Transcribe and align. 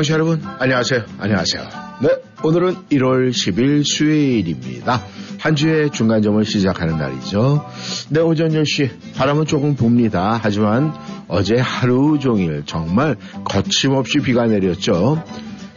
청취자 0.00 0.14
여러분, 0.14 0.40
안녕하세요. 0.58 1.02
안녕하세요. 1.18 1.62
네, 2.02 2.08
오늘은 2.42 2.74
1월 2.90 3.30
10일 3.30 3.84
수요일입니다. 3.84 5.02
한 5.38 5.54
주의 5.54 5.90
중간점을 5.90 6.42
시작하는 6.44 6.96
날이죠. 6.96 7.66
네, 8.08 8.20
오전 8.20 8.50
10시 8.50 8.88
바람은 9.16 9.44
조금 9.44 9.76
붑니다. 9.76 10.40
하지만 10.42 10.94
어제 11.28 11.56
하루 11.56 12.18
종일 12.18 12.62
정말 12.64 13.16
거침없이 13.44 14.20
비가 14.20 14.46
내렸죠. 14.46 15.22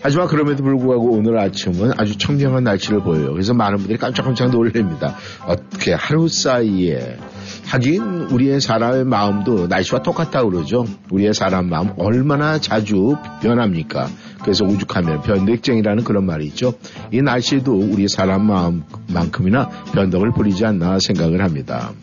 하지만 0.02 0.28
그럼에도 0.28 0.64
불구하고 0.64 1.12
오늘 1.12 1.38
아침은 1.40 1.92
아주 1.98 2.18
청명한 2.18 2.64
날씨를 2.64 3.02
보여요. 3.02 3.32
그래서 3.34 3.54
많은 3.54 3.78
분들이 3.78 3.98
깜짝깜짝 3.98 4.52
놀랍니다. 4.52 5.18
어떻게 5.46 5.94
하루 5.94 6.30
사이에 6.30 7.18
하긴 7.66 8.28
우리의 8.32 8.62
사람의 8.62 9.06
마음도 9.06 9.68
날씨와 9.68 10.04
똑같다 10.04 10.44
그러죠. 10.44 10.86
우리의 11.10 11.34
사람 11.34 11.70
마음 11.70 11.92
얼마나 11.98 12.60
자주 12.60 13.16
변합니까? 13.42 14.08
그래서 14.42 14.66
오죽하면 14.66 15.22
변덕쟁이라는 15.22 16.04
그런 16.04 16.26
말이 16.26 16.46
있죠. 16.48 16.74
이 17.12 17.22
날씨도 17.22 17.74
우리 17.74 18.08
사람 18.08 18.46
마음만큼이나 18.46 19.70
변덕을 19.94 20.34
부리지 20.34 20.66
않나 20.66 21.00
생각을 21.00 21.44
합니다. 21.44 21.94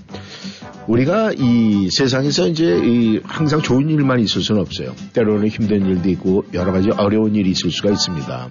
우리가 0.86 1.32
이 1.36 1.88
세상에서 1.90 2.48
이제 2.48 2.80
이 2.82 3.20
항상 3.22 3.60
좋은 3.60 3.88
일만 3.90 4.18
있을 4.20 4.42
수는 4.42 4.60
없어요. 4.60 4.94
때로는 5.12 5.48
힘든 5.48 5.86
일도 5.86 6.08
있고 6.10 6.44
여러 6.54 6.72
가지 6.72 6.90
어려운 6.90 7.34
일이 7.36 7.50
있을 7.50 7.70
수가 7.70 7.90
있습니다. 7.90 8.48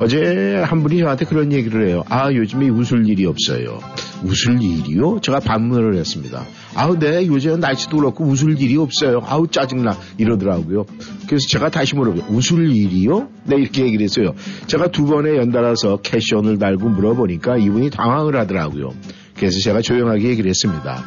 어제 0.00 0.60
한 0.64 0.82
분이 0.82 0.98
저한테 0.98 1.24
그런 1.24 1.52
얘기를 1.52 1.86
해요. 1.86 2.02
아, 2.08 2.32
요즘에 2.32 2.68
웃을 2.68 3.08
일이 3.08 3.26
없어요. 3.26 3.78
웃을 4.24 4.60
일이요? 4.60 5.20
제가 5.20 5.38
반문을 5.40 5.94
했습니다. 5.96 6.44
아우, 6.74 6.98
네, 6.98 7.26
요즘 7.26 7.60
날씨도 7.60 7.98
그렇고 7.98 8.24
웃을 8.24 8.60
일이 8.60 8.76
없어요. 8.76 9.22
아우, 9.24 9.46
짜증나. 9.46 9.96
이러더라고요. 10.18 10.84
그래서 11.28 11.46
제가 11.48 11.70
다시 11.70 11.94
물어봐요. 11.94 12.24
웃을 12.28 12.70
일이요? 12.70 13.28
네, 13.44 13.56
이렇게 13.56 13.82
얘기를 13.82 14.02
했어요. 14.02 14.34
제가 14.66 14.88
두 14.88 15.06
번에 15.06 15.36
연달아서 15.36 15.98
캐션을 15.98 16.58
달고 16.58 16.88
물어보니까 16.88 17.58
이분이 17.58 17.90
당황을 17.90 18.36
하더라고요. 18.36 18.92
그래서 19.36 19.60
제가 19.60 19.80
조용하게 19.80 20.28
얘기를 20.28 20.48
했습니다. 20.48 21.04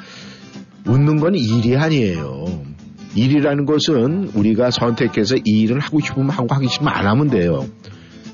웃는 0.85 1.19
건 1.19 1.35
일이 1.35 1.75
아니에요. 1.75 2.45
일이라는 3.15 3.65
것은 3.65 4.31
우리가 4.33 4.71
선택해서 4.71 5.35
이 5.37 5.61
일을 5.61 5.79
하고 5.79 5.99
싶으면 5.99 6.29
하고 6.29 6.47
하기 6.53 6.67
싫으면 6.69 6.93
안 6.93 7.07
하면 7.07 7.29
돼요. 7.29 7.65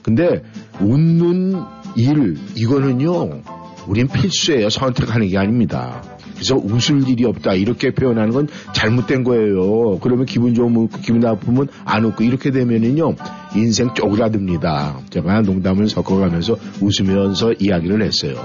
근데 0.03 0.43
웃는 0.79 1.55
일 1.95 2.37
이거는요 2.55 3.41
우린 3.87 4.07
필수예요. 4.07 4.69
선택하는 4.69 5.27
게 5.27 5.37
아닙니다. 5.37 6.01
그래서 6.33 6.55
웃을 6.55 7.07
일이 7.07 7.25
없다. 7.25 7.53
이렇게 7.53 7.91
표현하는 7.91 8.31
건 8.31 8.47
잘못된 8.73 9.23
거예요. 9.23 9.99
그러면 9.99 10.25
기분 10.25 10.53
좋으면 10.53 10.83
웃고 10.83 10.99
기분 11.01 11.19
나쁘면 11.21 11.67
안 11.85 12.05
웃고 12.05 12.23
이렇게 12.23 12.51
되면은요 12.51 13.15
인생 13.55 13.93
쪼그라듭니다. 13.93 14.99
제가 15.09 15.41
농담을 15.41 15.87
섞어가면서 15.87 16.57
웃으면서 16.81 17.53
이야기를 17.59 18.01
했어요 18.01 18.35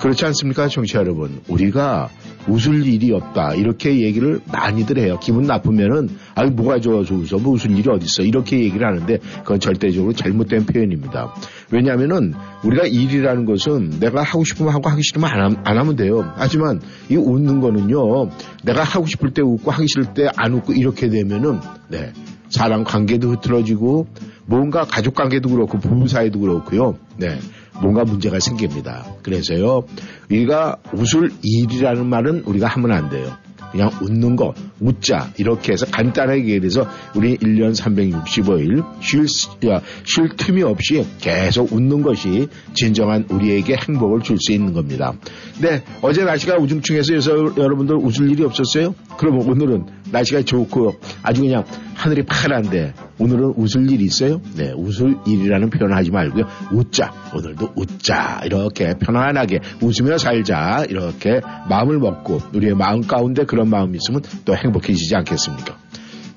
그렇지 0.00 0.24
않습니까, 0.24 0.66
청취자 0.68 1.00
여러분? 1.00 1.40
우리가 1.46 2.08
웃을 2.48 2.86
일이 2.86 3.12
없다. 3.12 3.54
이렇게 3.54 4.00
얘기를 4.00 4.40
많이들 4.50 4.98
해요. 4.98 5.18
기분 5.22 5.42
나쁘면은, 5.42 6.08
아유, 6.34 6.50
뭐가 6.50 6.80
좋아서 6.80 7.14
웃어? 7.14 7.38
뭐 7.38 7.52
웃을 7.52 7.70
일이 7.72 7.88
어딨어? 7.88 8.24
이렇게 8.24 8.60
얘기를 8.60 8.86
하는데, 8.86 9.18
그건 9.42 9.60
절대적으로 9.60 10.14
잘못된 10.14 10.64
표현입니다. 10.64 11.34
왜냐하면은, 11.70 12.32
우리가 12.64 12.86
일이라는 12.86 13.44
것은 13.44 14.00
내가 14.00 14.22
하고 14.22 14.42
싶으면 14.44 14.72
하고 14.72 14.88
하기 14.88 15.02
싫으면 15.02 15.28
안, 15.30 15.56
안 15.64 15.78
하면 15.78 15.96
돼요. 15.96 16.32
하지만, 16.34 16.80
이 17.10 17.16
웃는 17.16 17.60
거는요, 17.60 18.30
내가 18.64 18.82
하고 18.82 19.04
싶을 19.04 19.32
때 19.32 19.42
웃고 19.42 19.70
하기 19.70 19.86
싫을 19.86 20.14
때 20.14 20.28
안 20.34 20.54
웃고 20.54 20.72
이렇게 20.72 21.10
되면은, 21.10 21.60
네. 21.88 22.12
사람 22.48 22.84
관계도 22.84 23.32
흐트러지고, 23.32 24.06
뭔가 24.46 24.84
가족 24.84 25.14
관계도 25.14 25.50
그렇고, 25.50 25.78
부부 25.78 26.08
사이도 26.08 26.40
그렇고요. 26.40 26.96
네. 27.18 27.38
뭔가 27.80 28.04
문제가 28.04 28.38
생깁니다. 28.40 29.06
그래서요, 29.22 29.84
우리가 30.30 30.76
웃을 30.92 31.30
일이라는 31.42 32.06
말은 32.06 32.42
우리가 32.46 32.66
하면 32.68 32.92
안 32.92 33.10
돼요. 33.10 33.36
그냥 33.72 33.88
웃는 34.02 34.34
거, 34.34 34.52
웃자. 34.80 35.30
이렇게 35.38 35.72
해서 35.72 35.86
간단하게 35.86 36.44
얘기해서 36.54 36.88
우리 37.14 37.36
1년 37.36 37.72
365일 37.78 38.84
쉴, 39.00 39.26
쉴 39.28 40.28
틈이 40.36 40.64
없이 40.64 41.06
계속 41.20 41.72
웃는 41.72 42.02
것이 42.02 42.48
진정한 42.74 43.26
우리에게 43.30 43.76
행복을 43.76 44.22
줄 44.22 44.38
수 44.40 44.52
있는 44.52 44.72
겁니다. 44.72 45.12
네, 45.60 45.84
어제 46.02 46.24
날씨가 46.24 46.56
우중충해서 46.56 47.56
여러분들 47.56 47.94
웃을 47.96 48.28
일이 48.30 48.42
없었어요? 48.42 48.94
그러면 49.18 49.48
오늘은 49.48 49.86
날씨가 50.10 50.42
좋고 50.42 50.94
아주 51.22 51.42
그냥 51.42 51.64
하늘이 51.94 52.24
파란데 52.24 52.94
오늘은 53.20 53.52
웃을 53.56 53.90
일 53.90 54.00
있어요? 54.00 54.40
네, 54.56 54.72
웃을 54.72 55.14
일이라는 55.26 55.68
표현을 55.68 55.94
하지 55.94 56.10
말고요. 56.10 56.44
웃자. 56.72 57.12
오늘도 57.36 57.74
웃자. 57.76 58.40
이렇게 58.44 58.94
편안하게 58.98 59.60
웃으며 59.82 60.16
살자. 60.16 60.86
이렇게 60.88 61.40
마음을 61.68 61.98
먹고 61.98 62.40
우리의 62.54 62.74
마음 62.74 63.02
가운데 63.02 63.44
그런 63.44 63.68
마음이 63.68 63.98
있으면 63.98 64.22
또 64.46 64.56
행복해지지 64.56 65.14
않겠습니까? 65.16 65.76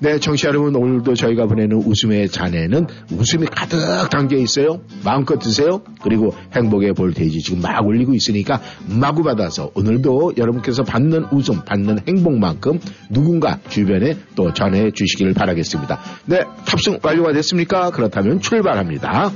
네, 0.04 0.18
청취자 0.18 0.50
여러분 0.50 0.76
오늘도 0.76 1.14
저희가 1.14 1.46
보내는 1.46 1.78
웃음의 1.78 2.28
잔에는 2.28 2.86
웃음이 3.10 3.46
가득 3.46 3.78
담겨 4.10 4.36
있어요. 4.36 4.82
마음껏 5.02 5.38
드세요. 5.38 5.80
그리고 6.02 6.34
행복의 6.54 6.92
볼테이지 6.92 7.38
지금 7.38 7.62
막 7.62 7.82
올리고 7.86 8.12
있으니까 8.12 8.60
마구 8.86 9.22
받아서 9.22 9.70
오늘도 9.74 10.34
여러분께서 10.36 10.82
받는 10.82 11.28
웃음, 11.32 11.64
받는 11.64 12.00
행복만큼 12.06 12.80
누군가 13.08 13.60
주변에 13.70 14.18
또 14.34 14.52
전해 14.52 14.90
주시기를 14.90 15.32
바라겠습니다. 15.32 15.98
네, 16.26 16.42
탑승 16.66 16.98
완료가 17.02 17.32
됐습니까? 17.32 17.90
그렇다면 17.90 18.40
출발합니다. 18.40 19.32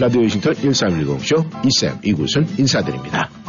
라디오 0.00 0.26
싱턴 0.28 0.54
1310쇼 0.54 1.44
이쌤 1.66 1.98
이곳은 2.02 2.46
인사드립니다. 2.56 3.39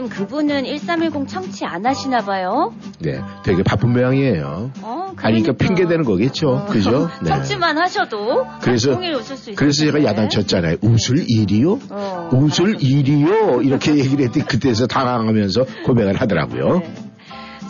이쌤 0.00 0.08
그분은 0.08 0.64
1310 0.64 1.28
청취 1.28 1.64
안 1.66 1.84
하시나 1.84 2.24
봐요. 2.24 2.72
네, 3.00 3.20
되게 3.44 3.62
바쁜 3.62 3.92
모양이에요. 3.92 4.70
어, 4.82 5.12
그러니까. 5.14 5.28
아니, 5.28 5.42
그러니까 5.42 5.64
핑계 5.64 5.86
대는 5.86 6.04
거겠죠. 6.04 6.50
어. 6.50 6.66
그죠? 6.66 7.10
네. 7.22 7.28
청취만 7.28 7.76
하셔도 7.76 8.46
그래서 8.62 8.98
그래서 9.56 9.84
제가 9.84 10.02
야단쳤잖아요. 10.04 10.76
웃을 10.80 11.24
일이요? 11.28 11.78
어, 11.90 12.30
웃을. 12.32 12.82
일이요? 12.82 13.62
이렇게 13.62 13.94
얘기를 13.96 14.26
했더니 14.26 14.46
그때서 14.46 14.86
당황하면서 14.86 15.66
고백을 15.84 16.20
하더라고요. 16.20 16.78
네. 16.78 17.09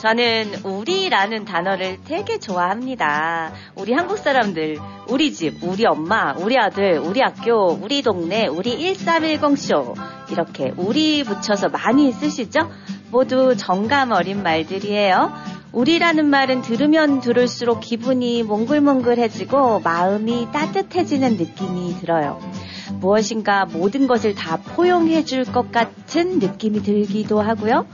저는 0.01 0.65
우리라는 0.65 1.45
단어를 1.45 1.99
되게 2.07 2.39
좋아합니다. 2.39 3.53
우리 3.75 3.93
한국 3.93 4.17
사람들, 4.17 4.79
우리 5.09 5.35
집, 5.35 5.63
우리 5.63 5.85
엄마, 5.85 6.33
우리 6.39 6.57
아들, 6.59 6.99
우리 6.99 7.21
학교, 7.21 7.73
우리 7.73 8.01
동네, 8.01 8.47
우리 8.47 8.79
1310쇼. 8.95 9.95
이렇게 10.31 10.73
우리 10.79 11.23
붙여서 11.23 11.69
많이 11.69 12.13
쓰시죠? 12.13 12.71
모두 13.11 13.55
정감 13.59 14.13
어린 14.13 14.43
말들이에요. 14.43 15.33
우리라는 15.73 16.25
말은 16.27 16.63
들으면 16.63 17.21
들을수록 17.21 17.81
기분이 17.81 18.43
몽글몽글해지고 18.43 19.81
마음이 19.81 20.49
따뜻해지는 20.51 21.37
느낌이 21.37 21.97
들어요. 22.01 22.41
무엇인가 23.01 23.67
모든 23.67 24.07
것을 24.07 24.35
다 24.35 24.57
포용해 24.57 25.25
줄 25.25 25.45
것 25.45 25.71
같은 25.71 26.39
느낌이 26.39 26.83
들기도 26.83 27.41
하고요. 27.43 27.87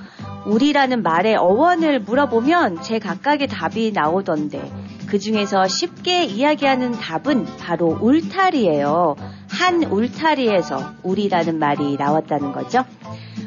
우리라는 0.46 1.02
말의 1.02 1.36
어원을 1.36 2.00
물어보면 2.00 2.82
제 2.82 2.98
각각의 2.98 3.48
답이 3.48 3.92
나오던데 3.92 4.70
그 5.06 5.18
중에서 5.18 5.68
쉽게 5.68 6.24
이야기하는 6.24 6.92
답은 6.92 7.46
바로 7.58 7.98
울타리예요. 8.00 9.16
한 9.58 9.84
울타리에서 9.84 10.96
우리라는 11.02 11.58
말이 11.58 11.96
나왔다는 11.96 12.52
거죠. 12.52 12.84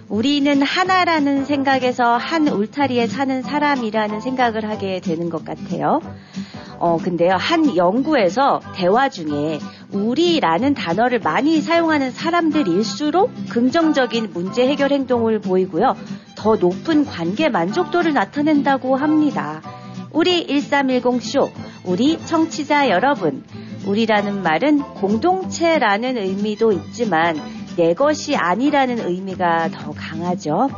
우리는 0.07 0.59
하나라는 0.63 1.45
생각에서 1.45 2.17
한 2.17 2.47
울타리에 2.47 3.05
사는 3.05 3.43
사람이라는 3.43 4.19
생각을 4.19 4.67
하게 4.67 5.01
되는 5.01 5.29
것 5.29 5.45
같아요. 5.45 6.01
어, 6.79 6.97
근데요, 6.97 7.35
한 7.35 7.75
연구에서 7.75 8.59
대화 8.73 9.09
중에 9.09 9.59
우리라는 9.91 10.73
단어를 10.73 11.19
많이 11.19 11.61
사용하는 11.61 12.09
사람들일수록 12.09 13.31
긍정적인 13.49 14.31
문제 14.33 14.67
해결 14.67 14.91
행동을 14.91 15.39
보이고요. 15.39 15.95
더 16.35 16.55
높은 16.55 17.05
관계 17.05 17.49
만족도를 17.49 18.13
나타낸다고 18.13 18.95
합니다. 18.95 19.61
우리 20.11 20.47
1310쇼, 20.47 21.51
우리 21.85 22.19
청취자 22.25 22.89
여러분, 22.89 23.43
우리라는 23.85 24.41
말은 24.41 24.79
공동체라는 24.79 26.17
의미도 26.17 26.71
있지만 26.71 27.39
내 27.77 27.93
것이 27.93 28.35
아니라는 28.35 29.07
의미가 29.07 29.69
더 29.69 29.91
강하죠. 29.91 30.69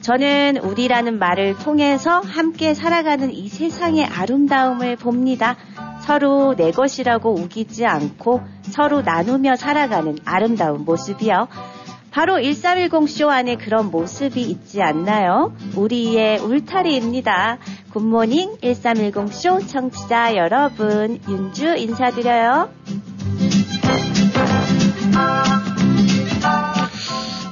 저는 0.00 0.58
우리라는 0.58 1.18
말을 1.18 1.56
통해서 1.58 2.20
함께 2.20 2.74
살아가는 2.74 3.32
이 3.32 3.48
세상의 3.48 4.04
아름다움을 4.04 4.96
봅니다. 4.96 5.56
서로 6.02 6.54
내 6.54 6.70
것이라고 6.70 7.32
우기지 7.32 7.86
않고 7.86 8.42
서로 8.64 9.00
나누며 9.00 9.56
살아가는 9.56 10.18
아름다운 10.26 10.84
모습이요. 10.84 11.48
바로 12.14 12.34
1310쇼 12.34 13.26
안에 13.28 13.56
그런 13.56 13.90
모습이 13.90 14.40
있지 14.40 14.80
않나요? 14.80 15.52
우리의 15.74 16.38
울타리입니다. 16.38 17.58
굿모닝 17.92 18.58
1310쇼 18.58 19.66
청취자 19.66 20.36
여러분, 20.36 21.18
윤주 21.28 21.74
인사드려요. 21.76 22.68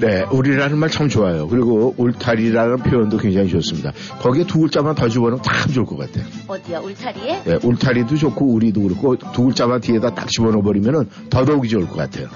네, 0.00 0.22
우리라는 0.30 0.78
말 0.78 0.90
참 0.90 1.08
좋아요. 1.08 1.48
그리고 1.48 1.92
울타리라는 1.96 2.76
표현도 2.84 3.18
굉장히 3.18 3.48
좋습니다. 3.48 3.90
거기에 4.20 4.44
두 4.44 4.60
글자만 4.60 4.94
더 4.94 5.08
집어넣으면 5.08 5.42
참 5.42 5.72
좋을 5.72 5.86
것 5.86 5.96
같아요. 5.96 6.24
어디야, 6.46 6.78
울타리에? 6.78 7.42
네, 7.42 7.58
울타리도 7.64 8.14
좋고 8.14 8.46
우리도 8.52 8.80
그렇고 8.80 9.16
두 9.16 9.42
글자만 9.44 9.80
뒤에다 9.80 10.14
딱 10.14 10.28
집어넣어 10.28 10.62
버리면은 10.62 11.08
더더욱이 11.30 11.68
좋을 11.68 11.88
것 11.88 11.96
같아요. 11.96 12.28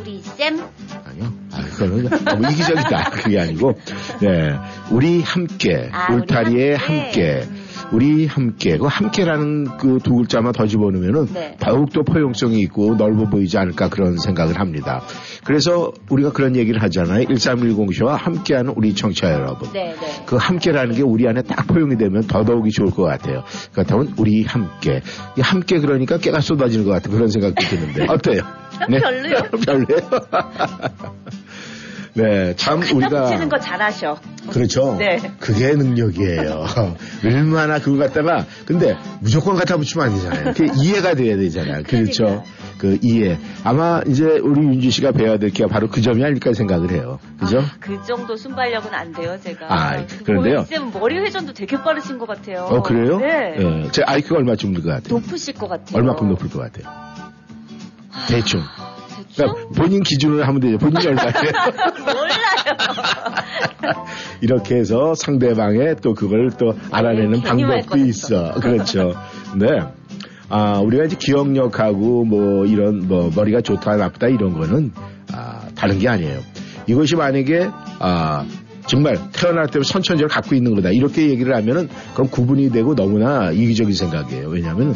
우리 0.00 0.20
쌤? 0.22 0.58
아, 1.74 1.76
그거는 1.76 2.08
너무 2.24 2.52
이기적이다. 2.52 3.10
그게 3.10 3.40
아니고, 3.40 3.72
네, 4.20 4.54
우리 4.90 5.22
함께 5.22 5.88
아, 5.92 6.12
울타리에 6.12 6.70
우리 6.70 6.74
함께. 6.74 7.02
함께. 7.02 7.48
음. 7.50 7.64
우리 7.92 8.26
함께 8.26 8.78
그 8.78 8.86
함께라는 8.86 9.76
그 9.76 9.98
두 10.04 10.16
글자만 10.16 10.52
더 10.52 10.66
집어넣으면은 10.66 11.26
네. 11.32 11.56
더욱더 11.60 12.02
포용성이 12.02 12.60
있고 12.60 12.94
넓어 12.94 13.28
보이지 13.28 13.56
않을까 13.58 13.88
그런 13.88 14.18
생각을 14.18 14.58
합니다. 14.60 15.02
그래서 15.44 15.92
우리가 16.10 16.32
그런 16.32 16.56
얘기를 16.56 16.82
하잖아요. 16.82 17.24
1310 17.26 17.94
쇼와 17.94 18.16
함께하는 18.16 18.72
우리 18.76 18.94
청취자 18.94 19.32
여러분. 19.32 19.70
네, 19.72 19.94
네. 19.98 20.24
그 20.26 20.36
함께라는 20.36 20.94
게 20.94 21.02
우리 21.02 21.26
안에 21.26 21.42
딱 21.42 21.66
포용이 21.66 21.96
되면 21.96 22.22
더더욱이 22.22 22.70
좋을 22.70 22.90
것 22.90 23.04
같아요. 23.04 23.44
그렇다면 23.72 24.14
우리 24.18 24.44
함께. 24.44 25.00
이 25.38 25.40
함께 25.40 25.78
그러니까 25.78 26.18
깨가 26.18 26.40
쏟아지는 26.40 26.84
것 26.84 26.90
같은 26.92 27.10
그런 27.10 27.28
생각도 27.28 27.60
드는데. 27.62 28.06
어때요? 28.12 28.42
별로요. 28.88 29.36
별로요? 29.64 30.20
네, 32.16 32.54
참 32.56 32.80
우리가. 32.80 33.24
붙이는 33.24 33.48
거 33.48 33.58
잘하셔. 33.58 34.18
그렇죠. 34.50 34.96
네. 34.98 35.18
그게 35.40 35.74
능력이에요. 35.74 36.64
얼마나 37.24 37.78
그거 37.80 37.96
갖다가 37.98 38.46
근데 38.66 38.96
무조건 39.20 39.56
갖다 39.56 39.76
붙이면 39.76 40.06
안 40.06 40.14
되잖아요. 40.14 40.52
그게 40.54 40.70
이해가 40.76 41.14
돼야 41.14 41.36
되잖아요. 41.36 41.82
그렇죠. 41.82 42.44
그 42.78 42.98
이해. 43.02 43.38
아마 43.64 44.02
이제 44.06 44.24
우리 44.24 44.60
윤주 44.60 44.90
씨가 44.90 45.12
배워야 45.12 45.38
될 45.38 45.50
게 45.50 45.66
바로 45.66 45.88
그 45.88 46.02
점이 46.02 46.22
아닐까 46.24 46.52
생각을 46.52 46.90
해요. 46.92 47.18
그죠? 47.40 47.60
아, 47.60 47.64
그 47.80 47.98
정도 48.06 48.36
순발력은 48.36 48.92
안 48.92 49.12
돼요, 49.12 49.38
제가. 49.42 49.66
아, 49.68 50.04
그런데요? 50.24 50.64
쌤 50.64 50.90
머리 50.92 51.18
회전도 51.18 51.52
되게 51.52 51.76
빠르신 51.82 52.18
것 52.18 52.26
같아요. 52.28 52.64
어, 52.70 52.82
그래요? 52.82 53.18
네. 53.18 53.54
예. 53.58 53.88
제 53.92 54.02
IQ가 54.04 54.36
얼마쯤 54.38 54.72
될 54.74 54.82
것 54.82 54.90
같아요? 54.90 55.14
높으실 55.18 55.54
것 55.54 55.68
같아요. 55.68 55.96
얼마큼 55.96 56.28
높을 56.28 56.48
것 56.50 56.58
같아요? 56.60 56.92
대충. 58.28 58.60
그러니까 59.36 59.68
본인 59.74 60.02
기준으로 60.02 60.44
하면 60.44 60.60
되죠. 60.60 60.78
본인이 60.78 61.06
얼마예요? 61.08 61.32
몰라요. 62.00 62.34
이렇게 64.40 64.76
해서 64.76 65.14
상대방의 65.14 65.96
또 66.02 66.14
그걸 66.14 66.50
또 66.58 66.74
알아내는 66.90 67.42
방법도. 67.42 67.98
있어. 67.98 68.52
그렇죠. 68.54 69.14
네. 69.56 69.66
아, 70.48 70.78
우리가 70.78 71.04
이제 71.04 71.16
기억력하고 71.18 72.24
뭐 72.24 72.66
이런 72.66 73.08
뭐 73.08 73.30
머리가 73.34 73.60
좋다 73.60 73.96
나쁘다 73.96 74.28
이런 74.28 74.52
거는 74.58 74.92
아, 75.32 75.62
다른 75.74 75.98
게 75.98 76.08
아니에요. 76.08 76.40
이것이 76.86 77.16
만약에 77.16 77.68
아, 77.98 78.44
정말 78.86 79.16
태어날 79.32 79.66
때부터 79.66 79.84
선천적으로 79.84 80.28
갖고 80.28 80.54
있는 80.54 80.74
거다. 80.74 80.90
이렇게 80.90 81.30
얘기를 81.30 81.56
하면은 81.56 81.88
그건 82.10 82.30
구분이 82.30 82.70
되고 82.70 82.94
너무나 82.94 83.50
이기적인 83.50 83.94
생각이에요. 83.94 84.48
왜냐하면 84.48 84.94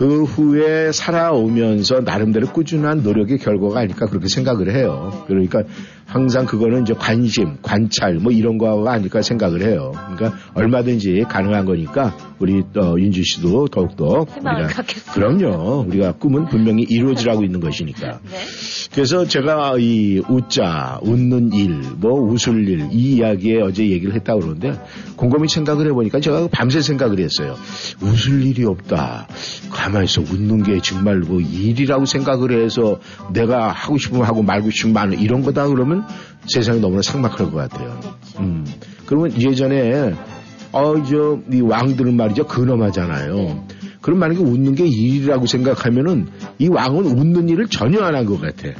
그 0.00 0.22
후에 0.24 0.92
살아오면서 0.92 2.00
나름대로 2.00 2.46
꾸준한 2.46 3.02
노력의 3.02 3.36
결과가 3.36 3.80
아닐까 3.80 4.06
그렇게 4.06 4.28
생각을 4.28 4.74
해요. 4.74 5.24
그러니까 5.26 5.64
항상 6.10 6.44
그거는 6.44 6.82
이제 6.82 6.92
관심, 6.92 7.56
관찰 7.62 8.14
뭐 8.14 8.32
이런 8.32 8.58
거가 8.58 8.92
아닐까 8.92 9.22
생각을 9.22 9.62
해요. 9.62 9.92
그러니까 9.94 10.36
얼마든지 10.54 11.24
가능한 11.28 11.64
거니까 11.64 12.16
우리 12.40 12.64
또 12.72 13.00
윤주 13.00 13.22
씨도 13.22 13.68
더욱더 13.68 14.26
우리가 14.26 14.66
갖겠습니다. 14.66 15.12
그럼요. 15.12 15.84
우리가 15.86 16.12
꿈은 16.12 16.46
분명히 16.46 16.82
이루어지라고 16.82 17.44
있는 17.44 17.60
것이니까. 17.60 18.18
네. 18.28 18.38
그래서 18.92 19.24
제가 19.24 19.76
이 19.78 20.20
웃자, 20.28 20.98
웃는 21.02 21.52
일, 21.52 21.80
뭐 21.98 22.20
웃을 22.20 22.66
일, 22.66 22.88
이 22.90 23.16
이야기에 23.16 23.60
어제 23.60 23.88
얘기를 23.88 24.12
했다고 24.14 24.40
그러는데 24.40 24.72
곰곰이 25.14 25.48
생각을 25.48 25.86
해보니까 25.88 26.18
제가 26.18 26.48
밤새 26.50 26.80
생각을 26.80 27.20
했어요. 27.20 27.54
웃을 28.02 28.44
일이 28.44 28.64
없다. 28.64 29.28
가만히서 29.70 30.22
웃는 30.22 30.64
게 30.64 30.80
정말 30.82 31.18
뭐 31.18 31.40
일이라고 31.40 32.04
생각을 32.04 32.64
해서 32.64 32.98
내가 33.32 33.68
하고 33.68 33.96
싶으면 33.96 34.24
하고 34.24 34.42
말고 34.42 34.70
싶으면 34.70 34.94
마는 34.94 35.20
이런 35.20 35.42
거다 35.42 35.68
그러면 35.68 35.99
세상이 36.46 36.80
너무나 36.80 37.02
삭막할 37.02 37.50
것 37.50 37.52
같아요. 37.54 38.00
음. 38.38 38.66
그러면 39.06 39.32
예전에 39.40 40.14
어, 40.72 40.94
저, 41.04 41.38
이 41.52 41.60
왕들은 41.60 42.16
말이죠. 42.16 42.46
근엄하잖아요. 42.46 43.66
그럼 44.00 44.18
만약에 44.18 44.40
웃는 44.40 44.74
게 44.76 44.86
일이라고 44.86 45.46
생각하면은 45.46 46.28
이 46.58 46.68
왕은 46.68 47.04
웃는 47.06 47.48
일을 47.48 47.66
전혀 47.68 48.00
안 48.02 48.14
한 48.14 48.24
것 48.26 48.40
같아. 48.40 48.62
네. 48.62 48.74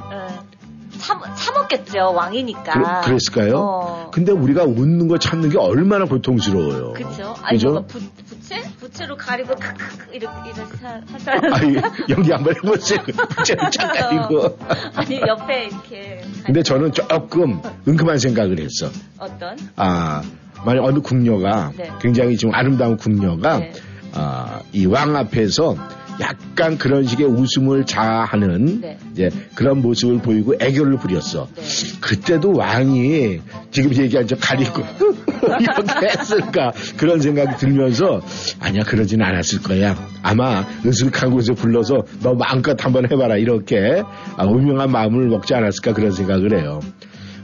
참, 0.99 1.19
참았겠죠, 1.35 2.13
왕이니까. 2.15 3.01
그, 3.01 3.07
그랬을까요? 3.07 3.55
어. 3.59 4.11
근데 4.13 4.33
우리가 4.33 4.65
웃는 4.65 5.09
거 5.09 5.19
참는 5.19 5.49
게 5.49 5.59
얼마나 5.59 6.05
고통스러워요. 6.05 6.93
그쵸? 6.93 7.35
아니, 7.43 7.59
그죠? 7.59 7.85
부, 7.87 7.99
부채? 8.51 8.63
부채로 8.81 9.17
가리고 9.17 9.55
크크크 9.55 10.13
이렇게, 10.15 10.51
이렇게 10.51 10.77
사- 10.77 11.01
하잖아요. 11.13 11.55
아니, 11.55 11.77
연기 12.09 12.33
한번 12.33 12.55
해보세요. 12.57 12.99
부채를 13.37 13.71
착 13.71 13.93
가리고. 13.93 14.59
아니, 14.97 15.21
옆에 15.21 15.67
이렇게. 15.67 16.25
근데 16.45 16.63
저는 16.63 16.93
조금 16.93 17.61
은큼한 17.87 18.19
생각을 18.19 18.59
했어. 18.59 18.91
어떤? 19.19 19.57
아, 19.77 20.23
만약 20.65 20.85
어느 20.85 20.99
궁녀가 21.01 21.71
네. 21.77 21.91
굉장히 22.01 22.37
좀 22.37 22.53
아름다운 22.53 22.97
궁녀가 22.97 23.59
네. 23.59 23.73
아, 24.15 24.61
이 24.73 24.87
왕 24.87 25.15
앞에서 25.17 25.77
약간 26.21 26.79
그런 26.79 27.05
식의 27.05 27.27
웃음을 27.27 27.85
자하는 27.87 28.81
네. 28.81 28.99
이제 29.13 29.31
그런 29.55 29.81
모습을 29.81 30.19
보이고 30.19 30.55
애교를 30.61 30.99
부렸어. 30.99 31.49
네. 31.55 31.63
그때도 32.01 32.53
왕이 32.55 33.41
지금 33.71 33.95
얘기한 33.95 34.27
저 34.27 34.37
가리고 34.37 34.83
이렇게 35.61 36.19
했을까 36.19 36.73
그런 36.97 37.21
생각이 37.21 37.57
들면서 37.57 38.21
아니야 38.61 38.83
그러진 38.83 39.23
않았을 39.23 39.63
거야. 39.63 39.97
아마 40.23 40.65
으슥한 40.85 41.31
곳에 41.31 41.55
불러서 41.55 42.05
너 42.23 42.35
마음껏 42.35 42.83
한번 42.85 43.11
해봐라 43.11 43.37
이렇게 43.37 44.03
아, 44.37 44.45
음흉한 44.45 44.91
마음을 44.91 45.29
먹지 45.29 45.55
않았을까 45.55 45.95
그런 45.95 46.13
생각을 46.13 46.61
해요. 46.61 46.81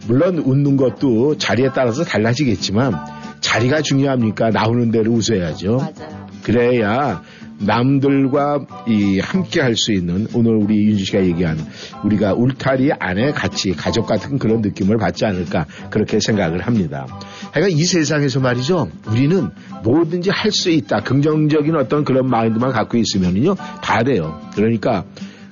물론 0.07 0.39
웃는 0.39 0.77
것도 0.77 1.39
자리에 1.39 1.71
따라서 1.75 2.05
달라지겠지만 2.05 2.95
자리가 3.41 3.83
중요합니까? 3.83 4.51
나오는 4.51 4.91
대로 4.91 5.13
웃어야죠. 5.13 5.77
맞아요. 5.77 6.27
그래야 6.43 7.23
남들과 7.59 8.67
이 8.89 9.19
함께 9.21 9.61
할 9.61 9.77
수 9.77 9.93
있는 9.93 10.27
오늘 10.35 10.57
우리 10.57 10.87
윤주 10.87 11.05
씨가 11.05 11.25
얘기한 11.25 11.59
우리가 12.05 12.35
울타리 12.35 12.93
안에 12.99 13.33
같이 13.33 13.73
가족 13.73 14.07
같은 14.07 14.39
그런 14.39 14.61
느낌을 14.63 14.97
받지 14.97 15.27
않을까 15.27 15.67
그렇게 15.91 16.19
생각을 16.19 16.61
합니다. 16.67 17.07
하여간 17.53 17.71
이 17.73 17.85
세상에서 17.85 18.41
말이죠. 18.41 18.89
우리는 19.11 19.51
뭐든지 19.85 20.31
할 20.31 20.51
수 20.51 20.71
있다. 20.71 21.01
긍정적인 21.01 21.75
어떤 21.77 22.05
그런 22.05 22.29
마인드만 22.29 22.73
갖고 22.73 22.97
있으면요. 22.97 23.57
다 23.83 24.03
돼요. 24.03 24.41
그러니까 24.55 25.05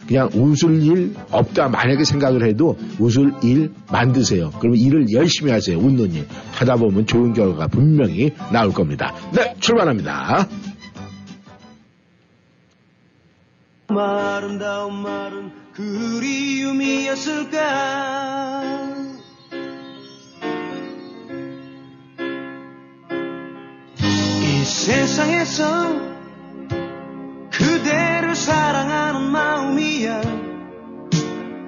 그냥 0.07 0.29
웃을 0.35 0.83
일 0.83 1.15
없다 1.31 1.69
만약에 1.69 2.05
생각을 2.05 2.47
해도 2.47 2.79
웃을 2.99 3.33
일 3.43 3.73
만드세요. 3.91 4.51
그러면 4.61 4.79
일을 4.79 5.13
열심히 5.13 5.51
하세요. 5.51 5.77
웃는 5.79 6.13
일 6.13 6.27
하다 6.53 6.77
보면 6.77 7.07
좋은 7.07 7.33
결과가 7.35 7.67
분명히 7.69 8.31
나올 8.53 8.73
겁니다. 8.73 9.15
네, 9.35 9.55
출발합니다. 9.61 10.47
아름다운 13.89 15.03
말은 15.03 15.53
그리움이었을까? 15.75 17.25
이 24.01 24.65
세상에서 24.65 26.15
그대를 27.51 28.35
사랑하는 28.35 29.31
마음이야. 29.31 30.23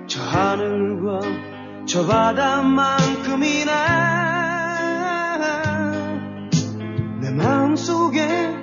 저 0.07 0.23
하늘과 0.23 1.21
저 1.87 2.07
바다만큼이나 2.07 3.73
내 7.21 7.31
마음속에 7.31 8.56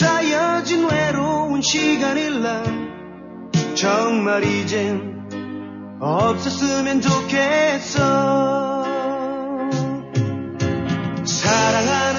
쌓여진 0.00 0.88
외로운 0.88 1.60
시간일라. 1.60 2.62
정말 3.74 4.42
이젠 4.44 5.28
없었으면 6.00 7.02
좋겠어. 7.02 8.00
사랑하 11.22 12.09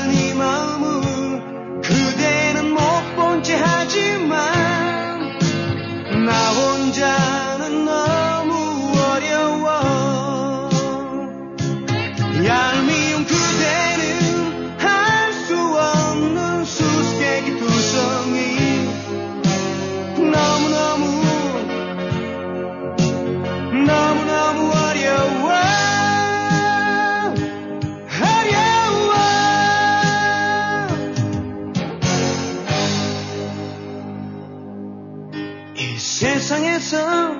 세상에서 36.91 37.31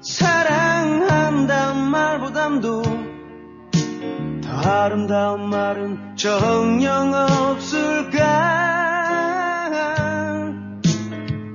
사랑한단 0.00 1.90
말보담도 1.90 2.82
더 4.44 4.70
아름다운 4.70 5.50
말은 5.50 6.16
정녕 6.16 7.12
없을까? 7.12 8.20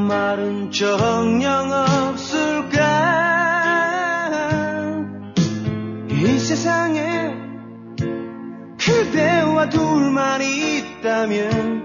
말은 0.09 0.71
정녕 0.71 1.71
없을까 1.71 2.79
이 6.09 6.39
세상에 6.39 7.35
그대와 8.79 9.69
둘만 9.69 10.41
있다면 10.41 11.83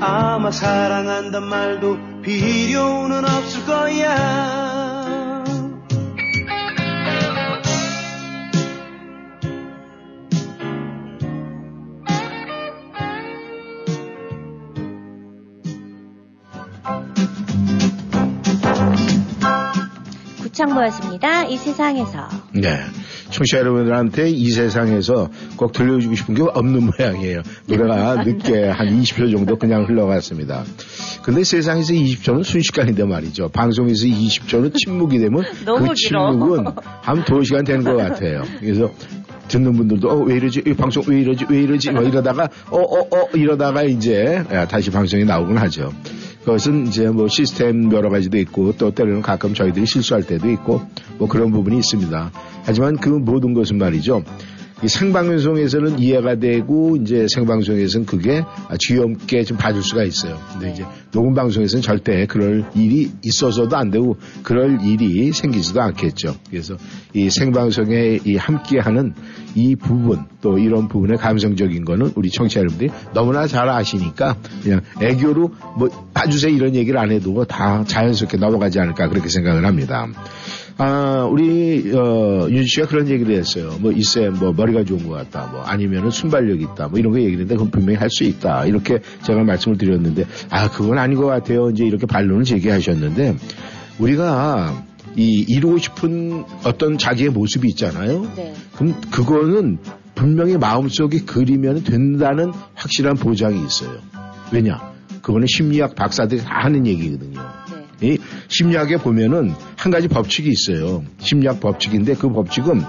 아마 0.00 0.50
사랑한단 0.50 1.44
말도 1.44 2.22
필요는 2.22 3.24
없을 3.24 3.64
거야. 3.64 4.55
창모였습니다. 20.56 21.44
이 21.44 21.56
세상에서. 21.58 22.28
네. 22.52 22.78
청취자 23.30 23.58
여러분들한테 23.58 24.30
이 24.30 24.50
세상에서 24.50 25.28
꼭 25.56 25.72
들려주고 25.72 26.14
싶은 26.14 26.34
게 26.34 26.42
없는 26.42 26.88
모양이에요. 26.98 27.42
노래가 27.66 28.24
늦게 28.24 28.68
한 28.68 28.88
20초 28.88 29.30
정도 29.30 29.56
그냥 29.58 29.84
흘러갔습니다. 29.86 30.64
근데 31.22 31.44
세상에서 31.44 31.92
20초는 31.92 32.42
순식간인데 32.44 33.04
말이죠. 33.04 33.50
방송에서 33.50 34.06
20초는 34.06 34.74
침묵이 34.74 35.18
되면 35.18 35.44
너무 35.66 35.88
그 35.88 35.94
길어. 35.94 36.30
침묵은 36.30 36.64
한 37.02 37.24
2시간 37.24 37.66
된것 37.66 37.96
같아요. 37.96 38.42
그래서 38.60 38.90
듣는 39.48 39.74
분들도 39.74 40.08
어, 40.08 40.16
왜 40.24 40.36
이러지? 40.36 40.62
이 40.66 40.72
방송 40.72 41.02
왜 41.06 41.20
이러지? 41.20 41.46
왜 41.50 41.62
이러지? 41.62 41.90
뭐 41.90 42.02
이러다가 42.02 42.48
어, 42.70 42.78
어, 42.78 43.00
어 43.00 43.28
이러다가 43.34 43.82
이제 43.82 44.42
야, 44.52 44.66
다시 44.66 44.90
방송이 44.90 45.24
나오곤 45.24 45.58
하죠. 45.58 45.92
그것은 46.46 46.86
이제 46.86 47.10
뭐 47.10 47.26
시스템 47.26 47.90
여러 47.90 48.08
가지도 48.08 48.38
있고 48.38 48.72
또 48.78 48.94
때로는 48.94 49.20
가끔 49.20 49.52
저희들이 49.52 49.84
실수할 49.84 50.22
때도 50.22 50.48
있고 50.52 50.80
뭐 51.18 51.26
그런 51.26 51.50
부분이 51.50 51.76
있습니다. 51.78 52.30
하지만 52.62 52.96
그 52.98 53.08
모든 53.08 53.52
것은 53.52 53.78
말이죠. 53.78 54.22
이 54.82 54.88
생방송에서는 54.88 55.98
이해가 55.98 56.38
되고 56.38 56.96
이제 56.96 57.26
생방송에서는 57.34 58.04
그게 58.04 58.44
귀엽게 58.78 59.44
좀 59.44 59.56
봐줄 59.56 59.82
수가 59.82 60.04
있어요. 60.04 60.38
근데 60.52 60.72
이제 60.72 60.84
녹음 61.12 61.32
방송에서는 61.32 61.82
절대 61.82 62.26
그럴 62.26 62.66
일이 62.74 63.10
있어서도 63.22 63.74
안 63.74 63.90
되고 63.90 64.18
그럴 64.42 64.82
일이 64.82 65.32
생기지도 65.32 65.80
않겠죠. 65.80 66.36
그래서 66.50 66.76
이 67.14 67.30
생방송에 67.30 68.18
이 68.26 68.36
함께하는 68.36 69.14
이 69.54 69.76
부분 69.76 70.26
또 70.42 70.58
이런 70.58 70.88
부분의 70.88 71.16
감성적인 71.16 71.86
거는 71.86 72.12
우리 72.14 72.28
청취자 72.30 72.60
여러분들이 72.60 72.90
너무나 73.14 73.46
잘 73.46 73.70
아시니까 73.70 74.36
그냥 74.62 74.82
애교로 75.00 75.52
뭐 75.78 75.88
봐주세요 76.12 76.52
이런 76.52 76.74
얘기를 76.74 77.00
안 77.00 77.10
해도 77.10 77.44
다 77.46 77.82
자연스럽게 77.84 78.36
넘어가지 78.36 78.78
않을까 78.78 79.08
그렇게 79.08 79.30
생각을 79.30 79.64
합니다. 79.64 80.06
아, 80.78 81.26
우리, 81.30 81.90
어, 81.94 82.48
윤 82.50 82.66
씨가 82.66 82.86
그런 82.86 83.08
얘기를 83.08 83.34
했어요. 83.34 83.76
뭐, 83.80 83.92
이쌤, 83.92 84.34
뭐, 84.38 84.52
머리가 84.52 84.84
좋은 84.84 85.08
것 85.08 85.14
같다. 85.14 85.48
뭐, 85.50 85.62
아니면은 85.62 86.10
순발력 86.10 86.60
있다. 86.60 86.88
뭐, 86.88 86.98
이런 86.98 87.12
거 87.12 87.18
얘기를 87.18 87.40
했는데, 87.40 87.54
그건 87.54 87.70
분명히 87.70 87.98
할 87.98 88.10
수 88.10 88.24
있다. 88.24 88.66
이렇게 88.66 88.98
제가 89.22 89.42
말씀을 89.42 89.78
드렸는데, 89.78 90.26
아, 90.50 90.68
그건 90.68 90.98
아닌 90.98 91.16
것 91.16 91.24
같아요. 91.26 91.70
이제 91.70 91.84
이렇게 91.86 92.06
반론을 92.06 92.44
제기하셨는데, 92.44 93.36
우리가 93.98 94.84
이 95.16 95.46
이루고 95.48 95.78
싶은 95.78 96.44
어떤 96.64 96.98
자기의 96.98 97.30
모습이 97.30 97.68
있잖아요. 97.70 98.30
네. 98.36 98.52
그럼 98.74 99.00
그거는 99.10 99.78
분명히 100.14 100.58
마음속에 100.58 101.20
그리면 101.24 101.84
된다는 101.84 102.52
확실한 102.74 103.16
보장이 103.16 103.64
있어요. 103.64 103.98
왜냐? 104.52 104.92
그거는 105.22 105.46
심리학 105.46 105.94
박사들이 105.94 106.42
다 106.42 106.64
하는 106.64 106.86
얘기거든요. 106.86 107.40
네. 107.70 107.75
이 108.02 108.18
심리학에 108.48 108.98
보면은 108.98 109.54
한 109.76 109.92
가지 109.92 110.08
법칙이 110.08 110.48
있어요. 110.48 111.04
심리학 111.18 111.60
법칙인데 111.60 112.14
그 112.14 112.30
법칙은 112.30 112.82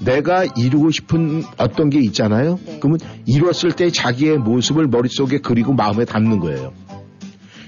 내가 0.00 0.44
이루고 0.44 0.90
싶은 0.90 1.44
어떤 1.58 1.90
게 1.90 2.00
있잖아요. 2.00 2.58
네. 2.64 2.78
그러면 2.80 2.98
이뤘을 3.26 3.72
때 3.76 3.90
자기의 3.90 4.38
모습을 4.38 4.86
머릿속에 4.88 5.38
그리고 5.38 5.74
마음에 5.74 6.04
담는 6.04 6.40
거예요. 6.40 6.72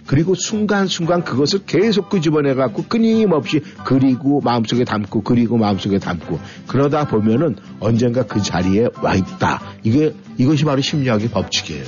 그리고 0.06 0.34
순간순간 0.34 1.24
그것을 1.24 1.66
계속 1.66 2.08
끄집어내 2.08 2.54
갖고 2.54 2.84
끊임없이 2.84 3.60
그리고 3.84 4.40
마음속에 4.40 4.84
담고 4.84 5.22
그리고 5.22 5.56
마음속에 5.58 5.98
담고 5.98 6.38
그러다 6.66 7.08
보면은 7.08 7.56
언젠가 7.80 8.24
그 8.24 8.40
자리에 8.40 8.88
와 9.02 9.14
있다. 9.14 9.60
이게 9.82 10.14
이것이 10.38 10.64
바로 10.64 10.80
심리학의 10.80 11.28
법칙이에요. 11.30 11.84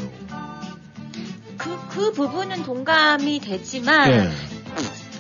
그, 1.56 1.76
그 1.88 2.12
부분은 2.12 2.64
동감이 2.64 3.40
되지만, 3.40 4.10
예. 4.10 4.30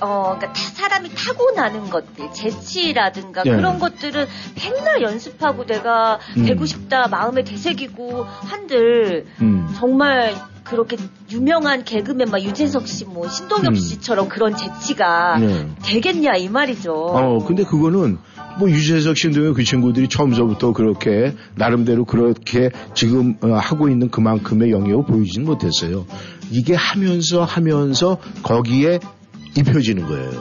어, 0.00 0.36
그러니까 0.36 0.52
타- 0.52 0.70
사람이 0.74 1.10
타고나는 1.14 1.90
것들, 1.90 2.32
재치라든가 2.32 3.42
예. 3.46 3.50
그런 3.50 3.78
것들은 3.78 4.26
맨날 4.62 5.02
연습하고 5.02 5.66
내가 5.66 6.18
음. 6.36 6.44
되고 6.44 6.64
싶다 6.66 7.08
마음에 7.08 7.42
되새기고 7.42 8.24
한들 8.24 9.26
음. 9.42 9.68
정말 9.76 10.34
그렇게 10.62 10.96
유명한 11.32 11.82
개그맨 11.82 12.28
막 12.30 12.42
유재석 12.42 12.86
씨, 12.86 13.06
뭐 13.06 13.26
신동엽 13.28 13.68
음. 13.70 13.74
씨처럼 13.74 14.28
그런 14.28 14.54
재치가 14.56 15.38
네. 15.38 15.66
되겠냐 15.82 16.36
이 16.36 16.48
말이죠. 16.48 16.92
어, 16.92 17.38
근데 17.44 17.64
그거는 17.64 18.18
뭐 18.58 18.70
유재석 18.70 19.16
신동엽 19.16 19.54
그 19.54 19.64
친구들이 19.64 20.08
처음서부터 20.08 20.74
그렇게 20.74 21.34
나름대로 21.54 22.04
그렇게 22.04 22.70
지금 22.94 23.36
어, 23.40 23.54
하고 23.54 23.88
있는 23.88 24.10
그만큼의 24.10 24.70
영역을 24.70 25.06
보이지는 25.06 25.46
못했어요. 25.46 26.04
이게 26.50 26.74
하면서 26.74 27.44
하면서 27.44 28.18
거기에 28.42 29.00
입혀지는 29.58 30.06
거예요. 30.06 30.30
네. 30.30 30.38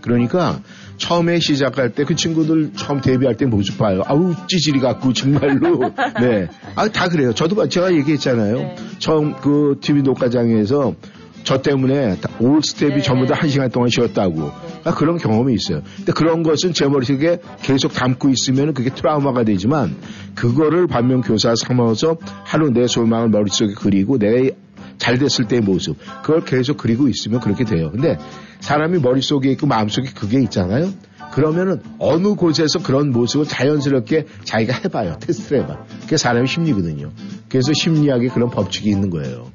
그러니까 0.00 0.60
처음에 0.98 1.40
시작할 1.40 1.90
때 1.94 2.04
그 2.04 2.14
친구들 2.14 2.72
처음 2.76 3.00
데뷔할 3.00 3.36
때 3.36 3.46
모습 3.46 3.78
봐요. 3.78 4.02
아우 4.06 4.34
찌질이 4.46 4.80
같고 4.80 5.12
정말로 5.12 5.80
네. 6.20 6.48
아 6.76 6.88
다 6.88 7.08
그래요. 7.08 7.32
저도 7.34 7.56
봐- 7.56 7.68
제가 7.68 7.92
얘기했잖아요. 7.94 8.54
네. 8.56 8.76
처음 8.98 9.34
그 9.36 9.76
TV 9.80 10.02
녹화장에서 10.02 10.94
저 11.42 11.60
때문에 11.60 12.16
다- 12.20 12.30
올 12.38 12.60
스텝이 12.62 12.96
네. 12.96 13.02
전부 13.02 13.26
다 13.26 13.34
한 13.34 13.48
시간 13.50 13.70
동안 13.70 13.88
쉬었다고. 13.90 14.50
아, 14.84 14.94
그런 14.94 15.16
경험이 15.18 15.54
있어요. 15.54 15.82
근데 15.96 16.12
그런 16.12 16.42
것은 16.42 16.72
제 16.74 16.86
머릿속에 16.86 17.38
계속 17.62 17.92
담고 17.94 18.28
있으면 18.30 18.74
그게 18.74 18.90
트라우마가 18.90 19.44
되지만 19.44 19.96
그거를 20.34 20.86
반면 20.86 21.22
교사 21.22 21.54
삼아서 21.56 22.18
하루 22.44 22.70
내 22.70 22.86
소망을 22.86 23.30
머릿속에 23.30 23.72
그리고 23.76 24.18
내 24.18 24.50
잘 24.98 25.18
됐을 25.18 25.46
때의 25.46 25.62
모습 25.62 25.96
그걸 26.22 26.44
계속 26.44 26.76
그리고 26.76 27.08
있으면 27.08 27.40
그렇게 27.40 27.64
돼요. 27.64 27.90
근데 27.90 28.18
사람이 28.60 28.98
머릿속에 29.00 29.50
있고 29.52 29.66
마음속에 29.66 30.10
그게 30.14 30.40
있잖아요. 30.42 30.92
그러면은 31.32 31.82
어느 31.98 32.34
곳에서 32.34 32.78
그런 32.82 33.10
모습을 33.10 33.46
자연스럽게 33.46 34.26
자기가 34.44 34.74
해봐요. 34.84 35.18
테스트를 35.20 35.62
해봐. 35.62 35.84
그게 36.02 36.16
사람의 36.16 36.46
심리거든요. 36.46 37.10
그래서 37.48 37.72
심리학에 37.72 38.28
그런 38.28 38.50
법칙이 38.50 38.88
있는 38.88 39.10
거예요. 39.10 39.50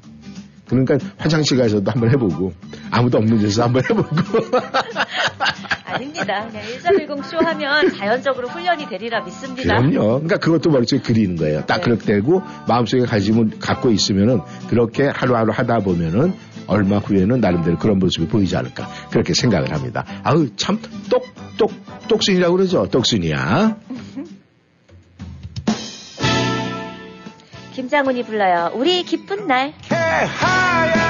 그러니까 0.70 0.98
화장실 1.18 1.58
가서도 1.58 1.90
한번 1.90 2.10
해보고 2.10 2.52
아무도 2.90 3.18
없는 3.18 3.38
데서 3.40 3.64
한번 3.64 3.82
해보고 3.84 4.08
아닙니다. 5.84 6.46
그냥 6.46 6.64
1310쇼 6.64 7.44
하면 7.44 7.94
자연적으로 7.96 8.48
훈련이 8.48 8.88
되리라 8.88 9.22
믿습니다. 9.24 9.76
그럼요. 9.76 10.20
그러니까 10.20 10.36
그것도 10.38 10.70
머릿속에 10.70 11.02
그리는 11.02 11.36
거예요. 11.36 11.64
딱 11.66 11.78
네. 11.78 11.82
그렇게 11.82 12.04
되고 12.06 12.42
마음속에 12.68 13.04
가지면 13.04 13.58
갖고 13.58 13.90
있으면은 13.90 14.40
그렇게 14.68 15.08
하루하루 15.08 15.52
하다 15.52 15.80
보면은 15.80 16.32
얼마 16.66 16.98
후에는 16.98 17.40
나름대로 17.40 17.78
그런 17.78 17.98
모습이 17.98 18.28
보이지 18.28 18.56
않을까 18.56 18.88
그렇게 19.10 19.34
생각을 19.34 19.72
합니다. 19.72 20.04
아우 20.22 20.48
참 20.56 20.80
똑똑 21.10 21.72
똑순이라고 22.08 22.56
그러죠. 22.56 22.86
똑순이야. 22.86 23.76
김장훈이 27.74 28.24
불러요. 28.24 28.70
우리 28.74 29.02
기쁜 29.04 29.46
날. 29.46 29.72
하 30.10 31.09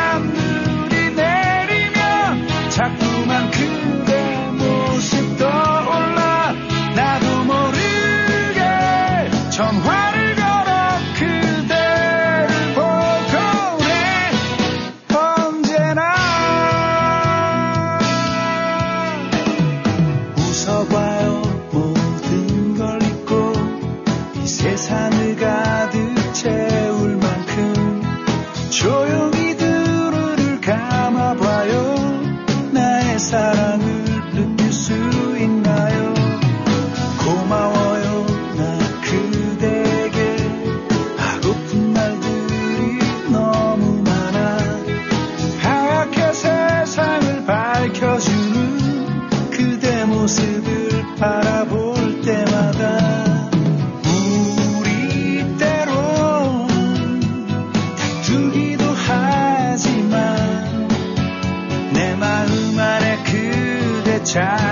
그 64.33 64.70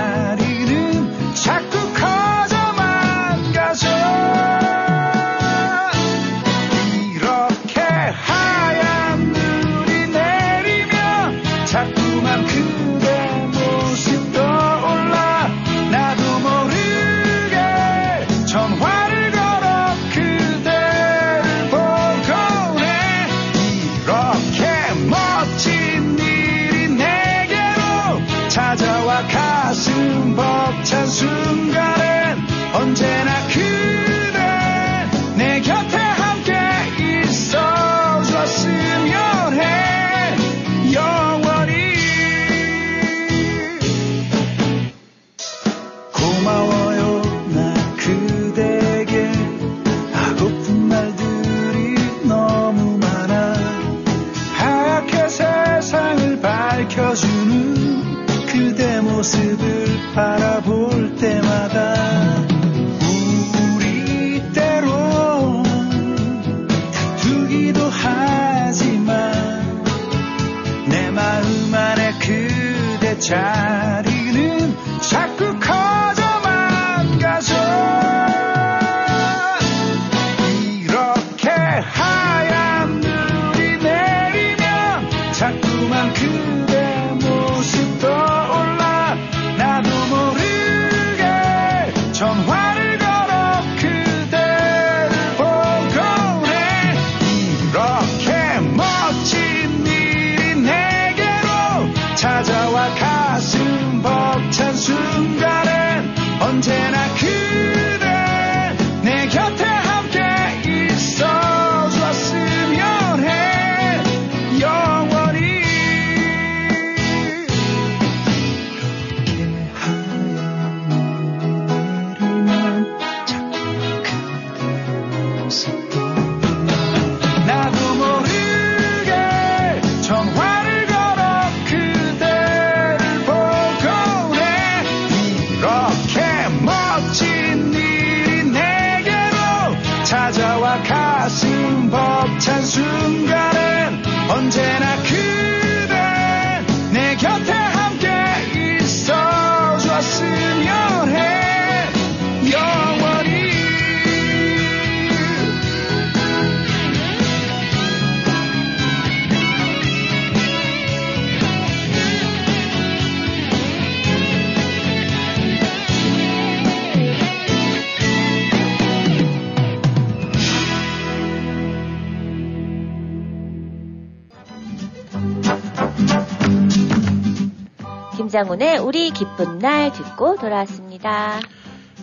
장훈의 178.39 178.77
우리 178.77 179.09
기쁜 179.11 179.59
날 179.59 179.91
듣고 179.91 180.37
돌아왔습니다. 180.37 181.41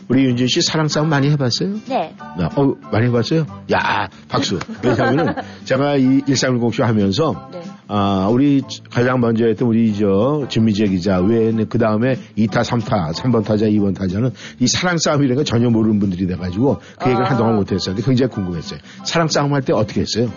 우리 0.09 0.25
윤진 0.27 0.47
씨 0.47 0.61
사랑 0.61 0.87
싸움 0.87 1.09
많이 1.09 1.31
해봤어요? 1.31 1.77
네. 1.89 2.15
나, 2.39 2.49
어, 2.55 2.75
많이 2.93 3.07
해봤어요? 3.07 3.47
야, 3.73 4.09
박수. 4.29 4.59
왜냐면은 4.85 5.35
제가 5.65 5.97
이 5.97 6.21
일상일공쇼 6.27 6.85
하면서 6.85 7.49
네. 7.51 7.63
아, 7.89 8.29
우리 8.31 8.63
가장 8.91 9.19
먼저 9.21 9.47
했던 9.47 9.67
우리 9.67 9.97
저 9.97 10.47
진미재 10.49 10.85
기자 10.89 11.19
외에는 11.21 11.69
그 11.71 11.79
다음에 11.79 12.17
2타, 12.37 12.63
3타, 12.63 13.15
3번 13.15 13.43
타자, 13.45 13.65
2번 13.67 13.97
타자는 13.99 14.31
이 14.61 14.67
사랑 14.69 14.99
싸움이라는 14.99 15.37
걸 15.37 15.45
전혀 15.47 15.71
모르는 15.71 15.99
분들이 15.99 16.27
돼가지고 16.27 16.81
그 16.99 17.09
얘기를 17.09 17.25
아. 17.27 17.31
한동안 17.31 17.57
못했었는데 17.57 18.07
굉장히 18.07 18.31
궁금했어요. 18.31 18.79
사랑 19.05 19.29
싸움 19.29 19.55
할 19.55 19.63
때 19.63 19.73
어떻게 19.73 20.03
했어요? 20.03 20.31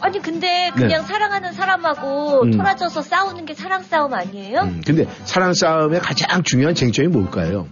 아니 0.00 0.20
근데 0.20 0.70
그냥 0.74 1.02
사랑하는 1.02 1.52
사람하고 1.52 2.44
네. 2.44 2.50
음. 2.50 2.58
토라져서 2.58 3.02
싸우는 3.02 3.46
게 3.46 3.54
사랑 3.54 3.82
싸움 3.82 4.14
아니에요? 4.14 4.60
음, 4.60 4.82
근데 4.86 5.06
사랑 5.24 5.52
싸움의 5.54 6.00
가장 6.00 6.42
중요한 6.42 6.74
쟁점이 6.74 7.08
뭘까요? 7.08 7.66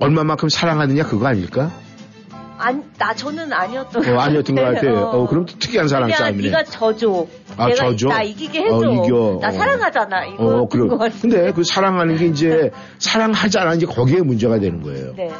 얼마만큼 0.00 0.48
사랑하느냐 0.48 1.04
그거 1.04 1.26
아닐까? 1.26 1.70
안, 2.58 2.82
나 2.98 3.14
저는 3.14 3.52
아니었던 3.52 4.08
어, 4.16 4.18
아니었던 4.20 4.56
것 4.56 4.62
같아요. 4.62 4.94
같아요. 4.94 5.06
어, 5.06 5.26
그럼 5.28 5.46
또 5.46 5.58
특이한 5.58 5.88
사랑 5.88 6.10
싸움이네. 6.10 6.42
네가 6.50 6.64
져줘. 6.64 7.26
아, 7.56 7.66
내가 7.68 7.76
져줘? 7.90 8.08
나 8.08 8.22
이기게 8.22 8.62
해줘. 8.64 8.74
어, 8.76 9.04
이겨. 9.04 9.38
나 9.40 9.48
어. 9.48 9.50
사랑하잖아. 9.52 10.24
이거 10.26 10.44
어, 10.44 10.46
같은 10.46 10.68
거 10.68 10.68
그럼. 10.68 10.98
같아. 10.98 11.14
근데 11.20 11.52
그 11.52 11.62
사랑하는 11.64 12.16
게 12.16 12.26
이제 12.26 12.70
사랑하잖아. 12.98 13.74
이제 13.74 13.86
거기에 13.86 14.20
문제가 14.20 14.58
되는 14.58 14.82
거예요. 14.82 15.14
네. 15.16 15.30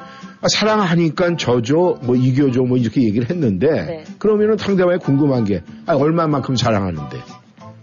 아, 0.41 0.47
사랑하니까 0.49 1.37
져줘, 1.37 1.99
뭐 2.03 2.15
이겨줘, 2.15 2.63
뭐 2.63 2.77
이렇게 2.79 3.03
얘기를 3.03 3.29
했는데 3.29 3.67
네. 3.69 4.05
그러면은 4.19 4.57
상대방이 4.57 4.99
궁금한 4.99 5.45
게 5.45 5.63
아, 5.87 5.95
얼마만큼 5.97 6.55
사랑하는데 6.55 7.19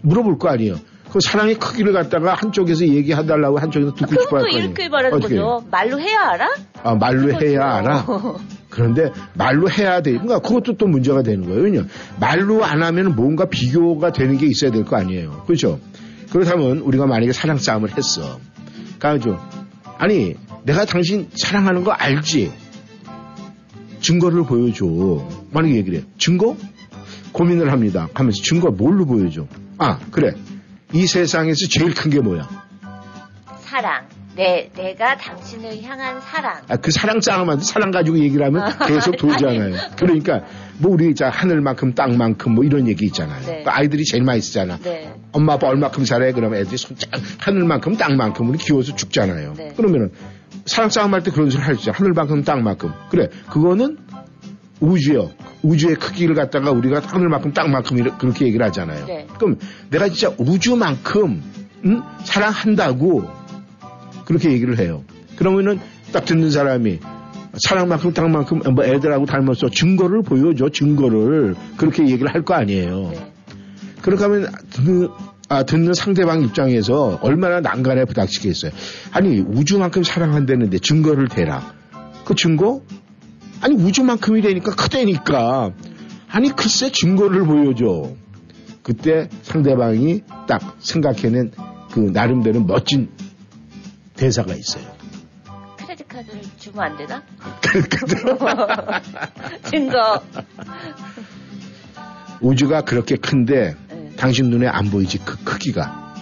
물어볼 0.02 0.38
거 0.38 0.48
아니에요. 0.48 0.76
그 1.12 1.18
사랑의 1.20 1.54
크기를 1.54 1.92
갖다가 1.92 2.34
한쪽에서 2.34 2.86
얘기해달라고 2.86 3.58
한쪽에서 3.58 3.94
듣고 3.94 4.10
싶어 4.20 4.20
할 4.20 4.26
그것도 4.26 4.40
거 4.42 4.46
아니에요. 4.48 4.64
이렇게 4.64 4.88
말하는 4.88 5.16
어떻게? 5.16 5.36
거죠. 5.36 5.64
말로 5.70 6.00
해야 6.00 6.20
알아? 6.30 6.48
아, 6.82 6.94
말로 6.94 7.32
해야 7.40 7.60
알아. 7.76 8.06
그런데 8.68 9.10
말로 9.34 9.70
해야 9.70 10.02
돼. 10.02 10.10
그러니까 10.12 10.40
그것도 10.40 10.76
또 10.76 10.86
문제가 10.86 11.22
되는 11.22 11.46
거예요. 11.46 11.62
왜냐 11.62 11.84
말로 12.20 12.64
안 12.64 12.82
하면 12.82 13.14
뭔가 13.16 13.46
비교가 13.46 14.12
되는 14.12 14.36
게 14.36 14.46
있어야 14.46 14.70
될 14.70 14.84
거 14.84 14.96
아니에요. 14.96 15.44
그렇죠? 15.46 15.80
그렇다면 16.30 16.78
우리가 16.78 17.06
만약에 17.06 17.32
사랑 17.32 17.56
싸움을 17.56 17.96
했어. 17.96 18.38
그러니까 18.98 19.48
아니 19.98 20.34
내가 20.64 20.84
당신 20.84 21.28
사랑하는 21.34 21.84
거 21.84 21.92
알지? 21.92 22.52
증거를 24.00 24.44
보여줘. 24.44 24.84
만약에 25.52 25.74
얘기를 25.76 26.00
해. 26.00 26.04
증거? 26.18 26.56
고민을 27.32 27.72
합니다. 27.72 28.08
하면서 28.14 28.42
증거 28.42 28.70
뭘로 28.70 29.06
보여줘? 29.06 29.46
아 29.78 29.98
그래. 30.10 30.32
이 30.92 31.06
세상에서 31.06 31.66
제일 31.70 31.94
큰 31.94 32.10
게 32.10 32.20
뭐야? 32.20 32.48
사랑. 33.60 34.06
내 34.36 34.70
내가 34.76 35.16
당신을 35.16 35.82
향한 35.82 36.20
사랑. 36.20 36.60
아, 36.68 36.76
그 36.76 36.90
사랑 36.90 37.22
싸움한테 37.22 37.64
사랑 37.64 37.90
가지고 37.90 38.18
얘기를 38.18 38.44
하면 38.44 38.70
계속 38.86 39.16
돌잖아요. 39.18 39.74
그러니까 39.96 40.42
뭐 40.78 40.92
우리 40.92 41.14
자 41.14 41.30
하늘만큼 41.30 41.94
땅만큼 41.94 42.54
뭐 42.54 42.62
이런 42.62 42.86
얘기 42.86 43.06
있잖아요. 43.06 43.40
네. 43.46 43.62
그 43.64 43.70
아이들이 43.70 44.04
제일 44.04 44.24
많이 44.24 44.42
쓰잖아. 44.42 44.76
네. 44.82 45.14
엄마 45.32 45.54
아빠 45.54 45.68
얼마큼 45.68 46.04
잘해? 46.04 46.32
그러면 46.32 46.60
애들이 46.60 46.76
손짝 46.76 47.10
하늘만큼 47.38 47.96
땅만큼은 47.96 48.58
키워서 48.58 48.94
죽잖아요. 48.94 49.54
네. 49.56 49.72
그러면은 49.74 50.12
사랑 50.66 50.90
싸움 50.90 51.14
할 51.14 51.22
때 51.22 51.30
그런 51.30 51.48
소리 51.48 51.62
할수 51.62 51.80
있죠. 51.80 51.92
하늘만큼 51.92 52.44
땅만큼. 52.44 52.92
그래. 53.08 53.28
그거는 53.50 53.96
우주요. 54.80 55.30
우주의 55.62 55.94
크기를 55.96 56.34
갖다가 56.34 56.70
우리가 56.70 57.00
하늘만큼 57.04 57.52
땅만큼 57.52 57.98
이렇게 57.98 58.16
그렇게 58.18 58.46
얘기를 58.46 58.64
하잖아요. 58.66 59.06
네. 59.06 59.26
그럼 59.38 59.58
내가 59.90 60.08
진짜 60.08 60.34
우주만큼 60.38 61.42
응? 61.86 62.02
사랑한다고 62.24 63.24
그렇게 64.24 64.52
얘기를 64.52 64.78
해요. 64.78 65.02
그러면은 65.36 65.80
딱 66.12 66.24
듣는 66.24 66.50
사람이 66.50 66.98
사랑만큼 67.58 68.12
땅만큼 68.12 68.60
뭐 68.74 68.84
애들하고 68.84 69.24
닮았어 69.24 69.70
증거를 69.70 70.22
보여줘 70.22 70.68
증거를 70.68 71.54
그렇게 71.76 72.02
얘기를 72.06 72.32
할 72.32 72.42
거 72.42 72.54
아니에요. 72.54 73.10
네. 73.12 73.32
그렇게 74.02 74.22
하면 74.24 74.52
듣는, 74.70 75.08
아, 75.48 75.62
듣는 75.62 75.94
상대방 75.94 76.42
입장에서 76.42 77.18
얼마나 77.22 77.60
난간에 77.60 78.04
부닥치겠어요. 78.04 78.72
아니 79.12 79.40
우주만큼 79.40 80.02
사랑한다는데 80.04 80.78
증거를 80.80 81.28
대라. 81.28 81.74
그 82.24 82.34
증거? 82.34 82.82
아니 83.60 83.74
우주만큼이라니까 83.74 84.74
크다니까. 84.74 85.72
아니 86.28 86.50
글쎄 86.54 86.90
증거를 86.90 87.44
보여줘. 87.44 88.12
그때 88.82 89.28
상대방이 89.42 90.22
딱 90.46 90.76
생각해낸 90.78 91.52
그 91.90 92.00
나름대로 92.00 92.60
멋진 92.60 93.10
대사가 94.14 94.54
있어요. 94.54 94.84
크레딧 95.78 96.08
카드를 96.08 96.40
주면 96.58 96.80
안 96.84 96.96
되나? 96.96 97.22
증거. 99.70 100.22
우주가 102.40 102.82
그렇게 102.82 103.16
큰데 103.16 103.74
네. 103.88 104.12
당신 104.16 104.50
눈에 104.50 104.66
안 104.68 104.90
보이지 104.90 105.18
그 105.24 105.42
크기가 105.42 106.14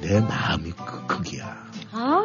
내 0.00 0.20
마음이 0.20 0.72
그 0.72 1.06
크기야. 1.06 1.66
아. 1.92 2.24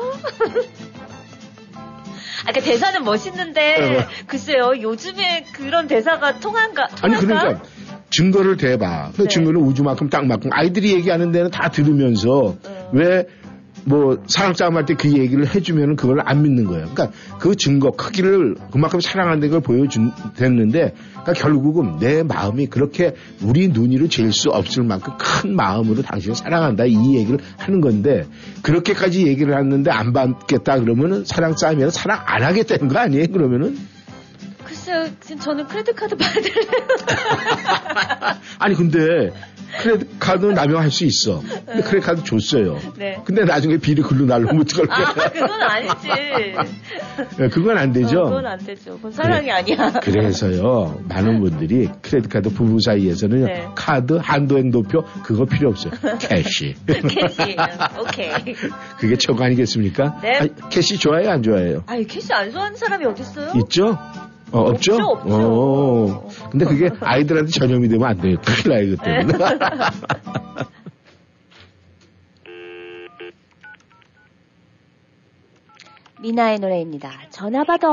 아까 2.47 2.59
대사는 2.59 3.03
멋있는데 3.03 3.97
어. 3.99 4.07
글쎄요 4.27 4.73
요즘에 4.81 5.45
그런 5.53 5.87
대사가 5.87 6.39
통한가? 6.39 6.87
아니? 7.01 7.15
그러니까 7.15 7.61
증거를 8.11 8.57
대봐. 8.57 9.11
그 9.15 9.23
네. 9.23 9.27
증거는 9.27 9.61
우주만큼 9.61 10.09
땅만큼 10.09 10.51
아이들이 10.53 10.93
얘기하는 10.93 11.31
데는 11.31 11.49
다 11.49 11.69
들으면서 11.69 12.57
어. 12.63 12.89
왜 12.93 13.25
뭐 13.83 14.21
사랑 14.27 14.53
싸움 14.53 14.77
할 14.77 14.85
때 14.85 14.93
그 14.95 15.11
얘기를 15.11 15.47
해주면은 15.47 15.95
그걸 15.95 16.19
안 16.23 16.43
믿는 16.43 16.65
거예요. 16.65 16.87
그러니까 16.93 17.11
그 17.39 17.55
증거 17.55 17.91
크기를 17.91 18.55
그만큼 18.71 18.99
사랑한다는 18.99 19.49
걸 19.51 19.61
보여준 19.61 20.11
됐는데 20.35 20.93
그러니까 21.11 21.33
결국은 21.33 21.97
내 21.99 22.23
마음이 22.23 22.67
그렇게 22.67 23.15
우리 23.41 23.67
눈이로 23.69 24.07
잴 24.07 24.31
수 24.31 24.49
없을 24.49 24.83
만큼 24.83 25.13
큰 25.17 25.55
마음으로 25.55 26.01
당신을 26.03 26.35
사랑한다 26.35 26.85
이 26.85 27.15
얘기를 27.15 27.39
하는 27.57 27.81
건데 27.81 28.25
그렇게까지 28.63 29.27
얘기를 29.27 29.57
했는데 29.57 29.91
안 29.91 30.13
받겠다 30.13 30.79
그러면은 30.79 31.25
사랑 31.25 31.55
싸움이라 31.57 31.89
사랑 31.89 32.21
안 32.25 32.43
하겠다는 32.43 32.87
거 32.87 32.99
아니에요? 32.99 33.27
그러면은 33.31 33.77
글쎄요 34.63 35.05
저는 35.39 35.67
크레딧 35.67 35.95
카드 35.95 36.15
받을래요. 36.15 36.51
아니 38.59 38.75
근데 38.75 39.31
크레딧 39.81 40.19
카드는 40.19 40.53
남용할 40.53 40.91
수 40.91 41.05
있어. 41.05 41.41
근데 41.41 41.81
크레딧 41.81 42.01
카드 42.01 42.23
줬어요. 42.23 42.79
네. 42.97 43.19
근데 43.23 43.43
나중에 43.45 43.77
비리 43.77 44.01
글로 44.01 44.25
날르면 44.25 44.61
어떡할 44.61 44.87
거야? 44.87 45.25
아 45.25 45.29
그건 45.31 45.61
아니지. 45.61 46.07
네, 47.37 47.49
그건 47.49 47.77
안 47.77 47.93
되죠. 47.93 48.19
어, 48.21 48.23
그건 48.25 48.45
안 48.47 48.59
되죠. 48.59 48.95
그건 48.95 49.11
사랑이 49.11 49.51
아니야. 49.51 49.91
그래서요, 50.01 51.01
많은 51.07 51.39
분들이 51.39 51.89
credit 52.01 52.29
card 52.31 52.49
부부 52.49 52.79
사이에서는 52.79 53.45
네. 53.45 53.67
카드 53.75 54.13
한도 54.13 54.57
행 54.57 54.71
도표 54.71 55.03
그거 55.23 55.45
필요 55.45 55.69
없어요. 55.69 55.93
cash. 56.19 56.75
cash. 56.87 57.55
오케이. 57.99 58.55
그게 58.99 59.15
최고 59.17 59.43
아니겠습니까? 59.43 60.19
네. 60.21 60.37
아니, 60.37 60.49
cash 60.69 60.97
좋아해요, 60.97 61.29
안 61.31 61.43
좋아해요? 61.43 61.83
아니 61.87 62.05
cash 62.05 62.33
안 62.33 62.51
좋아하는 62.51 62.75
사람이 62.75 63.05
어딨어요? 63.05 63.53
있죠? 63.63 63.97
어, 64.51 64.59
없죠? 64.69 64.93
없죠, 64.93 65.05
없죠. 65.05 65.35
어, 65.35 66.27
근데 66.49 66.65
그게 66.65 66.89
아이들한테 66.99 67.51
전염이 67.51 67.87
되면 67.87 68.07
안 68.07 68.17
돼요. 68.17 68.35
큰일 68.43 68.75
나요, 68.75 68.83
이것 68.93 69.03
네. 69.03 69.19
때문에. 69.19 69.37
미나의 76.21 76.59
노래입니다. 76.59 77.09
전화 77.31 77.63
받아. 77.63 77.87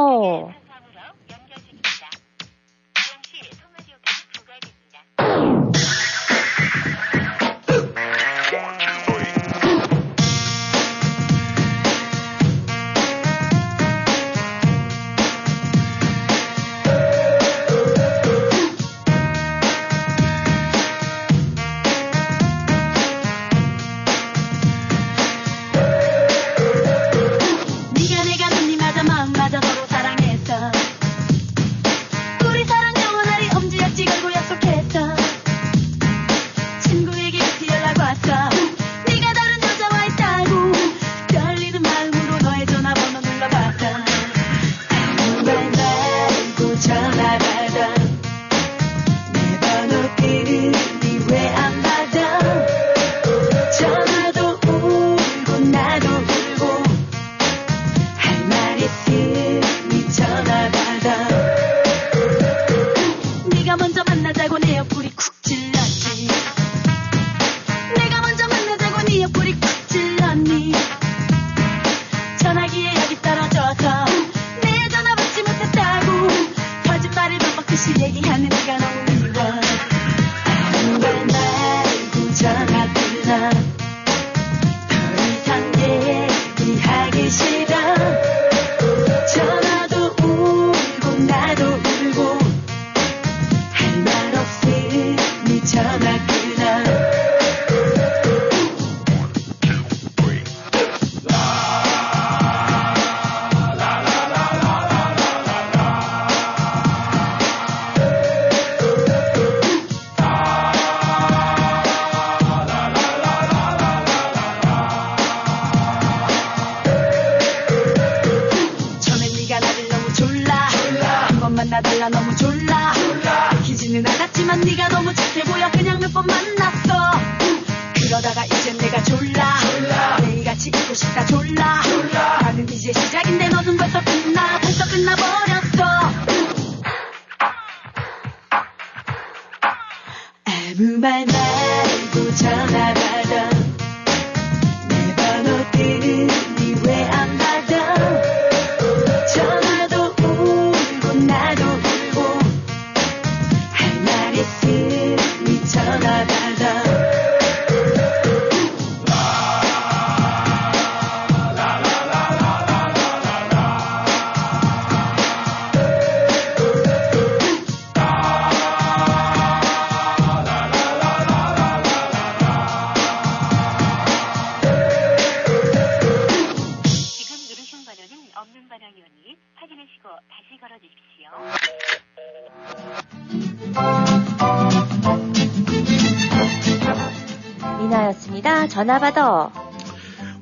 전화 188.78 188.96
받아. 189.00 189.50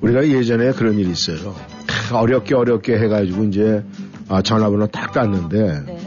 우리가 0.02 0.28
예전에 0.28 0.72
그런 0.72 0.98
일이 0.98 1.10
있어요. 1.10 1.54
크, 1.86 2.14
어렵게 2.14 2.54
어렵게 2.54 2.98
해가지고 2.98 3.44
이제 3.44 3.82
아, 4.28 4.42
전화번호 4.42 4.88
딱 4.88 5.10
땄는데 5.12 5.84
네. 5.86 5.98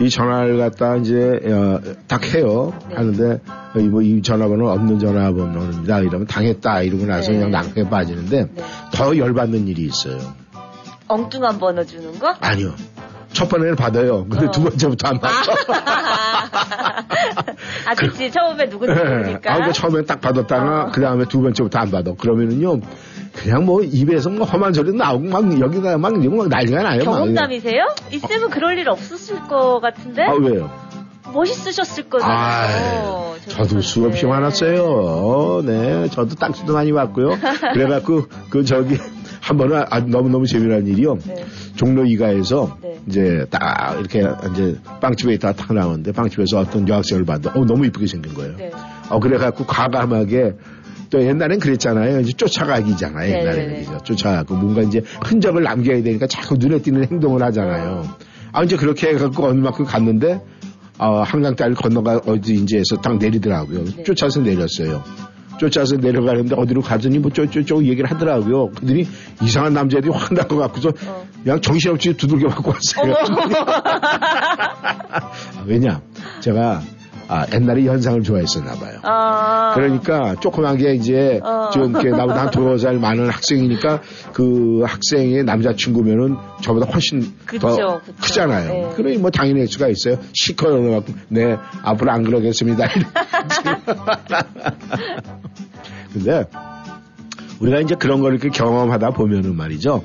이 0.00 0.08
전화를 0.08 0.58
갖다 0.58 0.94
이제 0.94 1.40
어, 1.44 1.80
딱 2.06 2.24
해요. 2.32 2.72
네. 2.88 2.94
하는데 2.94 3.40
어, 3.74 3.80
이, 3.80 3.88
뭐, 3.88 4.00
이 4.00 4.22
전화번호 4.22 4.70
없는 4.70 5.00
전화번호입니다. 5.00 5.98
이러면 6.02 6.28
당했다 6.28 6.82
이러고 6.82 7.04
나서 7.04 7.32
네. 7.32 7.38
그냥 7.38 7.50
낭패에 7.50 7.90
빠지는데 7.90 8.48
네. 8.54 8.62
더 8.92 9.16
열받는 9.16 9.66
일이 9.66 9.86
있어요. 9.86 10.18
엉뚱한 11.08 11.58
번호 11.58 11.84
주는 11.84 12.16
거? 12.20 12.32
아니요. 12.38 12.76
첫 13.36 13.50
번에는 13.50 13.76
받아요. 13.76 14.26
근데 14.30 14.46
어. 14.46 14.50
두 14.50 14.62
번째부터 14.62 15.08
안 15.08 15.20
받아. 15.20 15.34
아, 17.86 17.94
그치. 17.94 18.30
처음에 18.30 18.68
누군지 18.70 18.94
모르니까. 18.94 19.52
아, 19.52 19.66
그 19.66 19.72
처음에 19.74 20.02
딱 20.04 20.22
받았다가 20.22 20.84
어. 20.84 20.90
그 20.90 21.02
다음에 21.02 21.26
두 21.28 21.42
번째부터 21.42 21.78
안 21.78 21.90
받아. 21.90 22.12
그러면은요, 22.14 22.80
그냥 23.34 23.66
뭐 23.66 23.82
입에서 23.82 24.30
뭐 24.30 24.46
험한 24.46 24.72
소리 24.72 24.94
나오고 24.96 25.24
막 25.26 25.60
여기다 25.60 25.98
막 25.98 26.16
이러고 26.18 26.36
막 26.38 26.48
난리가 26.48 26.82
나요. 26.82 26.98
막. 26.98 27.04
경험담이세요? 27.04 27.86
있으면 28.12 28.48
그럴 28.48 28.78
일 28.78 28.88
없었을 28.88 29.40
것 29.48 29.80
같은데? 29.80 30.22
아, 30.22 30.32
왜요? 30.32 30.70
멋있으셨을 31.34 32.08
거잖아요. 32.08 32.36
아, 32.38 33.34
저도 33.48 33.66
저도 33.68 33.80
수없이. 33.82 34.24
많았어요. 34.24 35.62
네, 35.66 36.08
저도 36.08 36.36
딱지도 36.36 36.72
많이 36.72 36.90
왔고요. 36.90 37.36
그래갖고 37.74 38.28
그 38.48 38.64
저기 38.64 38.96
한 39.46 39.56
번은 39.56 39.84
아, 39.90 40.00
너무너무 40.00 40.44
재미난 40.44 40.84
일이요. 40.88 41.18
네. 41.24 41.44
종로 41.76 42.04
이가에서 42.04 42.78
네. 42.82 42.98
이제 43.06 43.46
딱 43.48 43.96
이렇게 44.00 44.24
이제 44.50 44.76
빵집에 45.00 45.34
있다가 45.34 45.54
탁 45.54 45.72
나오는데 45.72 46.10
빵집에서 46.10 46.58
어떤 46.58 46.88
여학생을 46.88 47.24
봤는데 47.24 47.56
어, 47.56 47.64
너무 47.64 47.86
이쁘게 47.86 48.08
생긴 48.08 48.34
거예요. 48.34 48.56
네. 48.56 48.72
어, 49.08 49.20
그래갖고 49.20 49.64
과감하게 49.64 50.54
또 51.10 51.22
옛날엔 51.22 51.60
그랬잖아요. 51.60 52.18
이제 52.22 52.32
쫓아가기잖아요. 52.32 53.30
네, 53.30 53.38
옛날에는. 53.38 53.68
네, 53.68 53.78
네. 53.78 53.84
그죠? 53.84 53.98
쫓아가고 54.02 54.56
뭔가 54.56 54.82
이제 54.82 55.02
흔적을 55.24 55.62
남겨야 55.62 56.02
되니까 56.02 56.26
자꾸 56.26 56.56
눈에 56.56 56.80
띄는 56.80 57.04
행동을 57.04 57.40
하잖아요. 57.44 58.02
아, 58.50 58.64
이제 58.64 58.76
그렇게 58.76 59.10
해갖고 59.10 59.44
어느 59.44 59.60
만큼 59.60 59.84
갔는데, 59.84 60.40
어, 60.98 61.22
한강 61.22 61.54
다리 61.54 61.74
건너가 61.74 62.20
어디 62.26 62.54
이제에서 62.54 62.96
딱 63.00 63.18
내리더라고요. 63.18 63.84
네. 63.84 64.02
쫓아서 64.02 64.40
내렸어요. 64.40 65.04
쫓아서 65.58 65.96
내려가는데 65.96 66.54
어디로 66.56 66.82
가더니 66.82 67.18
뭐 67.18 67.30
쪼쪼쪼 67.30 67.84
얘기를 67.84 68.10
하더라고요. 68.10 68.70
그들이 68.70 69.06
이상한 69.42 69.72
남자들이 69.72 70.12
확 70.12 70.32
나고 70.32 70.58
갖고서 70.58 70.90
어. 71.06 71.26
그냥 71.42 71.60
정신없이 71.60 72.14
두들겨 72.14 72.48
맞고 72.48 72.72
왔어요. 72.72 73.14
왜냐? 75.66 76.00
제가 76.40 76.82
아, 77.28 77.46
옛날에 77.52 77.84
연상을 77.86 78.22
좋아했었나 78.22 78.74
봐요. 78.74 79.00
아. 79.02 79.74
그러니까 79.74 80.36
조그맣게 80.40 80.94
이제 80.94 81.40
어. 81.42 81.70
좀 81.72 81.90
이렇게 81.90 82.10
나보다 82.10 82.42
한 82.42 82.50
두어 82.50 82.78
살 82.78 82.98
많은 82.98 83.28
학생이니까 83.28 84.02
그 84.32 84.82
학생의 84.84 85.44
남자친구면은 85.44 86.36
저보다 86.62 86.86
훨씬 86.86 87.34
그쵸, 87.44 87.68
더 87.68 87.74
그쵸. 87.74 88.00
크잖아요. 88.20 88.70
네. 88.70 88.92
그러니 88.96 89.18
뭐 89.18 89.30
당연히 89.30 89.60
할 89.60 89.68
수가 89.68 89.88
있어요. 89.88 90.18
시커 90.32 90.70
넣어갖고 90.70 91.12
네 91.28 91.56
앞으로 91.82 92.12
안 92.12 92.22
그러겠습니다. 92.22 92.88
근데 96.12 96.44
우리가 97.60 97.80
이제 97.80 97.94
그런 97.94 98.20
걸 98.20 98.32
이렇게 98.32 98.50
경험하다 98.50 99.10
보면은 99.10 99.56
말이죠. 99.56 100.02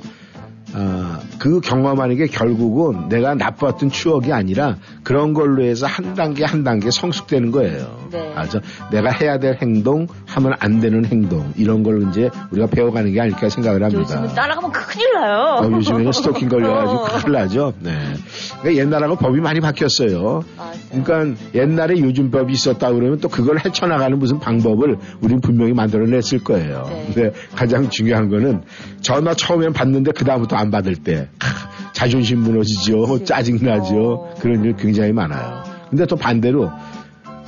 아, 0.74 1.20
그 1.38 1.60
경험하는 1.60 2.16
게 2.16 2.26
결국은 2.26 3.08
내가 3.08 3.34
나빴던 3.34 3.90
추억이 3.90 4.32
아니라 4.32 4.76
그런 5.02 5.34
걸로 5.34 5.62
해서 5.62 5.86
한 5.86 6.14
단계 6.14 6.44
한 6.44 6.64
단계 6.64 6.90
성숙되는 6.90 7.50
거예요. 7.50 8.08
네. 8.10 8.32
아, 8.34 8.46
저 8.46 8.60
내가 8.90 9.10
해야 9.10 9.38
될 9.38 9.58
행동, 9.60 10.06
하면 10.26 10.54
안 10.58 10.80
되는 10.80 11.04
행동 11.04 11.52
이런 11.56 11.82
걸 11.82 12.08
이제 12.08 12.30
우리가 12.50 12.68
배워가는 12.68 13.12
게 13.12 13.20
아닐까 13.20 13.48
생각을 13.48 13.82
합니다. 13.82 14.00
요즘은 14.00 14.34
따라가면 14.34 14.72
큰일 14.72 15.12
나요. 15.14 15.58
어, 15.60 15.70
요즘에는 15.70 16.12
스토킹 16.12 16.48
걸려가지고 16.48 17.00
어. 17.02 17.04
큰일 17.04 17.32
나죠. 17.32 17.72
네. 17.80 18.14
그러니까 18.60 18.82
옛날하고 18.82 19.16
법이 19.16 19.40
많이 19.40 19.60
바뀌었어요. 19.60 20.42
맞아요. 20.56 20.72
그러니까 20.90 21.42
옛날에 21.54 21.98
요즘 22.00 22.30
법이 22.30 22.52
있었다 22.52 22.92
그러면 22.92 23.18
또 23.18 23.28
그걸 23.28 23.58
헤쳐나가는 23.64 24.18
무슨 24.18 24.38
방법을 24.38 24.96
우린 25.20 25.40
분명히 25.40 25.72
만들어냈을 25.72 26.44
거예요. 26.44 26.84
네. 26.88 27.12
근데 27.12 27.32
가장 27.54 27.90
중요한 27.90 28.28
거는 28.28 28.62
전화 29.00 29.34
처음엔 29.34 29.72
받는데 29.72 30.12
그 30.12 30.24
다음부터 30.24 30.51
안 30.56 30.70
받을 30.70 30.94
때 30.96 31.28
하, 31.38 31.92
자존심 31.92 32.40
무너지죠. 32.40 33.24
짜증나죠. 33.24 33.94
어. 34.12 34.34
그런 34.40 34.64
일 34.64 34.74
굉장히 34.76 35.12
많아요. 35.12 35.62
근데 35.90 36.06
또 36.06 36.16
반대로 36.16 36.70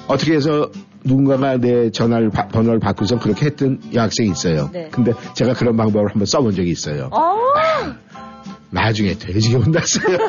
어떻게 0.07 0.35
해서 0.35 0.71
누군가가 1.05 1.57
내 1.59 1.91
전화를 1.91 2.31
바- 2.31 2.49
번호를 2.49 2.79
바꾸서 2.81 3.19
그렇게 3.19 3.47
했던 3.47 3.81
여학생이 3.93 4.31
있어요. 4.31 4.71
네. 4.73 4.89
근데 4.91 5.13
제가 5.35 5.53
그런 5.55 5.77
방법을 5.77 6.09
한번 6.11 6.25
써본 6.27 6.55
적이 6.55 6.71
있어요. 6.71 7.09
어, 7.13 7.37
나중에 8.71 9.15
돼지게 9.15 9.57
혼났어요. 9.57 10.19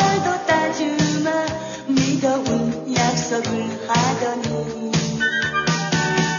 기억을 3.41 3.89
하더니. 3.89 4.91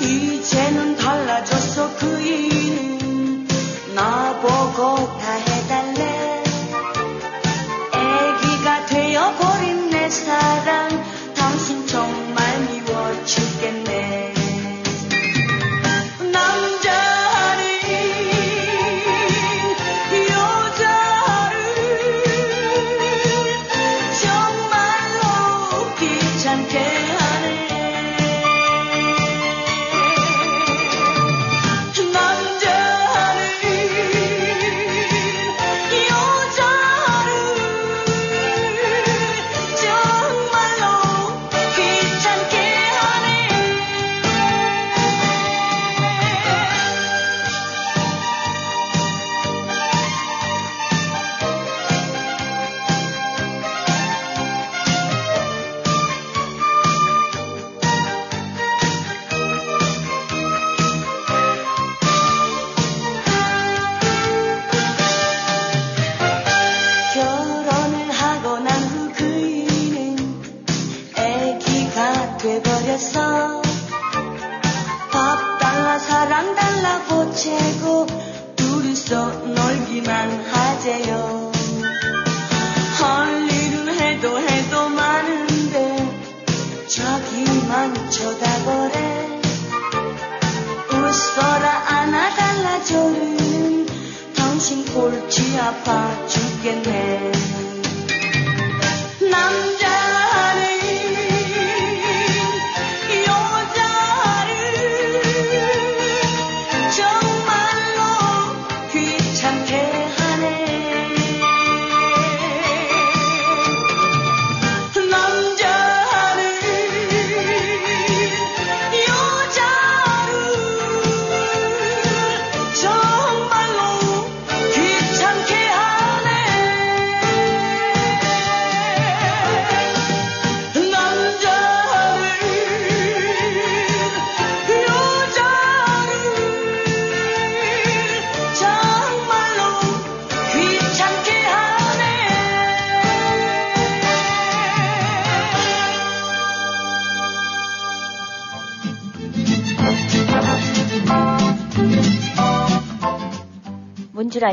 이제는 0.01 0.97
달라졌어 0.97 1.97
그 1.97 2.21
이는 2.21 3.47
나보고 3.95 4.97
다 5.19 5.33
해달래. 5.33 6.43
애기가 7.95 8.87
되어버린 8.87 9.91
내 9.91 10.09
사랑. 10.09 10.82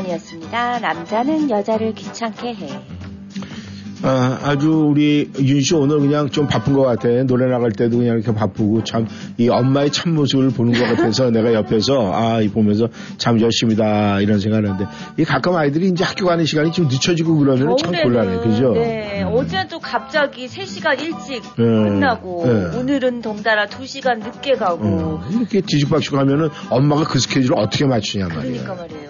주란이었습니다. 0.00 0.78
남자는 0.78 1.50
여자를 1.50 1.94
귀찮게 1.94 2.54
해. 2.54 2.68
아, 4.02 4.38
아주 4.44 4.70
우리 4.88 5.30
윤 5.40 5.60
씨 5.60 5.74
오늘 5.74 5.98
그냥 6.00 6.30
좀 6.30 6.46
바쁜 6.46 6.72
것 6.72 6.82
같아. 6.84 7.08
노래 7.24 7.50
나갈 7.50 7.70
때도 7.72 7.98
그냥 7.98 8.16
이렇게 8.16 8.32
바쁘고 8.32 8.84
참 8.84 9.06
이 9.36 9.48
엄마의 9.48 9.90
참모습을 9.90 10.50
보는 10.50 10.72
것 10.78 10.84
같아서 10.84 11.30
내가 11.32 11.52
옆에서 11.54 12.12
아, 12.14 12.40
이 12.40 12.48
보면서 12.48 12.88
참 13.18 13.40
열심이다 13.40 14.20
이런 14.20 14.38
생각을 14.38 14.68
하는데 14.70 14.86
이 15.18 15.24
가끔 15.24 15.54
아이들이 15.56 15.88
이제 15.88 16.04
학교 16.04 16.26
가는 16.26 16.44
시간이 16.44 16.72
좀 16.72 16.86
늦춰지고 16.88 17.36
그러면 17.36 17.76
참 17.76 17.92
곤란해. 17.92 18.38
그죠? 18.38 18.72
네. 18.72 19.22
음. 19.22 19.32
어제는 19.34 19.68
또 19.68 19.78
갑자기 19.80 20.46
3시간 20.46 20.98
일찍 21.00 21.42
네. 21.56 21.64
끝나고 21.64 22.44
네. 22.46 22.78
오늘은 22.78 23.22
덩달아 23.22 23.66
2시간 23.66 24.18
늦게 24.22 24.54
가고 24.54 24.82
어, 24.84 25.28
이렇게 25.30 25.60
뒤죽박죽 25.60 26.14
하면은 26.18 26.48
엄마가 26.70 27.04
그 27.04 27.18
스케줄을 27.18 27.58
어떻게 27.58 27.86
맞추냐 27.86 28.28
말이야. 28.28 28.42
그러니까 28.62 28.74
말이에요. 28.74 29.09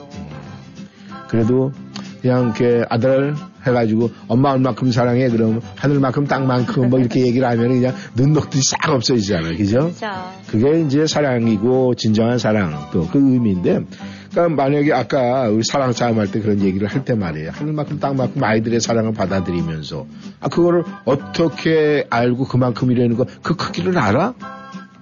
그래도 1.31 1.72
그냥 2.20 2.47
이렇게 2.59 2.85
아들 2.91 3.35
해가지고 3.66 4.11
엄마 4.28 4.51
얼마큼 4.53 4.91
사랑해 4.91 5.28
그러면 5.28 5.61
하늘만큼 5.76 6.26
땅만큼 6.26 6.91
뭐 6.91 6.99
이렇게 6.99 7.20
얘기를 7.26 7.47
하면 7.49 7.68
그냥 7.68 7.95
눈 8.14 8.33
녹듯이 8.33 8.62
싹 8.70 8.91
없어지잖아요. 8.93 9.57
그죠? 9.57 9.91
그게 10.49 10.81
이제 10.83 11.07
사랑이고 11.07 11.95
진정한 11.95 12.39
사랑 12.39 12.89
또 12.93 13.07
그 13.11 13.18
의미인데 13.18 13.81
그러니까 14.31 14.62
만약에 14.62 14.93
아까 14.93 15.49
우리 15.49 15.62
사랑 15.64 15.93
싸움 15.93 16.18
할 16.18 16.26
때 16.31 16.41
그런 16.41 16.61
얘기를 16.61 16.87
할 16.89 17.05
때 17.05 17.14
말이에요. 17.14 17.51
하늘만큼 17.53 17.99
땅만큼 18.01 18.43
아이들의 18.43 18.81
사랑을 18.81 19.12
받아들이면서 19.12 20.07
아 20.41 20.49
그거를 20.49 20.85
어떻게 21.05 22.07
알고 22.11 22.45
그만큼이라는 22.47 23.16
거 23.16 23.24
그 23.43 23.57
크기를 23.57 23.97
알아? 23.99 24.35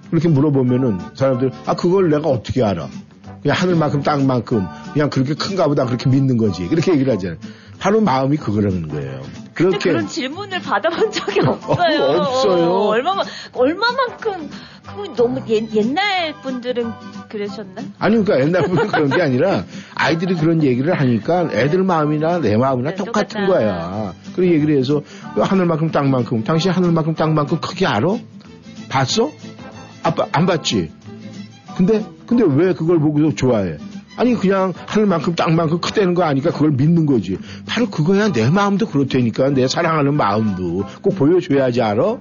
그렇게 0.09 0.27
물어보면은 0.29 0.99
사람들 1.13 1.51
아 1.65 1.75
그걸 1.75 2.09
내가 2.09 2.29
어떻게 2.29 2.63
알아? 2.63 2.87
그냥 3.41 3.57
하늘만큼 3.57 4.03
땅만큼 4.03 4.65
그냥 4.93 5.09
그렇게 5.09 5.33
큰가 5.33 5.67
보다 5.67 5.85
그렇게 5.85 6.09
믿는 6.09 6.37
거지. 6.37 6.67
그렇게 6.67 6.93
얘기를 6.93 7.13
하잖아요. 7.13 7.37
바로 7.79 8.01
마음이 8.01 8.37
그거라는 8.37 8.87
거예요. 8.89 9.21
그렇게 9.53 9.91
그런 9.91 10.07
질문을 10.07 10.61
받아본 10.61 11.11
적이 11.11 11.39
없어요. 11.45 12.01
어, 12.03 12.15
없어요. 12.17 12.71
어, 12.71 12.87
얼마만 12.89 13.25
얼마만큼 13.53 14.49
그 14.95 15.13
너무 15.15 15.41
옛, 15.47 15.71
옛날 15.73 16.33
분들은 16.41 16.91
그러셨나? 17.29 17.83
아니 17.99 18.23
그러니까 18.23 18.39
옛날 18.41 18.63
분은 18.63 18.87
그런 18.87 19.09
게 19.09 19.21
아니라 19.21 19.63
아이들이 19.95 20.35
그런 20.35 20.63
얘기를 20.63 20.99
하니까 20.99 21.49
애들 21.53 21.83
마음이나 21.83 22.39
내 22.39 22.57
마음이나 22.57 22.91
네, 22.91 22.95
똑같은 22.95 23.45
똑같다. 23.45 23.47
거야. 23.47 24.13
그런 24.35 24.51
얘기를 24.51 24.77
해서 24.77 25.01
그 25.35 25.41
하늘만큼 25.41 25.91
땅만큼 25.91 26.43
당신 26.43 26.71
하늘만큼 26.71 27.13
땅만큼 27.15 27.59
크게 27.61 27.85
알아? 27.85 28.17
봤어? 28.89 29.29
아빠 30.03 30.25
안 30.31 30.45
봤지. 30.45 30.91
근데 31.77 32.03
근데 32.29 32.43
왜 32.43 32.73
그걸 32.73 32.99
보고서 32.99 33.33
좋아해? 33.33 33.77
아니 34.15 34.35
그냥 34.35 34.71
하늘만큼 34.85 35.33
땅만큼 35.33 35.79
크다는 35.81 36.13
거 36.13 36.21
아니까 36.23 36.51
그걸 36.51 36.69
믿는 36.71 37.07
거지. 37.07 37.39
바로 37.65 37.89
그거야 37.89 38.31
내 38.31 38.51
마음도 38.51 38.85
그렇다니까 38.85 39.49
내 39.49 39.67
사랑하는 39.67 40.13
마음도 40.13 40.85
꼭 41.01 41.15
보여줘야지 41.15 41.81
알아? 41.81 42.17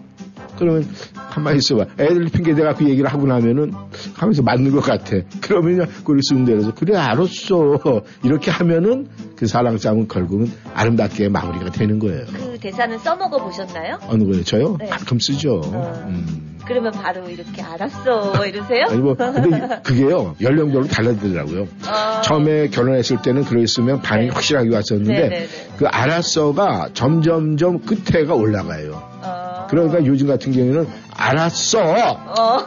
그러면 0.59 0.89
가만히 1.31 1.59
있어봐. 1.59 1.85
애들 1.99 2.31
핑계 2.33 2.55
대갖고 2.55 2.89
얘기를 2.89 3.13
하고 3.13 3.27
나면은 3.27 3.73
하면서 4.15 4.43
맞는 4.43 4.71
것 4.71 4.81
같아. 4.81 5.19
그러면 5.43 5.87
꼬리 6.05 6.21
쓱 6.21 6.39
내려서 6.47 6.73
그래 6.73 6.97
알았어. 6.97 8.03
이렇게 8.25 8.51
하면은 8.51 9.09
그 9.39 9.47
사랑 9.47 9.79
싸움은 9.79 10.09
결국은 10.09 10.51
아름답게 10.75 11.29
마무리가 11.29 11.71
되는 11.71 12.01
거예요. 12.01 12.27
그 12.27 12.59
대사는 12.59 12.99
써먹어 12.99 13.39
보셨나요? 13.39 14.01
어느 14.09 14.25
거예요? 14.25 14.43
저요? 14.43 14.77
네. 14.81 14.87
가끔 14.87 15.21
쓰죠. 15.21 15.61
어. 15.65 16.03
음. 16.09 16.59
그러면 16.67 16.91
바로 16.91 17.31
이렇게 17.31 17.63
알았어 17.63 18.45
이러세요? 18.47 18.87
아니 18.91 18.99
뭐 18.99 19.15
근데 19.15 19.81
그게요 19.85 20.35
연령별로 20.41 20.89
달라지더라고요. 20.89 21.63
어. 21.63 22.21
처음에 22.23 22.67
결혼했을 22.69 23.23
때는 23.23 23.45
그랬으면 23.45 24.03
반응이 24.03 24.27
네. 24.29 24.35
확실하게 24.35 24.75
왔었는데 24.75 25.13
네, 25.13 25.29
네, 25.29 25.39
네. 25.39 25.49
그 25.79 25.87
알았어가 25.87 26.91
점점점 26.93 27.83
끝에가 27.83 28.35
올라가요. 28.35 29.01
어. 29.23 29.67
그러니까 29.71 30.05
요즘 30.05 30.27
같은 30.27 30.51
경우에는 30.51 30.89
알았어 31.17 31.81
어. 31.81 32.67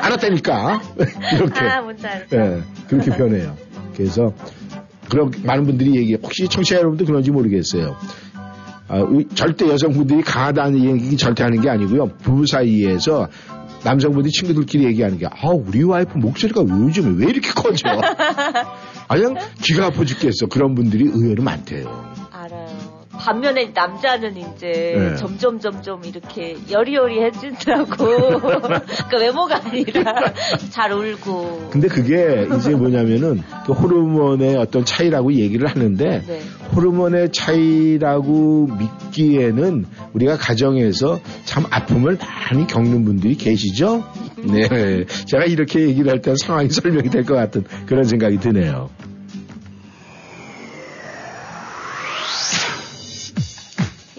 알았다니까 0.00 0.80
이렇게 1.34 1.60
아. 1.60 1.82
예, 2.34 2.62
그렇게 2.86 3.10
변해요. 3.10 3.56
그래서 3.96 4.32
그런 5.12 5.30
많은 5.44 5.64
분들이 5.66 5.94
얘기해. 5.96 6.18
혹시 6.22 6.48
청취자 6.48 6.76
여러분도 6.78 7.04
그런지 7.04 7.30
모르겠어요. 7.30 7.96
아, 8.88 8.98
의- 9.10 9.26
절대 9.34 9.68
여성분들이 9.68 10.22
강하다는 10.22 10.82
얘기 10.84 11.16
절대 11.18 11.42
하는 11.42 11.60
게 11.60 11.68
아니고요. 11.68 12.08
부부 12.22 12.46
사이에서 12.46 13.28
남성분들이 13.84 14.32
친구들끼리 14.32 14.84
얘기하는 14.84 15.18
게, 15.18 15.26
아, 15.26 15.48
우리 15.50 15.82
와이프 15.82 16.16
목소리가 16.16 16.62
요즘에 16.62 17.24
왜 17.24 17.30
이렇게 17.30 17.50
커져? 17.50 17.88
아, 19.08 19.16
그냥 19.16 19.34
귀가 19.62 19.86
아파 19.86 20.02
죽겠어. 20.04 20.46
그런 20.46 20.74
분들이 20.74 21.04
의외로 21.04 21.42
많대요. 21.42 22.12
반면에 23.22 23.70
남자는 23.72 24.36
이제 24.36 24.94
네. 24.96 25.16
점점 25.16 25.60
점점 25.60 26.04
이렇게 26.04 26.56
여리여리해지더라고. 26.70 27.94
그 29.10 29.18
외모가 29.20 29.60
아니라 29.64 30.14
잘 30.70 30.92
울고. 30.92 31.68
근데 31.70 31.86
그게 31.86 32.48
이제 32.56 32.70
뭐냐면은 32.74 33.42
그 33.64 33.72
호르몬의 33.72 34.56
어떤 34.56 34.84
차이라고 34.84 35.34
얘기를 35.34 35.68
하는데 35.68 36.04
네. 36.26 36.40
호르몬의 36.74 37.30
차이라고 37.32 38.68
믿기에는 38.78 39.84
우리가 40.14 40.36
가정에서 40.36 41.20
참 41.44 41.64
아픔을 41.70 42.18
많이 42.50 42.66
겪는 42.66 43.04
분들이 43.04 43.36
계시죠? 43.36 44.04
네. 44.42 45.04
제가 45.26 45.44
이렇게 45.44 45.80
얘기를 45.80 46.10
할 46.10 46.20
때 46.22 46.34
상황이 46.36 46.68
설명이 46.70 47.08
될 47.10 47.22
것 47.24 47.34
같은 47.34 47.64
그런 47.86 48.02
생각이 48.04 48.38
드네요. 48.38 48.90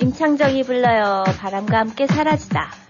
임창정이 0.04 0.64
불러요. 0.64 1.24
바람과 1.40 1.80
함께 1.80 2.06
사라지다. 2.08 2.83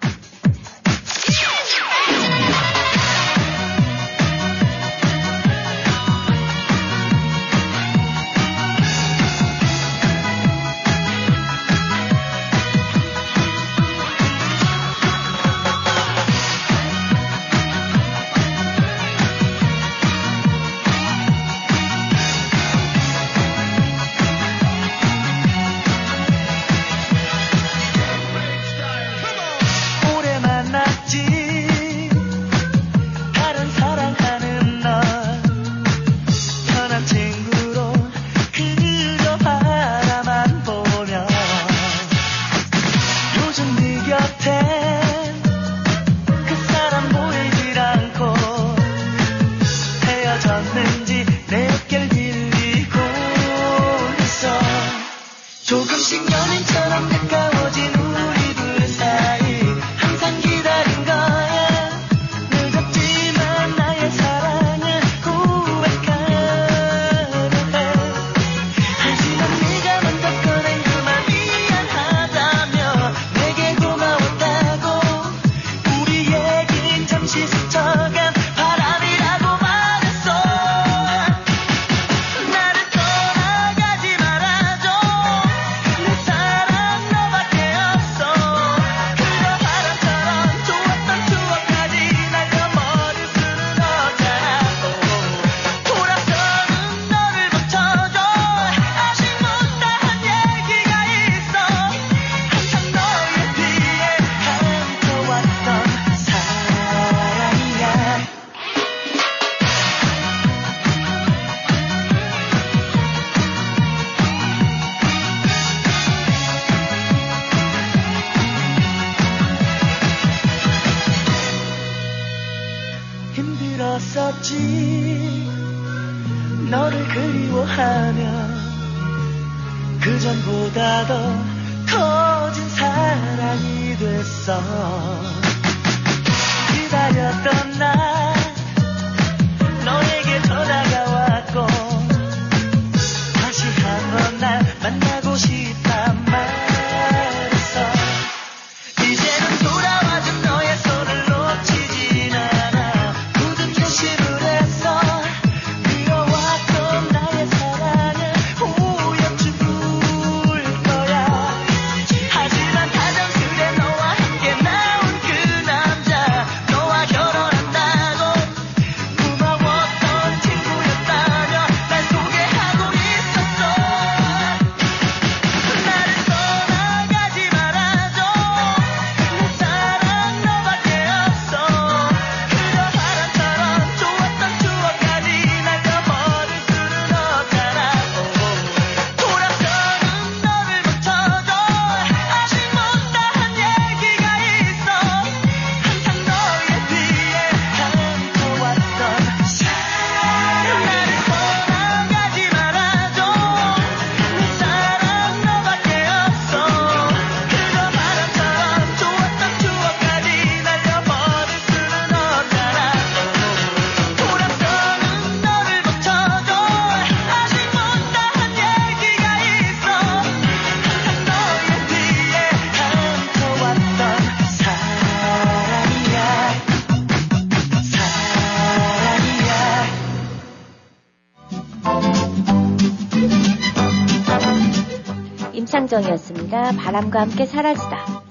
임창정이었습니다. 235.93 236.71
바람과 236.71 237.21
함께 237.21 237.45
사라지다. 237.45 238.23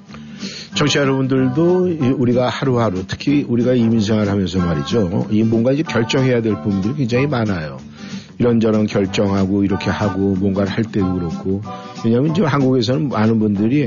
청취자 0.74 1.00
여러분들도 1.00 1.88
이 1.88 1.98
우리가 2.10 2.48
하루하루 2.48 3.04
특히 3.06 3.44
우리가 3.46 3.74
이민생활 3.74 4.28
하면서 4.28 4.58
말이죠. 4.58 5.28
이 5.30 5.44
뭔가 5.44 5.70
이제 5.72 5.82
결정해야 5.82 6.42
될 6.42 6.54
부분들이 6.54 6.94
굉장히 6.94 7.26
많아요. 7.26 7.76
이런저런 8.38 8.86
결정하고 8.86 9.62
이렇게 9.62 9.90
하고 9.90 10.34
뭔가를 10.34 10.72
할 10.72 10.84
때도 10.84 11.14
그렇고 11.14 11.60
왜냐하면 12.04 12.34
지금 12.34 12.48
한국에서는 12.48 13.08
많은 13.08 13.38
분들이 13.38 13.86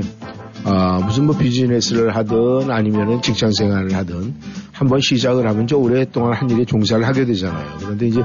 아, 0.64 0.98
무슨 1.04 1.26
뭐 1.26 1.36
비즈니스를 1.36 2.16
하든 2.16 2.70
아니면은 2.70 3.20
직장 3.20 3.52
생활을 3.52 3.94
하든 3.94 4.34
한번 4.72 5.00
시작을 5.00 5.46
하면 5.48 5.66
저 5.66 5.76
오랫동안 5.76 6.32
한 6.32 6.50
일에 6.50 6.64
종사를 6.64 7.06
하게 7.06 7.24
되잖아요. 7.24 7.76
그런데 7.80 8.06
이제 8.08 8.22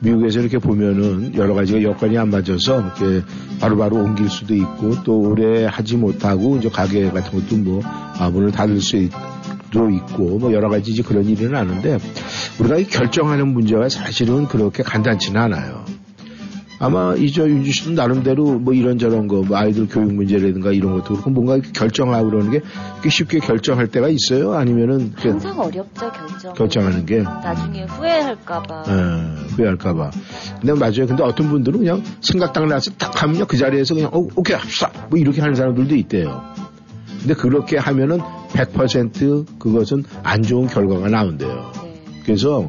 미국에서 0.00 0.40
이렇게 0.40 0.58
보면은 0.58 1.34
여러 1.34 1.54
가지가 1.54 1.82
여건이 1.82 2.18
안 2.18 2.30
맞아서 2.30 2.80
이렇게 2.80 3.22
바로바로 3.60 3.96
옮길 3.96 4.28
수도 4.28 4.54
있고 4.54 5.02
또 5.04 5.20
오래 5.20 5.66
하지 5.66 5.96
못하고 5.96 6.56
이제 6.56 6.68
가게 6.68 7.10
같은 7.10 7.40
것도 7.40 7.56
뭐 7.56 7.80
아, 7.84 8.30
문을 8.30 8.52
닫을 8.52 8.80
수 8.80 8.96
있, 8.96 9.10
도 9.70 9.90
있고 9.90 10.38
뭐 10.38 10.52
여러 10.52 10.68
가지 10.68 11.02
그런 11.02 11.24
일은 11.24 11.54
하는데 11.54 11.98
우리가 12.60 12.78
이 12.78 12.84
결정하는 12.86 13.48
문제가 13.48 13.88
사실은 13.88 14.46
그렇게 14.46 14.82
간단치는 14.84 15.40
않아요. 15.40 15.84
아마 16.84 17.14
이저 17.14 17.48
윤주 17.48 17.72
씨도 17.72 17.92
나름대로 17.92 18.58
뭐 18.58 18.74
이런저런 18.74 19.26
거, 19.26 19.36
뭐 19.42 19.56
아이들 19.56 19.88
교육 19.88 20.12
문제라든가 20.12 20.70
이런 20.70 20.92
것도 20.92 21.14
그렇고 21.14 21.30
뭔가 21.30 21.58
결정하고 21.72 22.28
그러는 22.28 22.50
게 22.50 22.60
쉽게 23.08 23.38
결정할 23.38 23.86
때가 23.86 24.08
있어요? 24.08 24.52
아니면은 24.52 25.14
항상 25.16 25.58
어렵죠, 25.58 26.12
결정. 26.12 26.52
결정하는 26.52 27.06
게 27.06 27.22
나중에 27.22 27.84
후회할까봐. 27.84 28.84
예, 28.88 29.46
후회할까봐. 29.52 30.10
근데 30.60 30.74
맞아요. 30.74 31.06
근데 31.06 31.22
어떤 31.22 31.48
분들은 31.48 31.78
그냥 31.78 32.02
생각 32.20 32.52
딱 32.52 32.66
나서 32.66 32.90
딱 32.98 33.22
하면요 33.22 33.46
그 33.46 33.56
자리에서 33.56 33.94
그냥 33.94 34.10
어, 34.12 34.18
오케이 34.36 34.54
합시다 34.54 34.92
뭐 35.08 35.18
이렇게 35.18 35.40
하는 35.40 35.54
사람들도 35.54 35.96
있대요. 35.96 36.42
근데 37.20 37.32
그렇게 37.32 37.78
하면은 37.78 38.18
100% 38.52 39.58
그것은 39.58 40.04
안 40.22 40.42
좋은 40.42 40.66
결과가 40.66 41.08
나온대요. 41.08 41.72
네. 41.82 42.02
그래서 42.26 42.68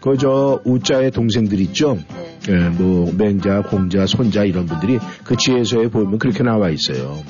그저 0.00 0.60
우자의 0.64 1.12
동생들 1.12 1.60
있죠. 1.60 1.96
네. 2.08 2.31
예, 2.48 2.68
뭐 2.70 3.12
맹자, 3.16 3.62
공자, 3.62 4.06
손자 4.06 4.44
이런 4.44 4.66
분들이 4.66 4.98
그 5.24 5.36
지혜서에 5.36 5.88
보면 5.88 6.18
그렇게 6.18 6.42
나와 6.42 6.70
있어요. 6.70 7.22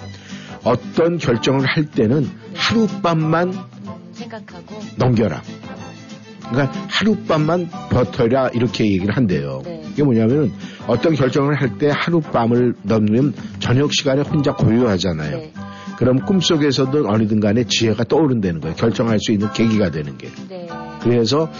어떤 0.64 1.18
결정을 1.18 1.66
할 1.66 1.84
때는 1.86 2.28
하룻밤만 2.54 3.48
음, 3.48 3.64
생각하고. 4.12 4.80
넘겨라. 4.96 5.42
그러니까 6.50 6.72
하룻밤만 6.88 7.68
버텨라 7.90 8.48
이렇게 8.48 8.84
얘기를 8.84 9.16
한대요. 9.16 9.62
네. 9.64 9.82
이게 9.92 10.02
뭐냐면은 10.02 10.52
어떤 10.86 11.14
결정을 11.14 11.60
할 11.60 11.78
때 11.78 11.90
하룻밤을 11.94 12.74
넘으면 12.82 13.34
저녁 13.58 13.92
시간에 13.94 14.22
혼자 14.22 14.52
고요하잖아요. 14.54 15.36
네. 15.36 15.52
그럼 15.96 16.24
꿈속에서든 16.24 17.06
어느든 17.06 17.40
간에 17.40 17.64
지혜가 17.64 18.04
떠오른다는 18.04 18.60
거예요. 18.60 18.76
결정할 18.76 19.18
수 19.20 19.32
있는 19.32 19.52
계기가 19.52 19.90
되는 19.90 20.16
게. 20.18 20.30
네. 20.48 20.68
그래서 21.00 21.50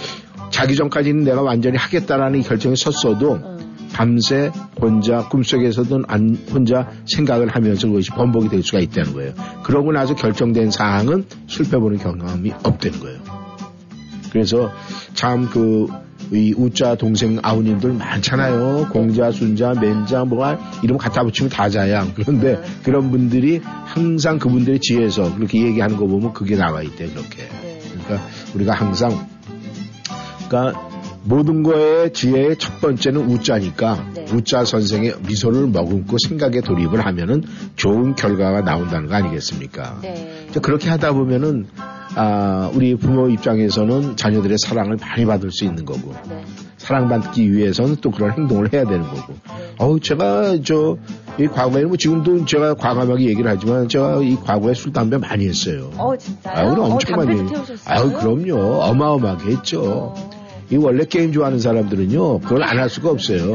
자기 0.52 0.76
전까지는 0.76 1.24
내가 1.24 1.42
완전히 1.42 1.76
하겠다라는 1.78 2.40
이 2.40 2.42
결정이 2.42 2.76
섰어도 2.76 3.32
음, 3.34 3.76
밤새 3.92 4.50
혼자 4.80 5.28
꿈속에서든 5.28 6.04
안 6.06 6.38
혼자 6.52 6.90
생각을 7.06 7.48
하면서 7.48 7.88
그것이 7.88 8.10
번복이 8.10 8.48
될 8.48 8.62
수가 8.62 8.78
있다는 8.78 9.14
거예요. 9.14 9.34
그러고 9.64 9.92
나서 9.92 10.14
결정된 10.14 10.70
사항은 10.70 11.24
실패보는 11.46 11.98
경험이 11.98 12.52
없다는 12.62 13.00
거예요. 13.00 13.18
그래서 14.30 14.72
참그 15.14 15.88
이 16.32 16.54
우자 16.56 16.94
동생 16.94 17.38
아우님들 17.42 17.92
많잖아요. 17.94 18.88
공자, 18.90 19.30
순자, 19.30 19.74
맨자, 19.74 20.24
뭐가 20.24 20.58
이름 20.82 20.96
갖다 20.96 21.24
붙이면 21.24 21.50
다자양. 21.50 22.12
그런데 22.14 22.60
네. 22.60 22.62
그런 22.82 23.10
분들이 23.10 23.60
항상 23.62 24.38
그분들의 24.38 24.80
지혜에서 24.80 25.34
그렇게 25.34 25.62
얘기하는 25.62 25.96
거 25.96 26.06
보면 26.06 26.32
그게 26.32 26.56
나와 26.56 26.82
있대 26.82 27.08
그렇게. 27.08 27.48
네. 27.62 27.80
그러니까 27.90 28.26
우리가 28.54 28.72
항상 28.72 29.26
그러니까 30.52 30.90
모든 31.24 31.62
거의 31.62 32.12
지혜의 32.12 32.56
첫 32.58 32.80
번째는 32.80 33.30
우자니까 33.30 34.10
네. 34.14 34.26
우자 34.34 34.64
선생의 34.66 35.14
미소를 35.26 35.68
머금고 35.68 36.16
생각에 36.28 36.60
돌입을 36.60 37.00
하면은 37.06 37.42
좋은 37.76 38.14
결과가 38.14 38.60
나온다는 38.60 39.08
거 39.08 39.14
아니겠습니까? 39.14 40.00
네. 40.02 40.48
그렇게 40.60 40.90
하다 40.90 41.12
보면은 41.14 41.66
아, 42.14 42.70
우리 42.74 42.94
부모 42.96 43.30
입장에서는 43.30 44.16
자녀들의 44.16 44.58
사랑을 44.58 44.98
많이 45.00 45.24
받을 45.24 45.50
수 45.50 45.64
있는 45.64 45.86
거고 45.86 46.14
네. 46.28 46.44
사랑받기 46.76 47.50
위해서는 47.50 47.96
또 48.02 48.10
그런 48.10 48.32
행동을 48.32 48.70
해야 48.72 48.84
되는 48.84 49.02
거고. 49.02 49.34
어우 49.78 50.00
제가 50.00 50.60
저 50.62 50.98
이 51.38 51.46
과거에는 51.46 51.88
뭐 51.88 51.96
지금도 51.96 52.44
제가 52.44 52.74
과감하게 52.74 53.24
얘기를 53.24 53.50
하지만 53.50 53.88
제가 53.88 54.18
이 54.22 54.36
과거에 54.36 54.74
술 54.74 54.92
담배 54.92 55.16
많이 55.16 55.48
했어요. 55.48 55.90
어, 55.96 56.14
진짜요? 56.16 56.54
아유, 56.54 56.70
그럼 56.70 56.90
어, 56.90 56.92
엄청 56.94 57.16
많이. 57.16 57.40
아유, 57.86 58.12
그럼요. 58.12 58.82
어마어마하게 58.82 59.52
했죠. 59.52 59.82
어. 59.82 60.31
이 60.72 60.76
원래 60.76 61.04
게임 61.04 61.32
좋아하는 61.32 61.58
사람들은요, 61.58 62.40
그걸 62.40 62.62
안 62.64 62.78
할 62.78 62.88
수가 62.88 63.10
없어요. 63.10 63.54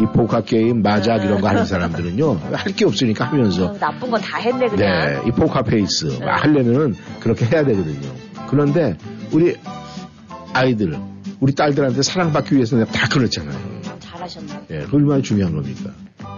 이 0.00 0.04
포카 0.14 0.40
게임, 0.42 0.80
마작 0.82 1.22
이런 1.24 1.40
거 1.42 1.48
하는 1.48 1.66
사람들은요, 1.66 2.38
할 2.52 2.72
게 2.74 2.86
없으니까 2.86 3.26
하면서. 3.26 3.66
어, 3.66 3.78
나쁜 3.78 4.10
건 4.10 4.20
다 4.20 4.38
했네, 4.38 4.66
그냥. 4.68 5.06
네, 5.06 5.20
이 5.28 5.30
포카 5.30 5.62
페이스 5.62 6.06
하려면은 6.20 6.94
그렇게 7.20 7.44
해야 7.44 7.64
되거든요. 7.64 8.10
그런데 8.48 8.96
우리 9.30 9.56
아이들, 10.54 10.98
우리 11.40 11.54
딸들한테 11.54 12.00
사랑받기 12.02 12.54
위해서 12.54 12.76
내가 12.76 12.90
다 12.92 13.06
그렇잖아요. 13.08 13.54
음, 13.56 13.82
잘하셨네. 14.00 14.52
예, 14.70 14.78
그 14.90 14.96
얼마나 14.96 15.20
중요한 15.22 15.54
겁니까? 15.54 15.90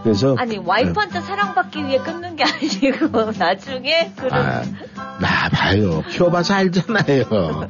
그래서 0.04 0.36
아니, 0.38 0.58
와이프한테 0.58 1.22
사랑받기 1.22 1.82
위해 1.86 1.96
끊는 1.96 2.36
게 2.36 2.44
아니고, 2.44 3.32
나중에, 3.38 4.12
그런. 4.14 4.32
아, 4.34 4.62
나 5.18 5.48
봐요. 5.48 6.02
키워봐서 6.10 6.54
알잖아요. 6.54 7.68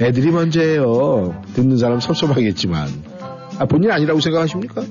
애들이 0.00 0.32
먼저예요. 0.32 1.40
듣는 1.54 1.78
사람 1.78 2.00
섭섭하겠지만. 2.00 2.88
아, 3.60 3.66
본인 3.66 3.92
아니라고 3.92 4.20
생각하십니까? 4.20 4.82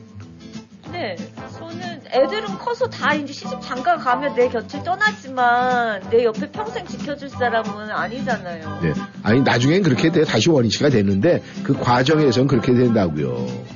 네, 0.94 1.18
저는 1.60 2.00
애들은 2.14 2.58
커서 2.60 2.88
다 2.88 3.14
이제 3.14 3.34
시집 3.34 3.60
장가 3.62 3.98
가면 3.98 4.34
내 4.36 4.48
곁을 4.48 4.82
떠나지만 4.84 6.02
내 6.10 6.24
옆에 6.24 6.50
평생 6.50 6.86
지켜줄 6.86 7.28
사람은 7.28 7.92
아니잖아요. 7.92 8.80
네. 8.82 8.94
아니, 9.22 9.42
나중엔 9.42 9.84
그렇게 9.84 10.12
돼. 10.12 10.24
다시 10.24 10.50
원위치가 10.50 10.88
되는데, 10.90 11.44
그 11.64 11.74
과정에선 11.74 12.48
그렇게 12.48 12.74
된다고요. 12.74 13.75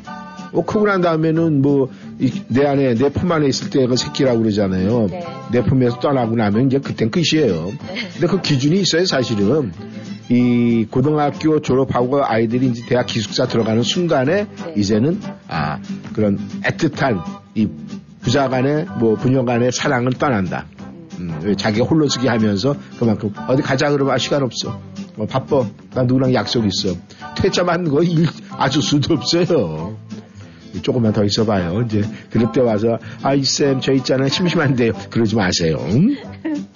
뭐, 0.52 0.66
크고 0.66 0.86
난 0.88 1.02
다음에는 1.02 1.62
뭐, 1.62 1.90
이- 2.20 2.42
내 2.48 2.66
안에, 2.66 2.96
내 2.96 3.10
품 3.10 3.32
안에 3.32 3.48
있을 3.48 3.70
때가 3.70 3.96
새끼라고 3.96 4.40
그러잖아요. 4.40 5.08
네. 5.10 5.26
내 5.52 5.64
품에서 5.64 6.00
떠나고 6.00 6.36
나면 6.36 6.68
이제 6.68 6.80
그땐 6.80 7.12
끝이에요. 7.12 7.72
근데 8.14 8.28
그 8.28 8.42
기준이 8.42 8.80
있어요, 8.82 9.06
사실은. 9.06 9.72
이 10.32 10.86
고등학교 10.92 11.60
졸업하고 11.60 12.24
아이들이 12.24 12.68
이제 12.68 12.84
대학 12.88 13.08
기숙사 13.08 13.48
들어가는 13.48 13.82
순간에 13.82 14.46
네. 14.46 14.74
이제는 14.78 15.20
아 15.48 15.80
그런 16.14 16.38
애틋한 16.62 17.24
이 17.56 17.68
부자 18.22 18.48
간의 18.48 18.86
뭐 19.00 19.16
부녀 19.16 19.44
간의 19.44 19.72
사랑을 19.72 20.14
떠난다. 20.14 20.68
음, 21.20 21.40
왜 21.44 21.56
자기가 21.56 21.86
홀로 21.86 22.08
서기 22.08 22.28
하면서 22.28 22.76
그만큼 23.00 23.34
어디 23.48 23.64
가자 23.64 23.90
그러면 23.90 24.14
아 24.14 24.18
시간 24.20 24.44
없어. 24.44 24.80
어, 25.18 25.26
바빠. 25.26 25.66
나 25.96 26.04
누구랑 26.04 26.32
약속 26.36 26.64
있어. 26.66 26.96
퇴짜 27.36 27.64
맞는 27.64 27.90
거 27.90 28.04
일, 28.04 28.28
아주 28.52 28.82
수도 28.82 29.16
없어요. 29.16 29.98
조금만 30.82 31.14
더 31.14 31.24
있어봐요. 31.24 31.82
이제 31.82 32.04
그럴 32.30 32.52
때 32.52 32.62
와서 32.62 32.98
아 33.24 33.34
이 33.36 33.42
쌤 33.44 33.80
저 33.82 33.92
있잖아요 33.94 34.28
심심한데요. 34.30 34.94
그러지 35.10 35.36
마세요. 35.36 35.78
음? 35.90 36.16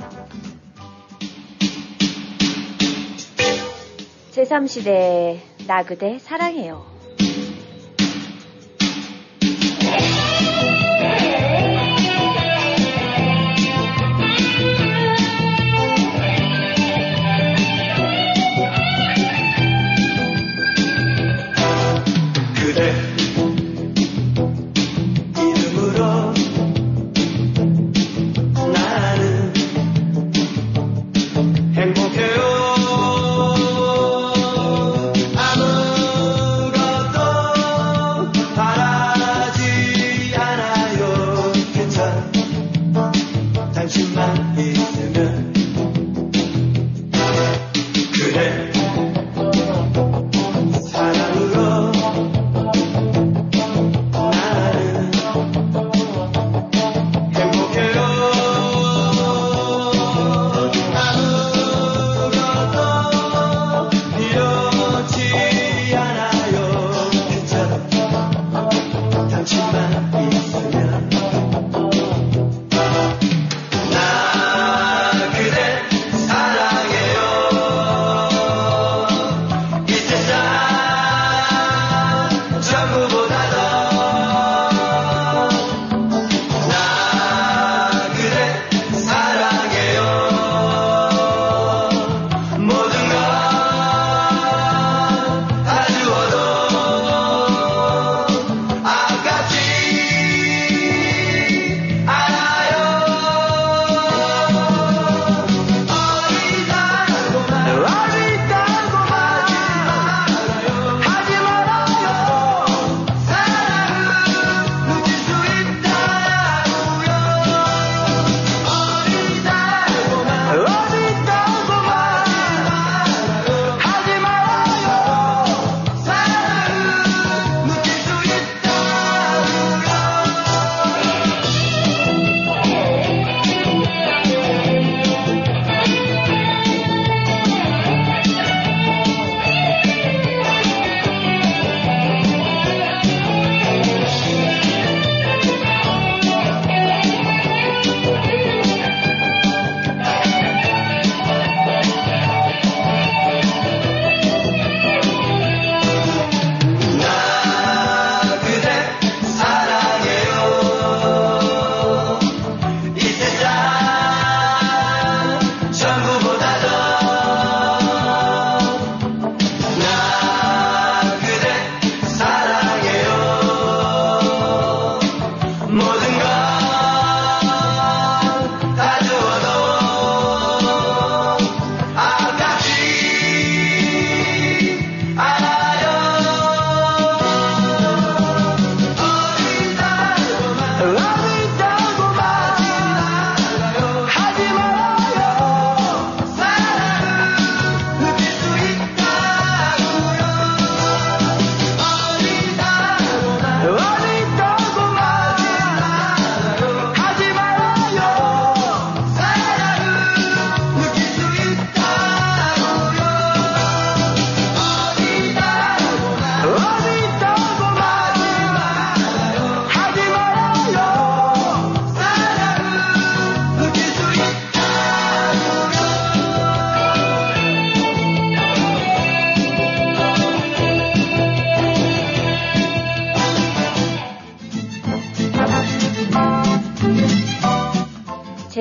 제3시대 4.34 5.40
나 5.68 5.84
그대 5.84 6.18
사랑해요. 6.20 6.93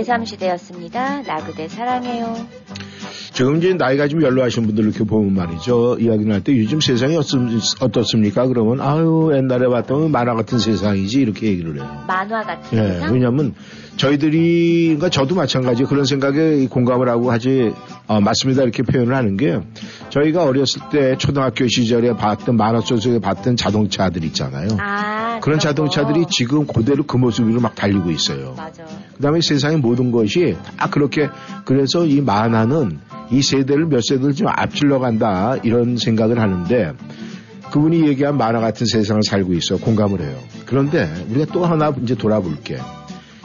제3시대였습니다. 0.02 1.26
나그대 1.26 1.68
사랑해요. 1.68 2.34
지금 3.32 3.56
이제 3.56 3.72
나이가 3.72 4.08
좀 4.08 4.22
연로하신 4.22 4.66
분들 4.66 4.84
이렇게 4.84 5.04
보면 5.04 5.32
말이죠. 5.34 5.96
이야기를 5.98 6.32
할 6.34 6.42
때 6.42 6.56
요즘 6.58 6.80
세상이 6.80 7.16
어떻 7.16 8.02
습, 8.04 8.18
니까 8.20 8.46
그러면 8.46 8.80
아유 8.80 9.30
옛날에 9.34 9.68
봤던 9.68 10.10
만화 10.10 10.34
같은 10.34 10.58
세상이지 10.58 11.20
이렇게 11.20 11.46
얘기를 11.46 11.76
해요. 11.76 12.04
만화 12.06 12.42
같은 12.42 12.78
예, 12.78 12.92
세상? 12.94 13.14
왜냐하면 13.14 13.54
저희들이 13.96 14.84
그러니까 14.96 15.08
저도 15.08 15.34
마찬가지 15.34 15.84
그런 15.84 16.04
생각에 16.04 16.66
공감을 16.66 17.08
하고 17.08 17.30
하지 17.30 17.72
어, 18.06 18.20
맞습니다 18.20 18.62
이렇게 18.64 18.82
표현을 18.82 19.14
하는 19.14 19.36
게 19.36 19.60
저희가 20.10 20.44
어렸을 20.44 20.82
때 20.90 21.16
초등학교 21.16 21.66
시절에 21.68 22.12
봤던 22.14 22.56
만화 22.56 22.80
속에서 22.80 23.18
봤던 23.20 23.56
자동차들 23.56 24.24
있잖아요. 24.24 24.68
아, 24.78 25.11
그런 25.40 25.58
거. 25.58 25.62
자동차들이 25.62 26.26
지금 26.30 26.66
그대로 26.66 27.04
그 27.04 27.16
모습으로 27.16 27.60
막 27.60 27.74
달리고 27.74 28.10
있어요. 28.10 28.54
맞아. 28.56 28.84
그다음에 29.16 29.40
세상의 29.40 29.78
모든 29.78 30.10
것이 30.10 30.56
다 30.76 30.88
그렇게 30.90 31.28
그래서 31.64 32.04
이 32.04 32.20
만화는 32.20 32.98
이 33.30 33.42
세대를 33.42 33.86
몇 33.86 34.02
세대를 34.02 34.34
좀 34.34 34.48
앞질러 34.48 34.98
간다 34.98 35.56
이런 35.62 35.96
생각을 35.96 36.38
하는데 36.38 36.92
그분이 37.70 38.06
얘기한 38.08 38.36
만화 38.36 38.60
같은 38.60 38.86
세상을 38.86 39.22
살고 39.22 39.54
있어 39.54 39.78
공감을 39.78 40.20
해요. 40.20 40.38
그런데 40.66 41.10
우리가 41.30 41.52
또 41.52 41.64
하나 41.64 41.92
이제 42.02 42.14
돌아볼게. 42.14 42.78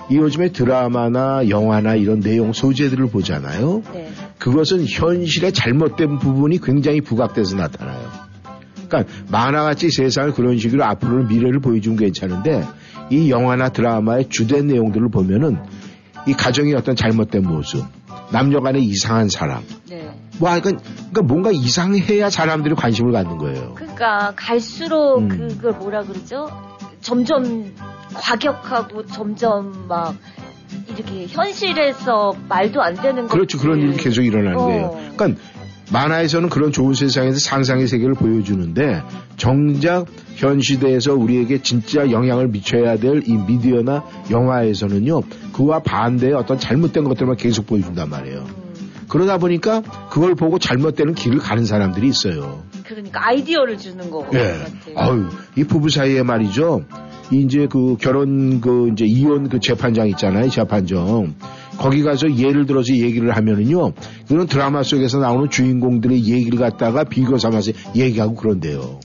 이 0.09 0.15
요즘에 0.15 0.51
드라마나 0.51 1.49
영화나 1.49 1.95
이런 1.95 2.21
내용 2.21 2.53
소재들을 2.53 3.07
보잖아요. 3.07 3.83
네. 3.93 4.09
그것은 4.37 4.85
현실의 4.85 5.51
잘못된 5.51 6.19
부분이 6.19 6.61
굉장히 6.61 7.01
부각돼서 7.01 7.55
나타나요. 7.55 8.26
그러니까 8.87 9.11
만화같이 9.29 9.89
세상을 9.89 10.33
그런 10.33 10.57
식으로 10.57 10.83
앞으로는 10.83 11.27
미래를 11.27 11.59
보여주면 11.59 11.97
괜찮은데 11.97 12.63
이 13.09 13.29
영화나 13.29 13.69
드라마의 13.69 14.29
주된 14.29 14.67
내용들을 14.67 15.09
보면은 15.09 15.59
이 16.27 16.33
가정의 16.33 16.73
어떤 16.73 16.95
잘못된 16.95 17.43
모습, 17.43 17.85
남녀 18.31 18.59
간의 18.59 18.83
이상한 18.83 19.29
사람, 19.29 19.63
네. 19.89 20.11
뭐 20.39 20.49
하여간 20.49 20.77
그러니까 20.77 21.21
뭔가 21.21 21.51
이상해야 21.51 22.29
사람들이 22.29 22.75
관심을 22.75 23.13
갖는 23.13 23.37
거예요. 23.37 23.73
그러니까 23.75 24.33
갈수록 24.35 25.19
음. 25.19 25.29
그걸 25.29 25.73
뭐라 25.73 26.03
그러죠? 26.03 26.49
점점 27.01 27.71
과격하고 28.13 29.05
점점 29.05 29.87
막 29.87 30.15
이렇게 30.87 31.27
현실에서 31.27 32.35
말도 32.49 32.81
안 32.81 32.95
되는 32.95 33.27
그렇죠. 33.27 33.57
그런. 33.57 33.79
일이 33.79 33.95
계속 33.95 34.23
일어나는 34.23 34.57
어. 34.57 34.65
거예요. 34.65 34.99
그러니까 35.15 35.41
만화에서는 35.91 36.49
그런 36.49 36.71
좋은 36.71 36.93
세상에서 36.93 37.39
상상의 37.39 37.87
세계를 37.87 38.13
보여주는데 38.13 39.01
정작 39.37 40.05
현 40.35 40.59
시대에서 40.61 41.13
우리에게 41.13 41.61
진짜 41.61 42.11
영향을 42.11 42.49
미쳐야 42.49 42.97
될 42.97 43.21
이 43.25 43.35
미디어나 43.35 44.03
영화에서는요 44.29 45.21
그와 45.53 45.79
반대의 45.79 46.33
어떤 46.33 46.59
잘못된 46.59 47.03
것들만 47.05 47.37
계속 47.37 47.65
보여준단 47.67 48.09
말이에요. 48.09 48.39
음, 48.39 48.91
그러다 49.07 49.37
보니까 49.37 49.81
그걸 50.09 50.35
보고 50.35 50.59
잘못되는 50.59 51.13
길을 51.15 51.39
가는 51.39 51.65
사람들이 51.65 52.07
있어요. 52.07 52.63
그러니까 52.85 53.27
아이디어를 53.27 53.77
주는 53.77 54.09
거 54.11 54.25
예. 54.33 54.37
같아요. 54.37 54.95
아유, 54.95 55.25
이 55.55 55.63
부부 55.63 55.89
사이에 55.89 56.23
말이죠. 56.23 56.83
이 57.31 57.41
이제 57.41 57.67
그 57.69 57.97
결혼 57.99 58.61
그 58.61 58.89
이제 58.93 59.05
이혼 59.05 59.49
그 59.49 59.59
재판장 59.59 60.07
있잖아요. 60.09 60.49
재판정. 60.49 61.33
거기 61.77 62.03
가서 62.03 62.35
예를 62.37 62.65
들어서 62.65 62.93
얘기를 62.93 63.35
하면은요. 63.35 63.93
그런 64.27 64.47
드라마 64.47 64.83
속에서 64.83 65.19
나오는 65.19 65.49
주인공들의 65.49 66.25
얘기를 66.25 66.59
갖다가 66.59 67.03
비교 67.03 67.37
삼아서 67.37 67.71
얘기하고 67.95 68.35
그런데요. 68.35 68.99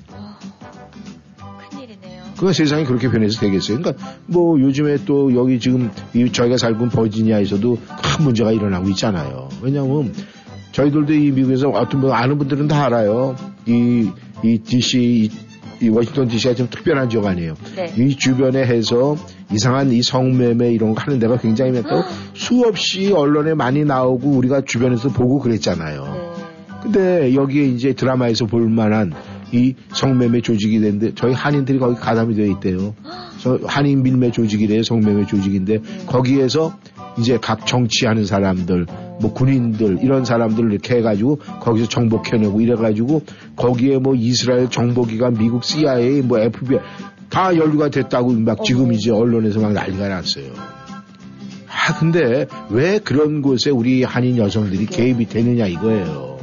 큰일이네요. 1.70 2.22
그 2.38 2.52
세상이 2.52 2.84
그렇게 2.84 3.10
변해서 3.10 3.40
되겠어요. 3.40 3.78
그러니까 3.78 4.04
뭐 4.26 4.58
요즘에 4.60 4.98
또 5.04 5.34
여기 5.34 5.60
지금 5.60 5.90
이 6.14 6.30
저희가 6.30 6.56
살고 6.56 6.84
있는 6.84 6.88
버지니아에서도 6.90 7.78
큰 8.02 8.24
문제가 8.24 8.52
일어나고 8.52 8.88
있잖아요. 8.90 9.48
왜냐하면 9.60 10.12
저희들도 10.72 11.12
이 11.12 11.30
미국에서 11.30 11.68
어떤 11.68 12.00
분 12.00 12.12
아는 12.12 12.38
분들은 12.38 12.66
다 12.68 12.86
알아요. 12.86 13.36
이, 13.66 14.10
이 14.42 14.58
DC, 14.58 14.98
이, 14.98 15.30
이 15.84 15.88
워싱턴 15.88 16.28
DC가 16.28 16.54
좀 16.54 16.68
특별한 16.70 17.10
지역 17.10 17.26
아니에요. 17.26 17.54
네. 17.76 17.92
이 17.98 18.16
주변에 18.16 18.64
해서 18.64 19.16
이상한 19.52 19.90
이 19.92 20.02
성매매 20.02 20.72
이런 20.72 20.94
거 20.94 21.00
하는 21.02 21.18
데가 21.18 21.38
굉장히 21.38 21.72
많다고 21.72 22.02
수없이 22.34 23.12
언론에 23.12 23.54
많이 23.54 23.84
나오고 23.84 24.30
우리가 24.30 24.62
주변에서 24.64 25.10
보고 25.10 25.38
그랬잖아요. 25.38 26.04
네. 26.04 26.42
근데 26.82 27.34
여기에 27.34 27.64
이제 27.66 27.92
드라마에서 27.92 28.46
볼 28.46 28.68
만한 28.68 29.12
이 29.52 29.74
성매매 29.92 30.40
조직이 30.40 30.80
되는데 30.80 31.12
저희 31.14 31.32
한인들이 31.32 31.78
거기 31.78 31.94
가담이 31.94 32.34
되어 32.34 32.46
있대요. 32.46 32.94
저 33.38 33.58
한인 33.64 34.02
밀매 34.02 34.32
조직이래요. 34.32 34.82
성매매 34.82 35.26
조직인데 35.26 35.80
거기에서 36.06 36.76
이제 37.18 37.38
각 37.40 37.66
정치하는 37.66 38.24
사람들, 38.24 38.86
뭐 39.20 39.32
군인들 39.34 39.98
이런 40.02 40.24
사람들 40.24 40.72
이렇게 40.72 40.96
해가지고 40.96 41.36
거기서 41.60 41.88
정복해내고 41.88 42.60
이래가지고 42.60 43.22
거기에 43.56 43.98
뭐 43.98 44.14
이스라엘 44.14 44.70
정보기관, 44.70 45.34
미국 45.34 45.64
CIA, 45.64 46.22
뭐 46.22 46.38
FBI 46.38 46.80
다 47.32 47.56
연루가 47.56 47.88
됐다고 47.88 48.32
막 48.32 48.62
지금. 48.62 48.92
이제 48.92 49.10
언론에서 49.10 49.58
막 49.60 49.72
난리가 49.72 50.06
났어요. 50.08 50.52
아 51.66 51.98
근데 51.98 52.46
왜 52.68 52.98
그런 52.98 53.40
곳에 53.40 53.70
우리 53.70 54.04
한인 54.04 54.36
여성들이 54.36 54.86
개입이 54.86 55.26
되느냐 55.26 55.66
이거예요. 55.66 56.38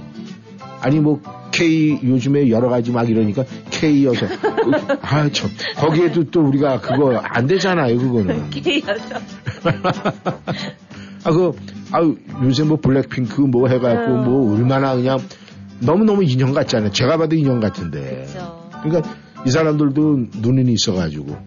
아니 0.82 1.00
뭐 1.00 1.22
K 1.52 2.00
요즘에 2.04 2.50
여러 2.50 2.70
가지 2.70 2.92
막 2.92 3.08
이러니까 3.10 3.44
K 3.70 4.06
여성 4.06 4.28
아 5.02 5.30
참 5.30 5.50
거기에도 5.78 6.24
또 6.26 6.42
우리가 6.42 6.80
그거 6.80 7.18
안 7.18 7.48
되잖아요 7.48 7.98
그거는 7.98 8.50
게이여서. 8.52 9.16
아그 11.26 11.52
아유 11.92 12.16
요새 12.44 12.64
뭐 12.64 12.78
블랙핑크 12.78 13.42
뭐 13.42 13.68
해갖고 13.68 14.12
음. 14.14 14.24
뭐 14.26 14.56
얼마나 14.56 14.96
그냥 14.96 15.20
너무 15.80 16.06
너무 16.06 16.24
인형 16.24 16.54
같잖아요 16.54 16.92
제가 16.92 17.18
봐도 17.18 17.36
인형 17.36 17.60
같은데 17.60 18.26
그렇죠. 18.32 18.70
그러니까 18.84 19.10
이 19.46 19.50
사람들도 19.50 20.26
눈이 20.42 20.72
있어가지고 20.74 21.38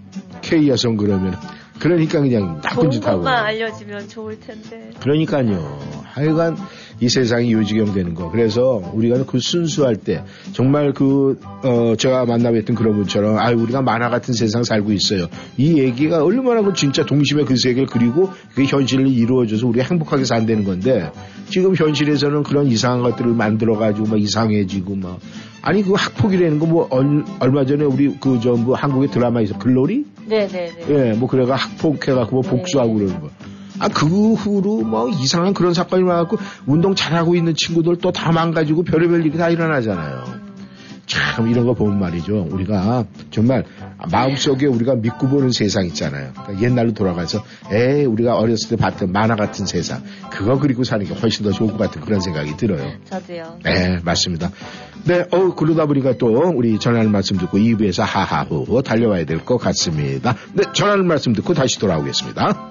K 0.43 0.69
여성 0.69 0.97
그러면 0.97 1.37
그러니까 1.83 2.21
그냥 2.21 2.61
나쁜 2.61 2.93
짓 2.93 3.05
하고 3.05 3.23
것만 3.23 3.45
알려주면 3.45 4.09
좋을 4.09 4.39
텐데. 4.39 4.91
그러니까요. 5.01 5.81
하여간 6.05 6.57
이 7.01 7.09
세상이 7.09 7.53
요지경 7.53 7.93
되는 7.93 8.15
거. 8.15 8.31
그래서 8.31 8.81
우리가 8.95 9.25
그 9.25 9.41
순수할 9.41 9.97
때 9.97 10.23
정말 10.53 10.93
그, 10.93 11.41
어, 11.65 11.97
제가 11.97 12.25
만나뵀던 12.27 12.77
그런 12.77 12.95
분처럼 12.95 13.37
아 13.37 13.51
우리가 13.51 13.83
만화 13.83 14.11
같은 14.11 14.33
세상 14.33 14.63
살고 14.63 14.93
있어요. 14.93 15.27
이 15.57 15.81
얘기가 15.81 16.23
얼마나 16.23 16.63
그 16.63 16.73
진짜 16.73 17.05
동심의 17.05 17.47
그 17.47 17.57
세계를 17.57 17.87
그리고 17.87 18.31
그게 18.55 18.65
현실로 18.65 19.09
이루어져서 19.09 19.67
우리가 19.67 19.85
행복하게 19.85 20.25
산다는 20.25 20.63
건데 20.63 21.11
지금 21.49 21.75
현실에서는 21.75 22.45
그런 22.45 22.69
이상한 22.69 23.03
것들을 23.03 23.33
만들어 23.33 23.77
가지고 23.77 24.07
막 24.07 24.21
이상해지고 24.21 24.95
막 24.97 25.19
아니 25.63 25.83
그 25.83 25.93
학폭이라는 25.93 26.59
거 26.59 26.67
뭐 26.67 26.89
얼마 27.41 27.65
전에 27.65 27.85
우리 27.85 28.17
그 28.19 28.41
전부 28.41 28.75
한국의 28.75 29.09
드라마에서 29.11 29.59
글로리 29.59 30.05
네네네. 30.27 30.87
예, 30.89 31.13
뭐 31.15 31.29
그래가 31.29 31.55
학폭해갖고 31.57 32.33
뭐 32.35 32.43
네. 32.43 32.51
복수하고 32.51 32.95
그러는 32.95 33.21
거. 33.21 33.29
아, 33.79 33.89
그 33.89 34.07
후로 34.35 34.83
뭐 34.83 35.09
이상한 35.09 35.55
그런 35.55 35.75
사건이 35.75 36.05
나갖고 36.05 36.37
운동 36.67 36.95
잘하고 36.95 37.35
있는 37.35 37.55
친구들 37.55 37.97
또 37.97 38.13
다 38.13 38.31
망가지고 38.33 38.85
별의별 38.85 39.27
일이 39.27 39.37
다 39.37 39.49
일어나잖아요. 39.51 40.52
참 41.13 41.49
이런 41.49 41.67
거 41.67 41.75
보면 41.75 41.99
말이죠. 41.99 42.47
우리가 42.51 43.05
정말 43.31 43.65
마음속에 44.11 44.65
우리가 44.67 44.95
믿고 44.95 45.29
보는 45.29 45.51
세상 45.53 45.85
있잖아요. 45.87 46.33
그러니까 46.33 46.63
옛날로 46.65 46.95
돌아가서 46.95 47.45
에 47.71 48.05
우리가 48.05 48.37
어렸을 48.39 48.71
때 48.71 48.77
봤던 48.77 49.13
만화 49.13 49.37
같은 49.37 49.67
세상 49.67 50.03
그거 50.31 50.59
그리고 50.59 50.85
사는 50.85 51.05
게 51.05 51.13
훨씬 51.15 51.45
더 51.45 51.53
좋을 51.53 51.71
것 51.73 51.79
같은 51.79 52.01
그런 52.01 52.21
생각이 52.21 52.57
들어요. 52.57 52.93
저도요. 53.11 53.59
네, 53.65 53.99
맞습니다. 54.03 54.51
네, 55.05 55.27
어, 55.31 55.55
그러다 55.55 55.85
보니까 55.87 56.17
또 56.17 56.29
우리 56.55 56.79
전하는 56.79 57.11
말씀 57.13 57.37
듣고 57.37 57.59
2부에서 57.59 58.03
하하호 58.05 58.81
달려와야 58.83 59.27
될 59.27 59.43
것 59.43 59.59
같습니다. 59.59 60.37
네, 60.55 60.63
전하는 60.73 61.07
말씀 61.07 61.33
듣고 61.35 61.53
다시 61.53 61.79
돌아오겠습니다. 61.79 62.71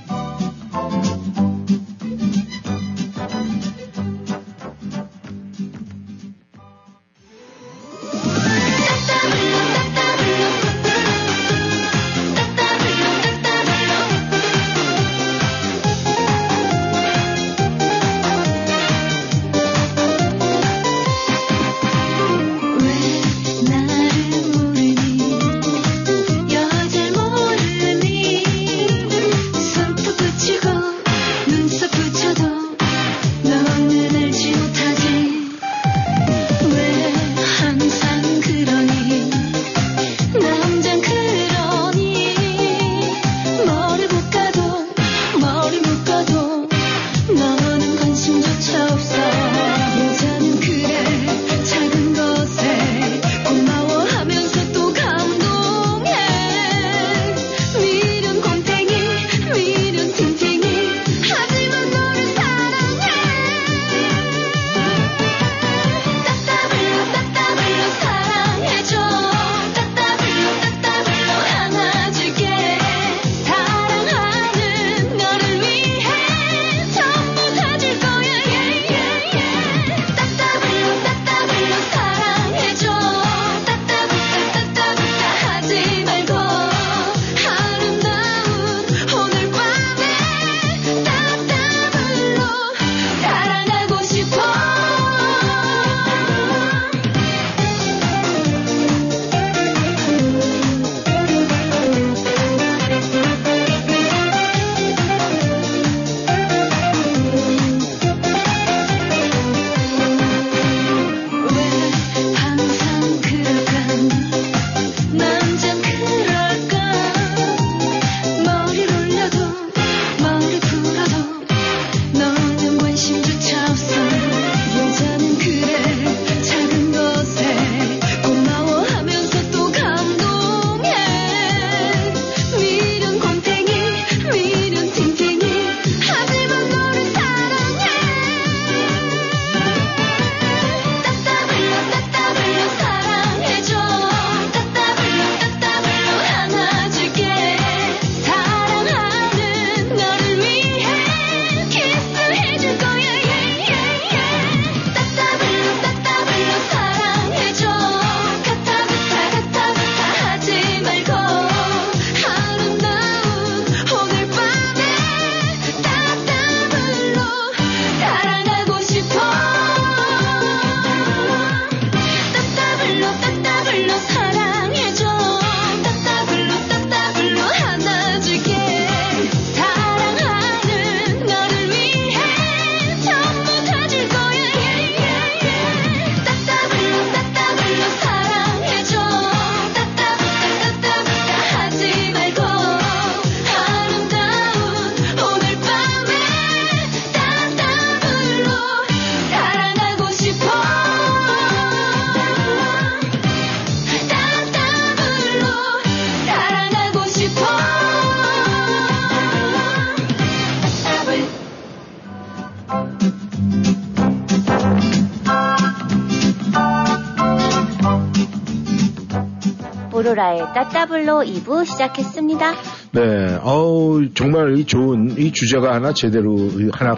오로라의 220.11 220.39
따따블로 220.53 221.23
2부 221.23 221.65
시작했습니다. 221.65 222.53
네, 222.91 223.39
어우, 223.43 224.13
정말 224.13 224.57
이 224.57 224.65
좋은 224.65 225.15
이 225.17 225.31
주제가 225.31 225.73
하나 225.73 225.93
제대로 225.93 226.35
하나, 226.73 226.97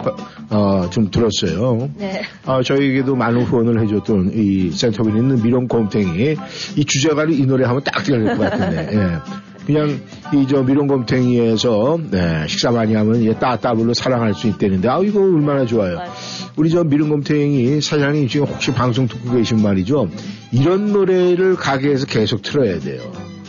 어, 0.50 0.90
좀 0.90 1.10
들었어요. 1.10 1.88
네. 1.96 2.22
아, 2.44 2.60
저희에게도 2.62 3.14
많은 3.14 3.42
후원을 3.42 3.82
해줬던 3.82 4.32
이 4.34 4.70
센터빈 4.70 5.16
있는 5.16 5.42
미론 5.42 5.68
곰탱이 5.68 6.36
이 6.76 6.84
주제가를 6.84 7.32
이 7.32 7.46
노래 7.46 7.64
하면 7.66 7.82
딱 7.84 8.02
들어갈 8.02 8.36
것 8.36 8.50
같은데, 8.50 8.88
예. 8.92 9.44
그냥 9.66 9.88
이 10.34 10.46
저 10.46 10.62
미론 10.62 10.86
곰탱이에서 10.88 11.98
네, 12.10 12.46
식사 12.48 12.70
많이 12.70 12.94
하면 12.94 13.24
얘 13.24 13.32
따따블로 13.38 13.94
사랑할 13.94 14.34
수 14.34 14.46
있다는데 14.48 14.88
아 14.88 14.98
이거 15.02 15.20
얼마나 15.20 15.64
좋아요. 15.64 15.96
맞아요. 15.96 16.10
우리 16.56 16.70
저 16.70 16.84
미론 16.84 17.08
곰탱이 17.08 17.80
사장님 17.80 18.28
지금 18.28 18.46
혹시 18.46 18.72
방송 18.72 19.08
듣고 19.08 19.32
계신 19.32 19.60
말이죠. 19.62 20.08
이런 20.52 20.92
노래를 20.92 21.56
가게에서 21.56 22.06
계속 22.06 22.42
틀어야 22.42 22.78
돼요. 22.78 23.00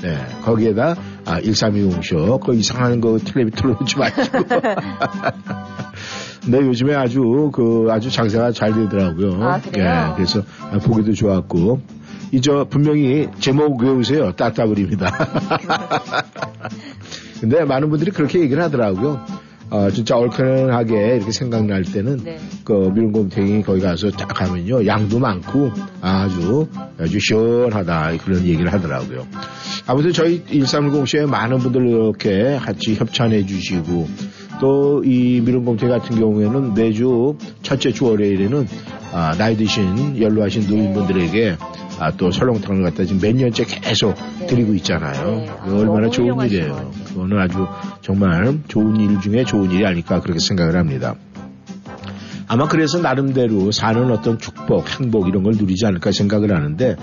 네, 0.02 0.18
거기에다 0.44 0.96
아, 1.26 1.40
1320쇼 1.40 2.40
그 2.40 2.56
이상한 2.56 3.02
거 3.02 3.18
텔레비 3.20 3.52
틀어놓지 3.52 3.98
마시고. 3.98 4.40
네, 6.48 6.60
요즘에 6.60 6.96
아주 6.96 7.52
그 7.54 7.88
아주 7.92 8.12
장사가 8.12 8.52
잘 8.52 8.74
되더라고요. 8.74 9.44
아, 9.44 9.60
그래요? 9.62 10.10
예, 10.12 10.16
그래서 10.16 10.42
아, 10.72 10.78
보기도 10.80 11.14
좋았고. 11.14 11.82
이저 12.32 12.66
분명히 12.70 13.28
제목 13.40 13.82
외우세요. 13.82 14.32
따따블입니다. 14.34 15.12
근데 17.40 17.64
많은 17.64 17.90
분들이 17.90 18.12
그렇게 18.12 18.40
얘기를 18.42 18.62
하더라고요. 18.64 19.24
어, 19.76 19.90
진짜 19.90 20.16
얼큰하게 20.16 21.18
이렇게 21.18 21.32
생각날 21.32 21.84
때는 21.84 22.24
네. 22.24 22.38
그 22.64 22.72
미룬곰탱이 22.94 23.62
거기 23.64 23.82
가서 23.82 24.10
딱 24.12 24.28
가면요 24.30 24.86
양도 24.88 25.20
많고 25.20 25.72
아주 26.02 26.68
아주 26.98 27.20
시원하다 27.20 28.18
그런 28.24 28.46
얘기를 28.46 28.72
하더라고요. 28.72 29.28
아무튼 29.86 30.14
저희 30.14 30.44
1310 30.46 31.08
쇼에 31.08 31.26
많은 31.26 31.58
분들 31.58 31.88
이렇게 31.90 32.58
같이 32.58 32.96
협찬해 32.96 33.46
주시고 33.46 34.08
또 34.62 34.86
이 35.04 35.42
미룬곰탱이 35.46 35.92
같은 35.92 36.20
경우에는 36.20 36.74
매주 36.74 37.38
첫째 37.62 37.92
주 37.92 38.06
월요일에는 38.06 38.68
아, 39.12 39.36
나이 39.38 39.56
드신 39.56 40.22
연로하신 40.22 40.68
노인분들에게 40.68 41.58
아, 42.00 42.12
또 42.12 42.32
설렁탕을 42.32 42.84
갖다 42.84 43.04
지금 43.04 43.22
몇 43.22 43.36
년째 43.36 43.66
계속 43.66 44.16
네. 44.40 44.48
드리고 44.48 44.74
있잖아요. 44.76 45.36
네. 45.36 45.50
아, 45.50 45.66
얼마나 45.72 46.10
좋은 46.10 46.46
일이에요. 46.46 46.92
그거는 47.16 47.40
아주 47.40 47.66
정말 48.02 48.60
좋은 48.68 48.98
일 48.98 49.22
중에 49.22 49.46
좋은 49.46 49.72
일이 49.72 49.86
아닐까 49.86 50.20
그렇게 50.20 50.40
생각을 50.40 50.76
합니다. 50.76 51.16
아마 52.48 52.68
그래서 52.68 53.00
나름대로 53.00 53.72
사는 53.72 54.12
어떤 54.12 54.38
축복, 54.38 54.88
행복 54.88 55.28
이런 55.28 55.42
걸 55.42 55.54
누리지 55.54 55.84
않을까 55.88 56.12
생각을 56.12 56.56
하는데 56.56 56.96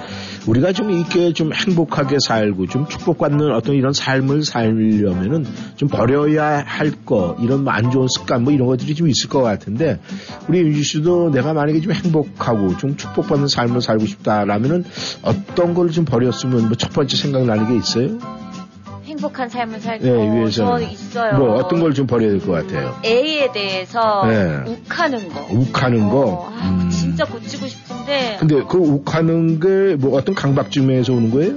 우리가 0.46 0.72
좀 0.72 0.92
이렇게 0.92 1.32
좀 1.32 1.52
행복하게 1.52 2.18
살고 2.24 2.66
좀 2.68 2.86
축복받는 2.86 3.52
어떤 3.52 3.74
이런 3.74 3.92
삶을 3.92 4.44
살려면은 4.44 5.44
좀 5.74 5.88
버려야 5.88 6.62
할 6.64 6.92
거 7.04 7.36
이런 7.40 7.64
뭐 7.64 7.72
안 7.72 7.90
좋은 7.90 8.06
습관 8.06 8.44
뭐 8.44 8.52
이런 8.52 8.68
것들이 8.68 8.94
좀 8.94 9.08
있을 9.08 9.28
것 9.28 9.42
같은데 9.42 9.98
우리 10.46 10.60
윤주 10.60 10.84
씨도 10.84 11.30
내가 11.30 11.54
만약에 11.54 11.80
좀 11.80 11.92
행복하고 11.92 12.76
좀 12.76 12.96
축복받는 12.96 13.48
삶을 13.48 13.80
살고 13.80 14.06
싶다라면은 14.06 14.84
어떤 15.22 15.74
걸 15.74 15.90
좀 15.90 16.04
버렸으면 16.04 16.66
뭐 16.68 16.76
첫 16.76 16.92
번째 16.92 17.16
생각나는 17.16 17.66
게 17.66 17.76
있어요? 17.76 18.41
행복한 19.12 19.48
삶을 19.50 19.80
살기 19.80 20.04
네, 20.04 20.10
어, 20.10 20.34
위해서 20.34 20.78
저 20.78 20.80
있어요. 20.80 21.36
뭐 21.38 21.54
어떤 21.56 21.80
걸 21.80 21.92
좀 21.92 22.06
버려야 22.06 22.30
될 22.30 22.40
것 22.40 22.52
같아요? 22.52 22.96
A에 23.04 23.52
대해서 23.52 24.24
네. 24.26 24.62
욱하는 24.66 25.28
거. 25.28 25.46
욱하는 25.50 26.08
거. 26.08 26.20
어, 26.20 26.48
아, 26.50 26.80
음. 26.84 26.88
진짜 26.90 27.24
고치고 27.26 27.66
싶은데 27.68 28.36
근데 28.40 28.62
그 28.68 28.78
욱하는 28.78 29.60
게 29.60 29.82
뭐 29.98 30.16
어떤 30.16 30.34
강박증에서 30.34 31.12
오는 31.12 31.30
거예요? 31.30 31.52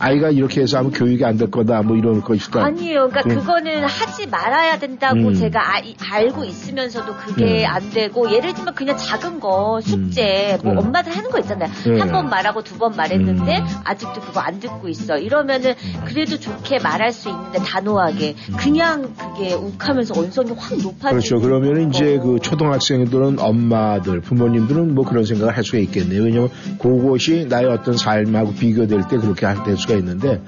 아이가 0.00 0.30
이렇게 0.30 0.62
해서 0.62 0.78
하면 0.78 0.90
교육이 0.92 1.24
안 1.24 1.36
될 1.36 1.50
거다 1.50 1.82
뭐 1.82 1.96
이런 1.96 2.20
거 2.22 2.34
있을까? 2.34 2.64
아니에요. 2.64 3.08
그러니까 3.08 3.22
음. 3.26 3.38
그거는 3.38 3.84
하지 3.84 4.26
말아야 4.26 4.78
된다고 4.78 5.28
음. 5.28 5.34
제가 5.34 5.74
아- 5.76 5.78
이- 5.78 5.94
알고 6.10 6.44
있으면서도 6.44 7.14
그게 7.16 7.64
음. 7.64 7.70
안 7.70 7.90
되고 7.90 8.30
예를 8.32 8.52
들면 8.54 8.74
그냥 8.74 8.96
작은 8.96 9.40
거 9.40 9.80
숙제 9.82 10.58
뭐 10.64 10.72
음. 10.72 10.78
엄마들 10.78 11.16
하는 11.16 11.30
거 11.30 11.38
있잖아요. 11.38 11.70
음. 11.86 12.00
한번 12.00 12.28
말하고 12.28 12.62
두 12.62 12.80
번 12.80 12.96
말했는데 12.96 13.58
음. 13.58 13.64
아직도 13.84 14.20
그거 14.22 14.40
안 14.40 14.58
듣고 14.58 14.88
있어. 14.88 15.18
이러면은 15.18 15.74
그래도 16.06 16.38
좋게 16.38 16.78
말할 16.78 17.12
수 17.12 17.28
있는데 17.28 17.58
단호하게 17.58 18.34
그냥 18.58 19.12
그게 19.18 19.52
욱하면서 19.52 20.18
언성이 20.18 20.52
확 20.56 20.76
높아지고 20.78 21.08
음. 21.08 21.10
그렇죠. 21.10 21.40
그러면 21.40 21.90
이제 21.90 22.18
그 22.22 22.38
초등학생들은 22.40 23.38
엄마들, 23.38 24.20
부모님들은 24.22 24.94
뭐 24.94 25.04
그런 25.04 25.24
생각을 25.26 25.54
할 25.54 25.62
수가 25.62 25.76
있겠네요. 25.78 26.22
왜냐면 26.22 26.48
그것이 26.78 27.46
나의 27.50 27.66
어떤 27.66 27.96
삶하고 27.98 28.54
비교될 28.54 29.02
때 29.10 29.18
그렇게 29.18 29.44
할- 29.44 29.62
될 29.64 29.76
수가 29.90 29.98
있는데, 29.98 30.40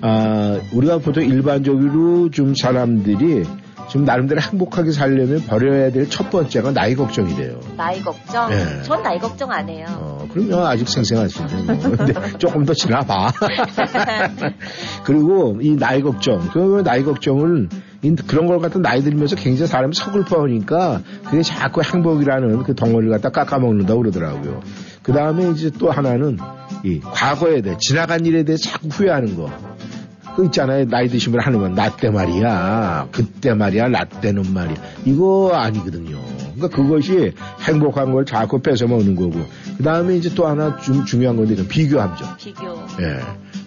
아, 0.00 0.58
우리가 0.72 0.98
보통 0.98 1.24
일반적으로 1.24 2.30
좀 2.30 2.54
사람들이 2.54 3.44
좀 3.88 4.04
나름대로 4.04 4.40
행복하게 4.40 4.92
살려면 4.92 5.42
버려야 5.46 5.90
될 5.92 6.08
첫 6.08 6.30
번째가 6.30 6.72
나이 6.72 6.94
걱정이래요. 6.94 7.60
나이 7.76 8.00
걱정. 8.00 8.48
네. 8.50 8.82
전 8.82 9.02
나이 9.02 9.18
걱정 9.18 9.50
안 9.52 9.68
해요. 9.68 9.84
어, 9.90 10.26
그러면 10.32 10.66
아직 10.66 10.88
생생하신데. 10.88 11.56
뭐. 11.74 11.96
근데 11.96 12.14
조금 12.38 12.64
더 12.64 12.72
지나봐. 12.72 13.32
그리고 15.04 15.58
이 15.60 15.76
나이 15.76 16.00
걱정. 16.02 16.40
그 16.52 16.82
나이 16.84 17.02
걱정을 17.04 17.68
이- 18.02 18.14
그런 18.26 18.46
걸 18.46 18.58
갖다 18.58 18.78
나이 18.78 19.02
들면서 19.02 19.36
굉장히 19.36 19.68
사람이 19.68 19.94
서글퍼하니까 19.94 21.00
그게 21.24 21.42
자꾸 21.42 21.82
행복이라는 21.82 22.62
그 22.62 22.74
덩어리를 22.74 23.10
갖다 23.10 23.30
깎아먹는다고 23.30 24.00
그러더라고요. 24.00 24.60
그 25.02 25.12
다음에 25.12 25.50
이제 25.50 25.70
또 25.78 25.90
하나는 25.90 26.38
이 26.84 27.00
과거에 27.00 27.62
대해 27.62 27.76
지나간 27.80 28.26
일에 28.26 28.44
대해 28.44 28.56
자꾸 28.56 28.88
후회하는 28.88 29.36
거. 29.36 29.50
그 30.36 30.44
있잖아요. 30.46 30.86
나이 30.88 31.08
드시면 31.08 31.40
하는 31.40 31.60
건, 31.60 31.74
나때 31.74 32.10
말이야. 32.10 33.08
그때 33.12 33.54
말이야. 33.54 33.88
나 33.88 34.04
때는 34.04 34.52
말이야. 34.52 34.76
이거 35.04 35.52
아니거든요. 35.54 36.20
그러니까 36.54 36.68
그것이 36.68 37.32
행복한 37.60 38.12
걸 38.12 38.26
자꾸 38.26 38.60
뺏어 38.60 38.86
먹는 38.86 39.14
거고. 39.14 39.40
그 39.76 39.82
다음에 39.82 40.16
이제 40.16 40.34
또 40.34 40.46
하나 40.46 40.76
좀 40.78 41.04
중요한 41.04 41.36
건데, 41.36 41.54
이건 41.54 41.68
비교함죠. 41.68 42.36
비교. 42.36 42.66
예. 43.00 43.20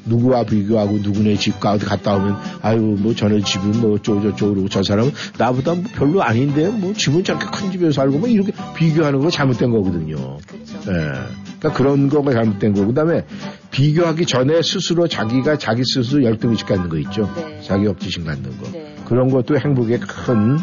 누구와 0.07 0.43
비교하고 0.43 0.99
누구네 0.99 1.35
집과 1.35 1.73
어디 1.73 1.85
갔다 1.85 2.15
오면, 2.15 2.35
아유, 2.61 2.79
뭐 2.99 3.13
저는 3.13 3.43
집은 3.43 3.81
뭐 3.81 3.95
어쩌고저쩌고 3.95 4.53
그러고 4.53 4.69
저 4.69 4.83
사람은 4.83 5.11
나보다 5.37 5.75
뭐 5.75 5.83
별로 5.93 6.23
아닌데, 6.23 6.69
뭐 6.69 6.93
집은 6.93 7.23
저렇게 7.23 7.45
큰 7.53 7.71
집에 7.71 7.91
살고 7.91 8.19
뭐 8.19 8.27
이렇게 8.27 8.51
비교하는 8.75 9.19
거 9.19 9.29
잘못된 9.29 9.69
거거든요. 9.71 10.37
그렇죠. 10.47 10.91
예. 10.91 11.47
그러니까 11.59 11.73
그런 11.73 12.09
거가 12.09 12.31
잘못된 12.31 12.73
거고. 12.73 12.87
그 12.87 12.93
다음에 12.93 13.25
비교하기 13.71 14.25
전에 14.25 14.61
스스로 14.61 15.07
자기가 15.07 15.57
자기 15.57 15.83
스스로 15.83 16.23
열등의식 16.23 16.67
갖는 16.67 16.89
거 16.89 16.97
있죠. 16.99 17.29
네. 17.35 17.61
자기 17.63 17.87
억지심 17.87 18.25
갖는 18.25 18.57
거. 18.57 18.71
네. 18.71 18.95
그런 19.05 19.29
것도 19.29 19.57
행복의 19.57 19.99
큰, 19.99 20.57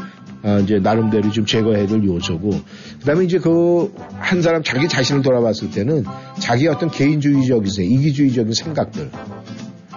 아, 0.44 0.58
이제 0.58 0.78
나름대로 0.78 1.30
좀 1.30 1.46
제거해야 1.46 1.86
될 1.86 2.04
요소고. 2.04 2.50
그 2.50 3.04
다음에 3.06 3.24
이제 3.24 3.38
그 3.38 3.90
한 4.18 4.40
사람 4.42 4.62
자기 4.62 4.88
자신을 4.88 5.22
돌아봤을 5.22 5.70
때는 5.70 6.04
자기 6.38 6.66
어떤 6.68 6.90
개인주의적인, 6.90 7.70
생- 7.70 7.90
이기주의적인 7.90 8.52
생각들. 8.54 9.10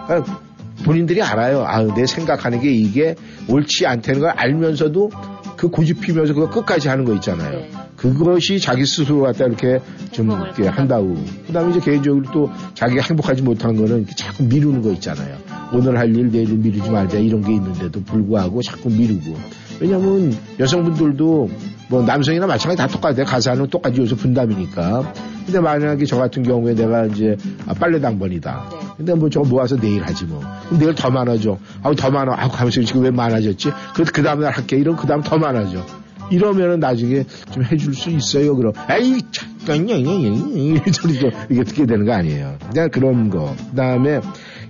그러니까 0.05 0.41
본인들이 0.83 1.21
알아요. 1.21 1.63
아, 1.65 1.81
내 1.93 2.05
생각하는 2.05 2.61
게 2.61 2.71
이게 2.71 3.15
옳지 3.47 3.85
않다는 3.87 4.19
걸 4.21 4.29
알면서도 4.31 5.09
그 5.57 5.69
고집 5.69 6.01
피면서 6.01 6.33
그거 6.33 6.49
끝까지 6.49 6.87
하는 6.87 7.03
거 7.05 7.13
있잖아요. 7.15 7.59
네. 7.59 7.69
그것이 7.95 8.59
자기 8.59 8.85
스스로 8.85 9.21
갖다 9.21 9.45
이렇게 9.45 9.79
좀 10.11 10.29
이렇게 10.29 10.67
한다고. 10.67 11.15
그 11.47 11.51
다음에 11.53 11.71
이제 11.71 11.79
개인적으로 11.79 12.23
또 12.31 12.51
자기가 12.75 13.01
행복하지 13.01 13.41
못한 13.41 13.75
거는 13.75 14.05
자꾸 14.15 14.43
미루는 14.43 14.83
거 14.83 14.91
있잖아요. 14.93 15.35
오늘 15.73 15.97
할 15.97 16.15
일 16.15 16.29
내일 16.31 16.49
미루지 16.53 16.91
말자 16.91 17.17
이런 17.17 17.41
게 17.41 17.53
있는데도 17.53 18.01
불구하고 18.03 18.61
자꾸 18.61 18.89
미루고. 18.89 19.35
왜냐면 19.79 20.35
여성분들도 20.59 21.49
뭐 21.89 22.03
남성이나 22.03 22.47
마찬가지 22.47 22.77
다 22.77 22.87
똑같아요. 22.87 23.25
가사는 23.25 23.67
똑같이 23.67 24.01
요새 24.01 24.15
분담이니까. 24.15 25.13
근데 25.45 25.59
만약에 25.61 26.05
저 26.05 26.17
같은 26.17 26.43
경우에 26.43 26.75
내가 26.75 27.05
이제 27.05 27.37
아, 27.65 27.73
빨래 27.73 27.99
당번이다. 28.01 28.69
네. 28.69 28.87
근데 28.97 29.13
뭐 29.13 29.29
저거 29.29 29.47
모아서 29.47 29.77
내일 29.77 30.03
하지 30.03 30.25
뭐. 30.25 30.41
그럼 30.65 30.79
내일 30.79 30.95
더 30.95 31.09
많아져. 31.09 31.57
아우 31.81 31.95
더 31.95 32.11
많아. 32.11 32.35
아우 32.37 32.49
가면서 32.49 32.81
지금 32.81 33.03
왜 33.03 33.11
많아졌지? 33.11 33.71
그, 33.95 34.03
그 34.03 34.21
다음날 34.21 34.51
할게. 34.51 34.77
이런 34.77 34.97
그 34.97 35.07
다음 35.07 35.21
더 35.21 35.37
많아져. 35.37 35.85
이러면은 36.29 36.81
나중에 36.81 37.23
좀 37.51 37.63
해줄 37.63 37.93
수 37.93 38.09
있어요. 38.09 38.55
그럼 38.57 38.73
에이 38.89 39.21
잠깐요. 39.31 39.95
이 39.95 40.81
소리도 40.91 41.31
이게 41.49 41.61
어떻게 41.61 41.85
되는 41.85 42.05
거 42.05 42.11
아니에요. 42.13 42.57
그냥 42.69 42.89
그런 42.89 43.29
거. 43.29 43.55
그다음에 43.69 44.19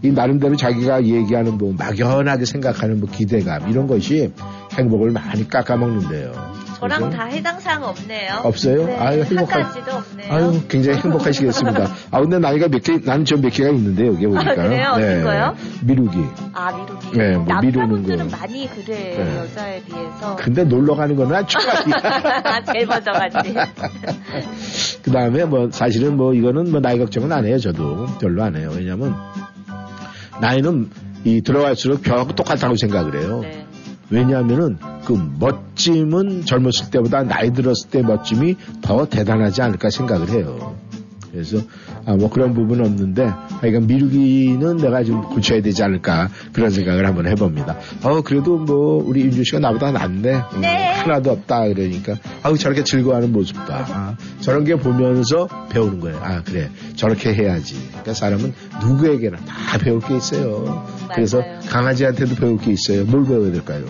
이 0.04 0.12
나름대로 0.12 0.56
자기가 0.56 1.04
얘기하는 1.04 1.58
뭐 1.58 1.74
막연하게 1.76 2.46
생각하는 2.46 3.00
뭐 3.00 3.10
기대감 3.10 3.70
이런 3.70 3.88
것이 3.88 4.32
행복을 4.78 5.12
많이 5.12 5.48
깎아먹는데요. 5.48 6.58
저랑 6.80 7.00
그래서 7.00 7.18
다 7.18 7.26
해당 7.26 7.60
사항 7.60 7.84
없네요. 7.86 8.42
없어요? 8.44 8.86
네, 8.86 8.98
아유, 8.98 9.22
한 9.22 9.28
행복한- 9.28 9.64
가지도 9.64 9.92
없네요. 9.94 10.32
아유, 10.32 10.62
굉장히 10.68 11.00
행복하시겠습니다. 11.00 11.88
아, 12.12 12.22
근데 12.22 12.38
나이가 12.38 12.68
몇 12.68 12.84
개, 12.84 13.00
나는 13.04 13.26
좀몇 13.26 13.52
개가 13.52 13.70
있는데, 13.72 14.06
여기 14.06 14.28
보니까. 14.28 14.52
아, 14.52 14.56
그래요? 14.56 14.90
어떤 14.94 15.24
거요? 15.24 15.56
미루기. 15.84 16.24
아 16.54 16.72
미루기. 16.78 17.18
네, 17.18 17.32
뭐 17.36 17.46
남자분들은 17.48 18.02
미루는 18.04 18.30
거. 18.30 18.38
많이 18.38 18.70
그래요 18.70 19.24
네. 19.26 19.38
여자에 19.38 19.82
비해서. 19.86 20.36
근데 20.36 20.64
놀러 20.66 20.94
가는 20.96 21.16
거는 21.16 21.36
아주 21.36 21.58
아, 22.44 22.64
제일 22.64 22.86
먼저 22.86 23.12
갔지. 23.12 23.56
그 25.02 25.12
다음에 25.12 25.46
뭐, 25.46 25.70
사실은 25.72 26.16
뭐, 26.16 26.36
이거는 26.36 26.70
뭐, 26.72 26.80
나이 26.80 27.00
걱정은 27.00 27.32
안 27.32 27.46
해요, 27.46 27.58
저도. 27.58 28.06
별로 28.22 28.44
안 28.44 28.56
해요. 28.56 28.70
왜냐면, 28.76 29.16
나이는 30.42 30.90
이 31.24 31.42
들어갈수록 31.42 32.04
벼하고 32.04 32.34
똑같다고 32.34 32.76
생각을 32.76 33.20
해요. 33.20 33.40
네. 33.42 33.66
왜냐하면은 34.10 34.78
그 35.06 35.14
멋짐은 35.40 36.46
젊었을 36.46 36.92
때보다 36.92 37.24
나이 37.24 37.52
들었을 37.52 37.90
때 37.90 38.02
멋짐이 38.02 38.56
더 38.82 39.06
대단하지 39.06 39.62
않을까 39.62 39.90
생각을 39.90 40.30
해요. 40.30 40.76
그래서 41.32 41.58
아, 42.06 42.16
뭐 42.16 42.30
그런 42.30 42.54
부분은 42.54 42.86
없는데 42.86 43.26
하여간 43.26 43.88
미루기는 43.88 44.78
내가 44.78 45.04
좀 45.04 45.22
고쳐야 45.24 45.62
되지 45.62 45.84
않을까 45.84 46.30
그런 46.54 46.70
생각을 46.70 47.06
한번 47.06 47.28
해봅니다. 47.28 47.78
어 48.04 48.22
그래도 48.22 48.58
뭐 48.58 49.04
우리 49.06 49.22
윤주 49.22 49.44
씨가 49.44 49.60
나보다 49.60 49.92
낫네. 49.92 50.34
음, 50.54 50.62
네. 50.62 50.94
하나도 50.94 51.32
없다 51.32 51.68
그러니까 51.68 52.16
아우 52.44 52.58
저렇게 52.58 52.84
즐거워하는 52.84 53.32
모습다. 53.32 53.86
아, 53.90 54.18
저런 54.42 54.64
게 54.64 54.76
보면서 54.76 55.48
배우는 55.70 56.00
거예요. 56.00 56.20
아 56.22 56.42
그래 56.44 56.70
저렇게 56.96 57.34
해야지. 57.34 57.76
그러니까 57.90 58.14
사람은 58.14 58.54
누구에게나 58.82 59.38
다 59.46 59.78
배울 59.78 60.00
게 60.02 60.18
있어요. 60.18 60.86
그래서 61.14 61.40
맞아요. 61.40 61.60
강아지한테도 61.70 62.36
배울 62.36 62.58
게 62.58 62.72
있어요. 62.72 63.06
뭘 63.06 63.26
배워야 63.26 63.52
될까요? 63.52 63.86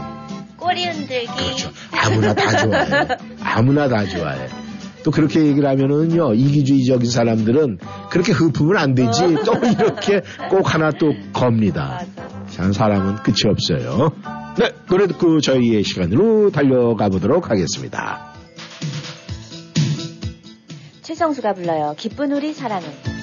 꼬리 0.58 0.86
흔들기. 0.86 1.28
그렇죠. 1.28 1.70
아무나 1.92 2.34
다 2.34 2.58
좋아해. 2.58 3.08
아무나 3.42 3.88
다 3.88 4.06
좋아해. 4.06 4.48
또 5.08 5.12
그렇게 5.12 5.40
얘기를 5.40 5.70
하면은요, 5.70 6.34
이기주의적인 6.34 7.10
사람들은 7.10 7.78
그렇게 8.10 8.34
흡으면 8.34 8.76
안 8.76 8.94
되지. 8.94 9.22
또 9.46 9.54
이렇게 9.66 10.20
꼭 10.50 10.74
하나 10.74 10.92
또 10.92 11.14
겁니다. 11.32 12.02
참 12.50 12.74
사람은 12.74 13.24
끝이 13.24 13.38
없어요. 13.50 14.12
네, 14.60 14.74
노래 14.90 15.08
듣고 15.08 15.40
저희의 15.40 15.86
시간으로 15.86 16.52
달려가 16.52 17.08
보도록 17.08 17.50
하겠습니다. 17.50 18.34
최성수가 21.04 21.54
불러요. 21.54 21.96
기쁜 21.98 22.34
우리 22.34 22.52
사랑은. 22.52 23.17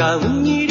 안타까 0.00 0.69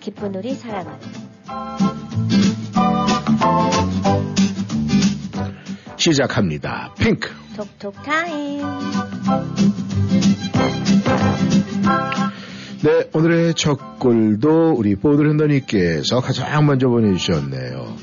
기쁜 0.00 0.34
우리 0.34 0.54
사랑하는. 0.54 0.98
시작합니다. 5.96 6.94
핑크. 6.98 7.30
톡톡 7.56 8.02
타임. 8.02 8.62
네, 12.82 13.10
오늘의 13.12 13.54
첫 13.54 13.98
글도 13.98 14.72
우리 14.72 14.96
보드랜더님께서 14.96 16.20
가장 16.20 16.64
먼저 16.64 16.88
보내주셨네요. 16.88 17.94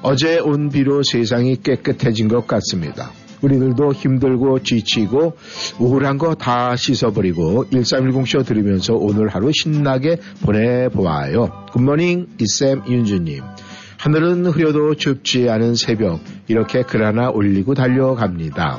어제 0.00 0.38
온 0.38 0.70
비로 0.70 1.02
세상이 1.02 1.56
깨끗해진 1.62 2.28
것 2.28 2.46
같습니다. 2.46 3.10
우리들도 3.44 3.92
힘들고 3.92 4.62
지치고 4.62 5.36
우울한 5.78 6.18
거 6.18 6.34
다 6.34 6.76
씻어버리고 6.76 7.66
1310쇼 7.70 8.44
들으면서 8.44 8.94
오늘 8.94 9.28
하루 9.28 9.50
신나게 9.52 10.16
보내보아요. 10.42 11.66
굿모닝 11.72 12.26
이쌤 12.40 12.82
윤주님. 12.88 13.42
하늘은 13.98 14.46
흐려도 14.46 14.96
춥지 14.96 15.48
않은 15.48 15.74
새벽 15.76 16.20
이렇게 16.48 16.82
글 16.82 17.06
하나 17.06 17.30
올리고 17.30 17.74
달려갑니다. 17.74 18.78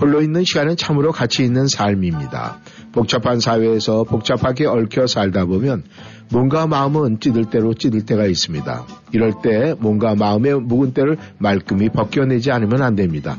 홀로 0.00 0.20
있는 0.20 0.44
시간은 0.44 0.76
참으로 0.76 1.12
가치 1.12 1.44
있는 1.44 1.68
삶입니다. 1.68 2.60
복잡한 2.92 3.40
사회에서 3.40 4.04
복잡하게 4.04 4.66
얽혀 4.66 5.06
살다 5.06 5.46
보면 5.46 5.84
뭔가 6.30 6.66
마음은 6.66 7.20
찌들 7.20 7.46
대로 7.46 7.74
찌들 7.74 8.04
때가 8.04 8.26
있습니다. 8.26 8.86
이럴 9.12 9.32
때 9.42 9.74
뭔가 9.78 10.14
마음의 10.14 10.60
묵은 10.60 10.92
때를 10.92 11.16
말끔히 11.38 11.88
벗겨내지 11.88 12.50
않으면 12.50 12.82
안 12.82 12.96
됩니다. 12.96 13.38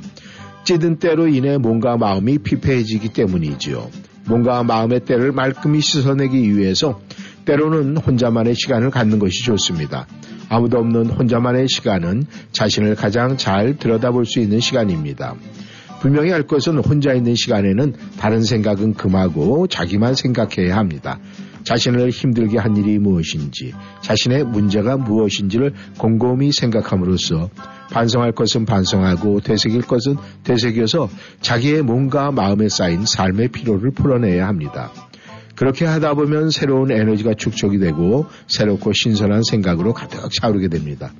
찌든 0.65 0.97
때로 0.97 1.27
인해 1.27 1.57
뭔가 1.57 1.95
마음이 1.95 2.39
피폐해지기 2.39 3.09
때문이지요. 3.09 3.89
뭔가 4.27 4.63
마음의 4.63 5.01
때를 5.01 5.31
말끔히 5.31 5.79
씻어내기 5.79 6.57
위해서 6.57 6.99
때로는 7.45 7.97
혼자만의 7.97 8.55
시간을 8.55 8.89
갖는 8.89 9.19
것이 9.19 9.43
좋습니다. 9.43 10.07
아무도 10.49 10.79
없는 10.79 11.11
혼자만의 11.11 11.67
시간은 11.69 12.25
자신을 12.51 12.95
가장 12.95 13.37
잘 13.37 13.77
들여다볼 13.77 14.25
수 14.25 14.39
있는 14.39 14.59
시간입니다. 14.59 15.35
분명히 16.01 16.31
알 16.33 16.43
것은 16.43 16.79
혼자 16.79 17.13
있는 17.13 17.35
시간에는 17.35 17.93
다른 18.19 18.43
생각은 18.43 18.93
금하고 18.93 19.67
자기만 19.67 20.15
생각해야 20.15 20.75
합니다. 20.77 21.19
자신을 21.65 22.11
힘들게 22.11 22.57
한 22.57 22.77
일이 22.77 22.97
무엇인지, 22.99 23.73
자신의 24.01 24.45
문제가 24.45 24.97
무엇인지를 24.97 25.73
곰곰이 25.97 26.51
생각함으로써 26.51 27.49
반성할 27.91 28.31
것은 28.31 28.65
반성하고 28.65 29.41
되새길 29.41 29.81
것은 29.81 30.15
되새겨서 30.43 31.09
자기의 31.41 31.81
몸과 31.81 32.31
마음에 32.31 32.69
쌓인 32.69 33.05
삶의 33.05 33.49
피로를 33.49 33.91
풀어내야 33.91 34.47
합니다. 34.47 34.91
그렇게 35.55 35.85
하다 35.85 36.13
보면 36.13 36.51
새로운 36.51 36.91
에너지가 36.91 37.33
축적이 37.33 37.79
되고 37.79 38.25
새롭고 38.47 38.91
신선한 38.93 39.41
생각으로 39.49 39.93
가득 39.93 40.29
차오르게 40.31 40.67
됩니다. 40.67 41.11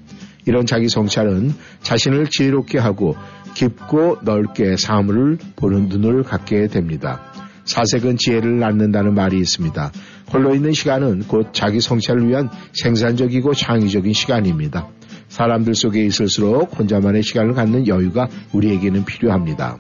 이런 0.46 0.66
자기 0.66 0.90
성찰은 0.90 1.54
자신을 1.82 2.28
지혜롭게 2.28 2.78
하고 2.78 3.16
깊고 3.56 4.20
넓게 4.24 4.76
삶을 4.78 5.40
보는 5.56 5.88
눈을 5.90 6.24
갖게 6.24 6.68
됩니다. 6.68 7.32
사색은 7.64 8.18
지혜를 8.18 8.60
낳는다는 8.60 9.16
말이 9.16 9.40
있습니다. 9.40 9.92
홀로 10.32 10.54
있는 10.56 10.74
시간은 10.74 11.24
곧 11.28 11.50
자기 11.54 11.80
성찰을 11.80 12.28
위한 12.28 12.50
생산적이고 12.74 13.54
창의적인 13.54 14.14
시간입니다. 14.14 14.90
사람들 15.28 15.76
속에 15.76 16.06
있을수록 16.06 16.78
혼자만의 16.78 17.24
시간을 17.24 17.54
갖는 17.54 17.88
여유가 17.88 18.28
우리에게는 18.54 19.06
필요합니다. 19.06 19.78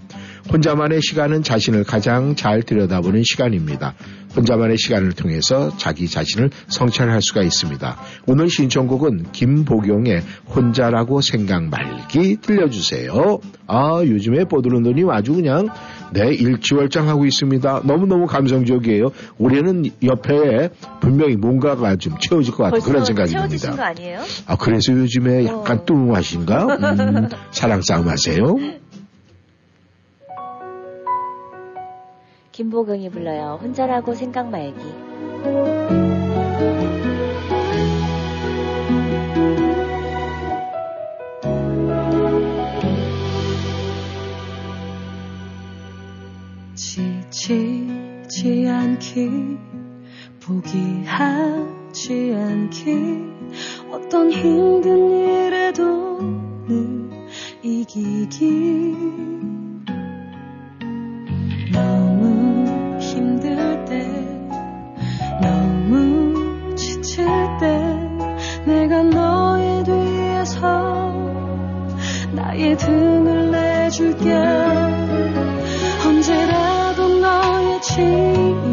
혼자만의 0.51 1.01
시간은 1.01 1.43
자신을 1.43 1.83
가장 1.83 2.35
잘 2.35 2.61
들여다보는 2.61 3.23
시간입니다. 3.23 3.95
혼자만의 4.35 4.77
시간을 4.77 5.13
통해서 5.13 5.75
자기 5.77 6.07
자신을 6.07 6.49
성찰할 6.67 7.21
수가 7.21 7.41
있습니다. 7.41 7.97
오늘 8.27 8.49
신청곡은 8.49 9.31
김보경의 9.31 10.21
혼자라고 10.53 11.21
생각 11.21 11.63
말기 11.63 12.35
들려주세요. 12.41 13.39
아, 13.67 14.01
요즘에 14.05 14.43
보드론더님 14.45 15.09
아주 15.09 15.33
그냥 15.33 15.69
네, 16.13 16.33
일치월장하고 16.33 17.25
있습니다. 17.25 17.81
너무너무 17.85 18.25
감성적이에요. 18.27 19.09
올해는 19.37 19.85
옆에 20.03 20.69
분명히 21.01 21.35
뭔가가 21.35 21.95
좀 21.95 22.17
채워질 22.19 22.53
것 22.53 22.63
같은 22.63 22.79
그런 22.81 23.03
생각이 23.03 23.33
듭니다. 23.33 23.71
거 23.71 23.83
아니에요? 23.83 24.19
아, 24.45 24.55
그래서 24.55 24.93
요즘에 24.93 25.45
약간 25.45 25.79
어. 25.79 25.85
뚱하신가? 25.85 26.65
음, 26.65 27.29
사랑 27.51 27.81
싸움 27.81 28.07
하세요? 28.07 28.37
김보경이 32.55 33.09
불러요. 33.09 33.59
혼자라고 33.61 34.15
생각 34.15 34.49
말기. 34.49 34.79
지치지 46.75 48.69
않기 48.69 49.57
포기하지 50.39 52.35
않기 52.37 52.89
어떤 53.91 54.31
힘든 54.31 55.09
일에도 55.11 56.21
늘 56.69 57.09
이기기 57.61 59.25
너무 61.71 62.99
힘들 62.99 63.85
때 63.85 64.07
너무 65.41 66.75
지칠 66.75 67.25
때 67.59 67.79
내가 68.65 69.03
너의 69.03 69.83
뒤에서 69.83 71.13
나의 72.33 72.77
등을 72.77 73.51
내줄게. 73.51 74.33
언제라도 76.05 77.19
너의 77.19 77.81
짐 77.81 78.64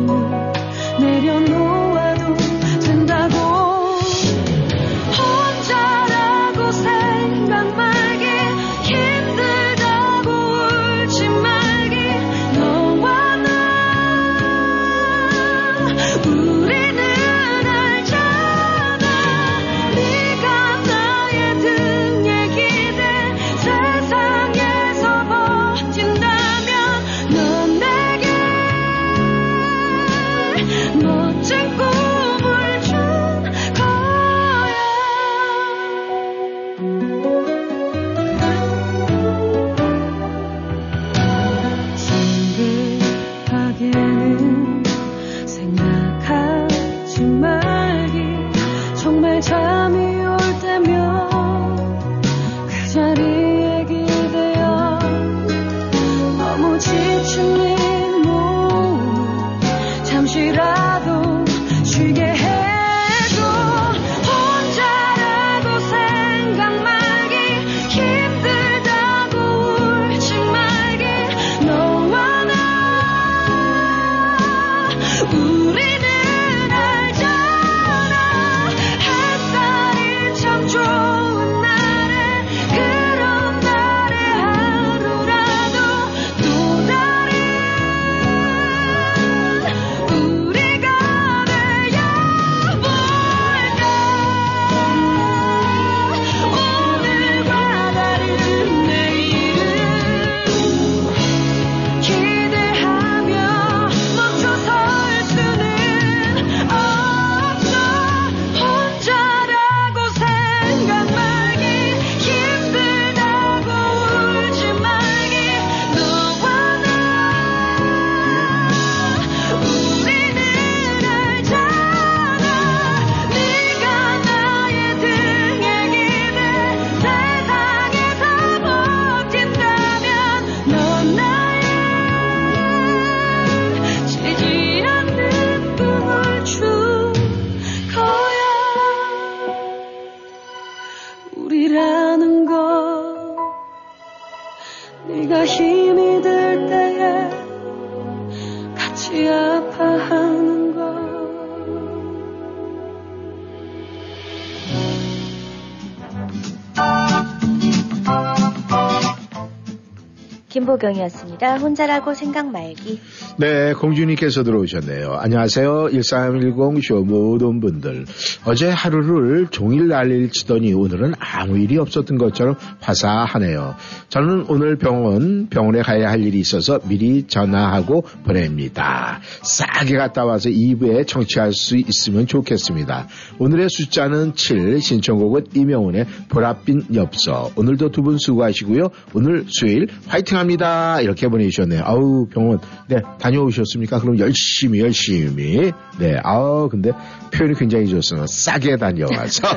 김보경이었습니다. 160.72 161.31
혼자라고 161.40 162.14
생각 162.14 162.50
말기. 162.50 163.00
네, 163.38 163.72
공주님께서 163.72 164.42
들어오셨네요. 164.42 165.14
안녕하세요. 165.14 165.90
1310 165.92 166.82
쇼 166.82 167.02
모든 167.04 167.60
분들. 167.60 168.04
어제 168.44 168.68
하루를 168.68 169.48
종일 169.48 169.88
난리를 169.88 170.30
치더니 170.30 170.72
오늘은 170.74 171.14
아무 171.18 171.58
일이 171.58 171.78
없었던 171.78 172.18
것처럼 172.18 172.56
화사하네요. 172.80 173.76
저는 174.08 174.46
오늘 174.48 174.76
병원, 174.76 175.48
병원에 175.48 175.80
가야 175.82 176.10
할 176.10 176.20
일이 176.22 176.38
있어서 176.40 176.80
미리 176.88 177.26
전화하고 177.26 178.02
보냅니다. 178.24 179.20
싸게 179.42 179.96
갔다 179.96 180.24
와서 180.24 180.48
2부에 180.48 181.06
청취할 181.06 181.52
수 181.52 181.76
있으면 181.76 182.26
좋겠습니다. 182.26 183.08
오늘의 183.38 183.68
숫자는 183.70 184.34
7, 184.34 184.80
신청곡은 184.80 185.46
이명훈의 185.54 186.06
보랏빛 186.28 186.94
엽서. 186.94 187.50
오늘도 187.56 187.90
두 187.90 188.02
분 188.02 188.18
수고하시고요. 188.18 188.90
오늘 189.14 189.44
수요일 189.46 189.86
화이팅 190.08 190.36
합니다. 190.36 191.00
이렇게 191.00 191.21
보내주셨네요. 191.28 191.82
아우, 191.84 192.26
병원. 192.26 192.58
네, 192.88 193.02
다녀오셨습니까? 193.18 194.00
그럼 194.00 194.18
열심히, 194.18 194.80
열심히. 194.80 195.72
네, 195.98 196.16
아우, 196.22 196.68
근데 196.68 196.92
표현이 197.32 197.58
굉장히 197.58 197.86
좋습니다. 197.88 198.26
싸게 198.26 198.76
다녀와서. 198.76 199.48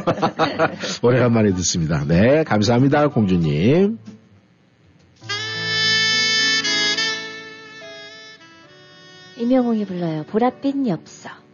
오래간만에 1.03 1.53
듣습니다. 1.55 2.03
네, 2.05 2.43
감사합니다, 2.43 3.07
공주님. 3.09 3.97
임영웅이 9.37 9.85
불러요. 9.85 10.23
보랏빛 10.31 10.87
엽서. 10.87 11.44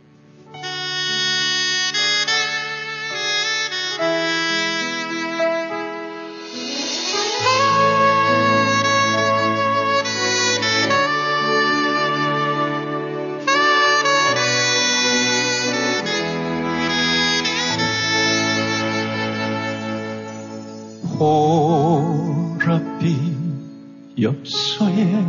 엽서에 24.21 25.25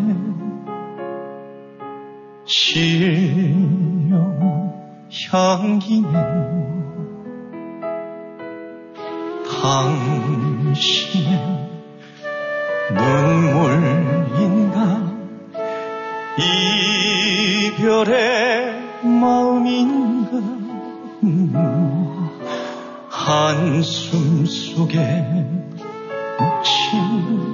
실려 2.45 4.19
향기는 5.31 6.13
당신의 9.63 11.31
눈물인가? 12.93 14.81
이별의 17.69 18.19
마음인가? 19.05 20.37
음, 21.23 21.55
한숨 23.09 24.45
속에 24.45 24.99
묻힌 26.39 27.52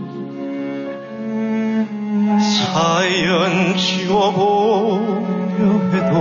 사연 2.78 3.76
지워보려 3.76 5.10
해도 5.90 6.14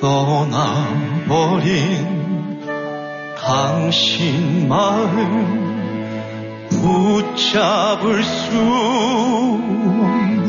떠나버린 0.00 1.68
당신 3.38 4.66
마음 4.66 5.66
붙잡을 6.70 8.24
수 8.24 8.58
없네. 10.00 10.46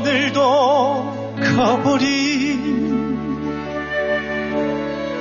오늘도 0.00 0.38
가버린 1.54 2.06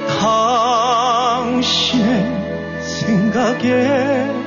당신의 0.08 0.65
생각에 3.36 4.45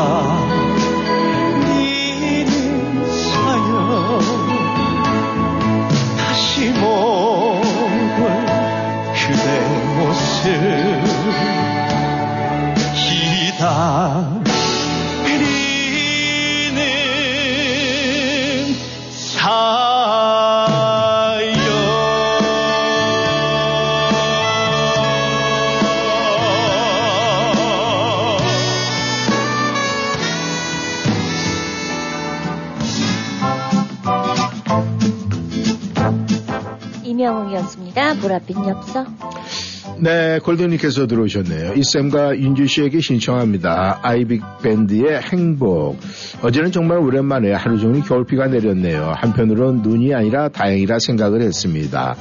기 0.00 0.49
보랏빛 38.30 38.68
엽서. 38.68 39.06
네, 39.98 40.38
골든님께서 40.38 41.06
들어오셨네요. 41.06 41.74
이쌤과 41.74 42.38
윤주 42.38 42.66
씨에게 42.66 43.00
신청합니다. 43.00 44.00
아이빅 44.02 44.42
밴드의 44.62 45.20
행복. 45.20 45.98
어제는 46.42 46.70
정말 46.72 46.98
오랜만에 46.98 47.52
하루 47.52 47.78
종일 47.78 48.02
겨울비가 48.02 48.46
내렸네요. 48.46 49.12
한편으론 49.16 49.82
눈이 49.82 50.14
아니라 50.14 50.48
다행이라 50.48 50.98
생각을 51.00 51.42
했습니다. 51.42 52.16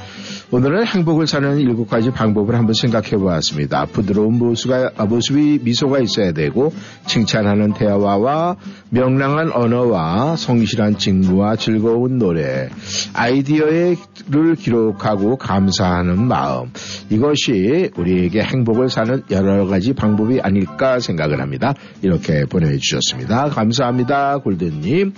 오늘은 0.52 0.88
행복을 0.88 1.28
사는 1.28 1.60
일곱 1.60 1.88
가지 1.88 2.10
방법을 2.10 2.56
한번 2.56 2.74
생각해 2.74 3.18
보았습니다. 3.18 3.86
부드러운 3.86 4.40
모습가, 4.40 4.94
아, 4.98 5.06
모습이 5.06 5.60
미소가 5.62 6.00
있어야 6.00 6.32
되고, 6.32 6.74
칭찬하는 7.06 7.74
대화와 7.74 8.56
명랑한 8.90 9.52
언어와 9.52 10.36
성실한 10.36 10.98
직무와 10.98 11.56
즐거운 11.56 12.18
노래, 12.18 12.68
아이디어를 13.14 13.96
기록하고 14.58 15.38
감사하는 15.38 16.26
마음. 16.26 16.72
이것이 17.12 17.92
우리에게 17.96 18.42
행복을 18.42 18.90
사는 18.90 19.22
여러 19.30 19.68
가지 19.68 19.94
방법이 19.94 20.40
아닐까 20.42 21.00
생각을 21.00 21.42
합니다. 21.42 21.76
이렇게 22.02 22.46
보내주셨습니다. 22.46 23.50
감사합니다, 23.50 24.40
골든님. 24.40 25.14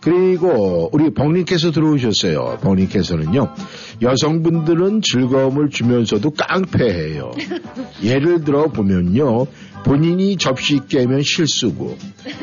그리고 0.00 0.88
우리 0.92 1.12
벙님께서 1.12 1.72
들어오셨어요. 1.72 2.58
벙님께서는요, 2.62 3.52
여성분 4.00 4.61
들은 4.64 5.00
즐거움을 5.02 5.70
주면서도 5.70 6.30
깡패해요. 6.30 7.32
예를 8.02 8.44
들어 8.44 8.66
보면요, 8.66 9.46
본인이 9.84 10.36
접시 10.36 10.80
깨면 10.88 11.22
실수고, 11.22 11.96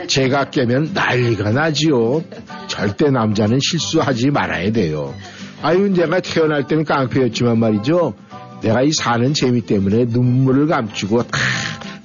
제가 0.08 0.50
깨면 0.50 0.92
난리가 0.94 1.52
나지요. 1.52 2.24
절대 2.68 3.10
남자는 3.10 3.60
실수하지 3.62 4.32
말아야 4.32 4.72
돼요. 4.72 5.14
아유, 5.62 5.90
내가 5.90 6.20
태어날 6.20 6.68
때는 6.68 6.86
깡패였지만 6.86 7.60
말이죠. 7.60 8.14
내가 8.62 8.82
이 8.82 8.92
사는 8.92 9.34
재미 9.34 9.62
때문에 9.62 10.06
눈물을 10.06 10.68
감추고 10.68 11.24
다 11.24 11.40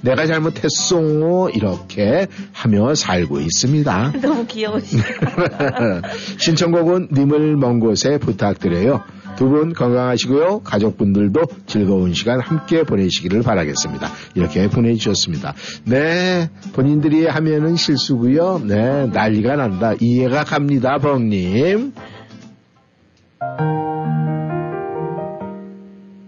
내가 0.05 0.27
잘못했어 0.27 1.49
이렇게 1.49 2.27
하며 2.53 2.93
살고 2.93 3.39
있습니다. 3.39 4.13
너무 4.21 4.45
귀여우시다. 4.45 5.03
신청곡은 6.37 7.09
님을 7.11 7.55
먼 7.57 7.79
곳에 7.79 8.19
부탁드려요. 8.19 9.03
두 9.35 9.49
분 9.49 9.73
건강하시고요. 9.73 10.59
가족분들도 10.63 11.41
즐거운 11.65 12.13
시간 12.13 12.39
함께 12.39 12.83
보내시기를 12.83 13.41
바라겠습니다. 13.43 14.07
이렇게 14.35 14.67
보내주셨습니다. 14.69 15.53
네, 15.85 16.49
본인들이 16.73 17.27
하면은 17.27 17.75
실수고요. 17.75 18.59
네, 18.65 19.07
난리가 19.07 19.55
난다. 19.55 19.93
이해가 19.99 20.43
갑니다, 20.43 20.97
벙님. 20.97 21.93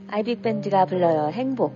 아이빅 0.09 0.41
밴드가 0.41 0.85
불러요. 0.85 1.29
행복. 1.31 1.75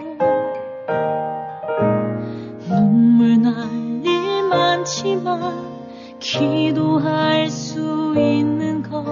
일 4.81 5.21
많지만 5.21 6.17
기도할 6.19 7.49
수 7.49 8.13
있는 8.17 8.81
것 8.81 9.05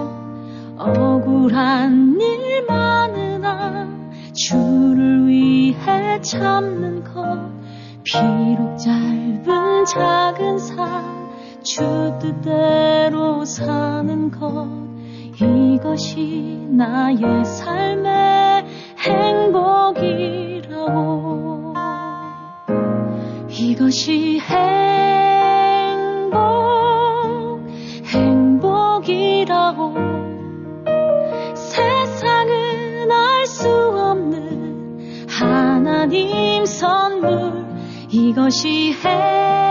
억울한 0.76 2.18
일 2.20 2.66
많으나 2.66 3.88
주를 4.34 5.28
위해 5.28 6.20
참는 6.20 7.04
것 7.04 7.38
비록 8.02 8.76
짧은 8.78 9.84
작은 9.84 10.58
삶 10.58 11.20
주 11.62 11.82
뜻대로 12.18 13.44
사는 13.44 14.30
것 14.30 14.66
이것이 15.40 16.66
나의 16.70 17.44
삶의 17.44 18.64
행복이라고. 18.98 20.40
이것이 23.50 24.40
행 24.40 25.09
복 26.30 27.60
행복이라고 28.06 29.94
세상은 31.54 33.10
알 33.10 33.46
수 33.46 33.68
없는 33.68 35.26
하나님 35.28 36.64
선물 36.64 37.66
이것이 38.10 38.94
행 39.04 39.69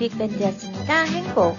아이빅 0.00 0.16
밴드였습니다. 0.16 1.02
행복. 1.04 1.58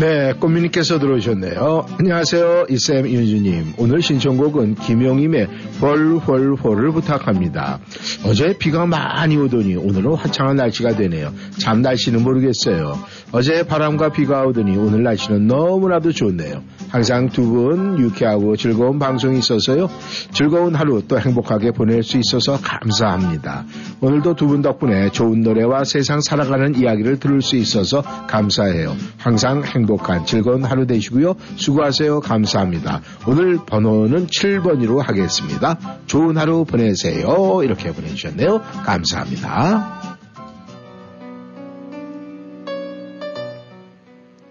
네, 0.00 0.32
꽃미님께서 0.34 1.00
들어오셨네요. 1.00 1.86
안녕하세요, 1.98 2.66
이쌤 2.70 3.08
윤주님. 3.08 3.74
오늘 3.78 4.00
신청곡은 4.00 4.76
김용임의 4.76 5.48
헐헐헐을 5.80 6.92
부탁합니다. 6.92 7.80
어제 8.24 8.56
비가 8.56 8.86
많이 8.86 9.36
오더니 9.36 9.74
오늘은 9.74 10.14
화창한 10.14 10.54
날씨가 10.56 10.94
되네요. 10.94 11.32
참 11.60 11.82
날씨는 11.82 12.22
모르겠어요. 12.22 12.96
어제 13.30 13.62
바람과 13.66 14.10
비가 14.12 14.44
오더니 14.44 14.76
오늘 14.76 15.02
날씨는 15.02 15.46
너무나도 15.46 16.12
좋네요. 16.12 16.62
항상 16.88 17.28
두 17.28 17.48
분 17.48 17.98
유쾌하고 17.98 18.56
즐거운 18.56 18.98
방송이 18.98 19.38
있어서요. 19.38 19.90
즐거운 20.32 20.74
하루 20.74 21.02
또 21.06 21.18
행복하게 21.18 21.72
보낼 21.72 22.02
수 22.02 22.16
있어서 22.18 22.58
감사합니다. 22.62 23.64
오늘도 24.00 24.36
두 24.36 24.46
분 24.48 24.62
덕분에 24.62 25.10
좋은 25.10 25.42
노래와 25.42 25.84
세상 25.84 26.20
살아가는 26.20 26.74
이야기를 26.74 27.20
들을 27.20 27.42
수 27.42 27.56
있어서 27.56 28.00
감사해요. 28.26 28.96
항상 29.18 29.62
행복 29.64 29.98
행복한 29.98 30.26
즐거운 30.26 30.64
하루 30.64 30.86
되시고요. 30.86 31.34
수고하세요. 31.56 32.20
감사합니다. 32.20 33.00
오늘 33.26 33.58
번호는 33.64 34.26
7번으로 34.26 34.98
하겠습니다. 34.98 35.78
좋은 36.06 36.36
하루 36.36 36.64
보내세요. 36.64 37.60
이렇게 37.62 37.92
보내주셨네요. 37.92 38.60
감사합니다. 38.84 40.17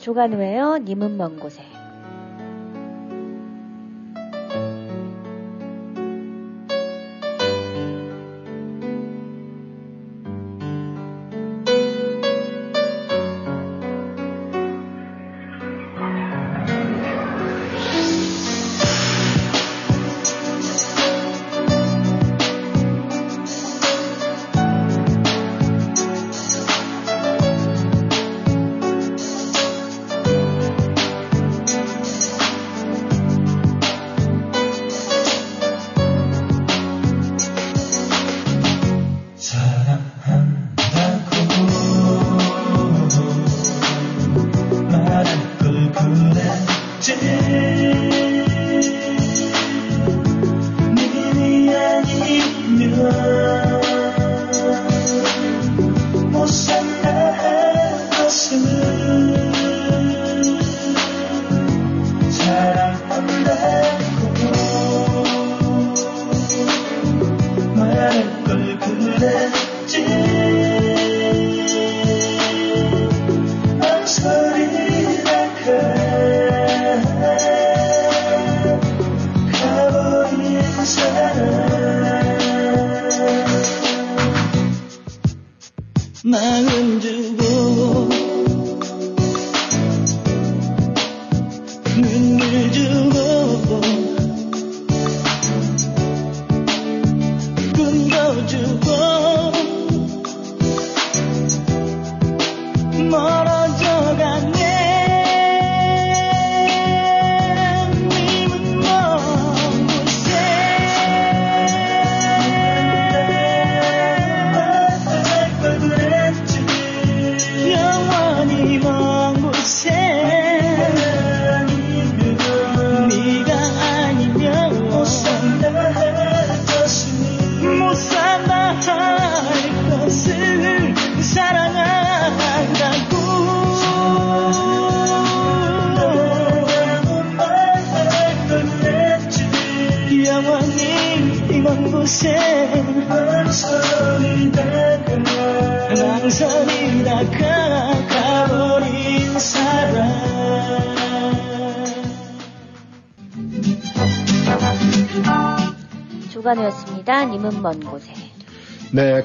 조간우예요. 0.07 0.77
님은 0.77 1.17
먼 1.17 1.37
곳에. 1.37 1.76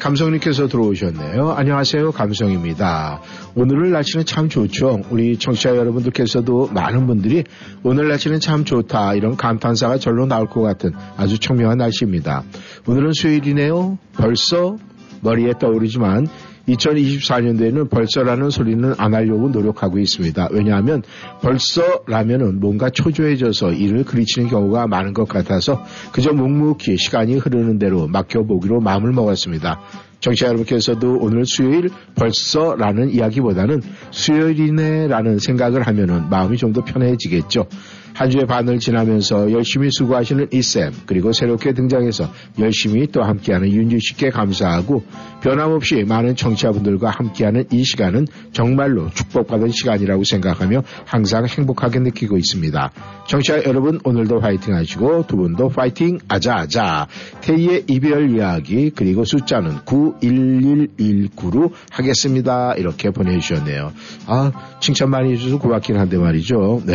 감성님께서 0.02 0.66
들어오셨네요. 0.66 1.52
안녕하세요. 1.52 2.10
감성입니다. 2.10 3.20
오늘을 3.54 3.92
날씨는 3.92 4.26
참 4.26 4.48
좋죠. 4.48 5.02
우리 5.10 5.38
청취자 5.38 5.76
여러분들께서도 5.76 6.70
많은 6.72 7.06
분들이 7.06 7.44
오늘 7.84 8.08
날씨는 8.08 8.40
참 8.40 8.64
좋다. 8.64 9.14
이런 9.14 9.36
감탄사가 9.36 9.98
절로 9.98 10.26
나올 10.26 10.48
것 10.48 10.60
같은 10.60 10.90
아주 11.16 11.38
청명한 11.38 11.78
날씨입니다. 11.78 12.42
오늘은 12.88 13.12
수요일이네요. 13.12 13.98
벌써 14.14 14.74
머리에 15.20 15.52
떠오르지만 15.60 16.26
2024년도에는 16.68 17.90
벌써라는 17.90 18.50
소리는 18.50 18.94
안 18.98 19.14
하려고 19.14 19.48
노력하고 19.48 19.98
있습니다. 19.98 20.48
왜냐하면 20.52 21.02
벌써라면은 21.40 22.60
뭔가 22.60 22.90
초조해져서 22.90 23.72
일을 23.72 24.04
그리치는 24.04 24.48
경우가 24.48 24.86
많은 24.86 25.12
것 25.12 25.28
같아서 25.28 25.84
그저 26.12 26.32
묵묵히 26.32 26.96
시간이 26.96 27.36
흐르는 27.36 27.78
대로 27.78 28.06
맡겨보기로 28.08 28.80
마음을 28.80 29.12
먹었습니다. 29.12 29.80
정치자 30.20 30.46
여러분께서도 30.46 31.18
오늘 31.20 31.44
수요일 31.44 31.90
벌써라는 32.14 33.10
이야기보다는 33.10 33.82
수요일이네라는 34.12 35.38
생각을 35.38 35.82
하면은 35.82 36.28
마음이 36.30 36.56
좀 36.56 36.72
더 36.72 36.82
편해지겠죠. 36.84 37.66
한 38.14 38.30
주의 38.30 38.46
반을 38.46 38.78
지나면서 38.78 39.52
열심히 39.52 39.88
수고하시는 39.90 40.48
이쌤 40.52 40.92
그리고 41.06 41.32
새롭게 41.32 41.72
등장해서 41.72 42.30
열심히 42.58 43.06
또 43.08 43.22
함께하는 43.22 43.70
윤주 43.70 43.98
씨께 44.00 44.30
감사하고 44.30 45.04
변함없이 45.42 46.04
많은 46.04 46.36
청취자분들과 46.36 47.10
함께하는 47.10 47.64
이 47.72 47.84
시간은 47.84 48.26
정말로 48.52 49.10
축복받은 49.10 49.68
시간이라고 49.70 50.24
생각하며 50.24 50.82
항상 51.04 51.46
행복하게 51.46 52.00
느끼고 52.00 52.36
있습니다. 52.38 52.92
청취자 53.26 53.64
여러분 53.64 53.98
오늘도 54.04 54.40
화이팅 54.40 54.74
하시고 54.74 55.26
두 55.26 55.36
분도 55.36 55.68
화이팅 55.68 56.18
아자아자 56.28 57.08
태희의 57.40 57.84
이별 57.88 58.30
이야기 58.30 58.90
그리고 58.90 59.24
숫자는 59.24 59.80
91119로 59.80 61.72
하겠습니다. 61.90 62.74
이렇게 62.74 63.10
보내주셨네요. 63.10 63.92
아 64.26 64.52
칭찬 64.80 65.10
많이 65.10 65.32
해주셔서 65.32 65.58
고맙긴 65.58 65.96
한데 65.96 66.18
말이죠. 66.18 66.82
네. 66.86 66.94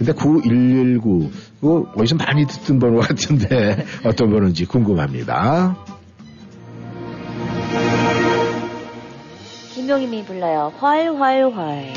근데 0.00 0.12
9119, 0.14 1.30
그거 1.60 1.92
어디서 1.94 2.14
많이 2.14 2.46
듣던 2.46 2.78
번호 2.78 3.00
같은데 3.00 3.84
어떤 4.02 4.30
번호인지 4.30 4.64
궁금합니다. 4.64 5.76
김용임이 9.74 10.24
불러요. 10.24 10.72
활활활. 10.78 11.92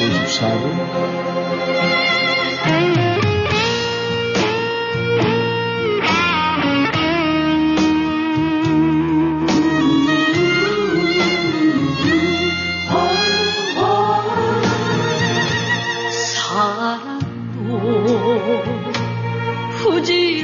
오십사 0.00 0.48
분 0.58 1.45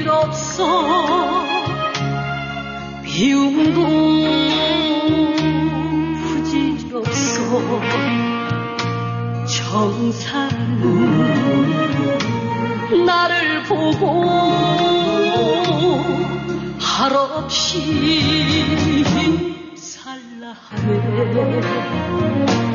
길 0.02 0.08
없어. 0.08 0.64
비움도 3.04 3.86
부질 6.18 6.96
없어. 6.96 7.40
정사는 9.46 10.82
나를 13.06 13.62
보고 13.62 14.24
할없이 16.80 17.78
살라 19.76 20.56
하네. 20.68 22.71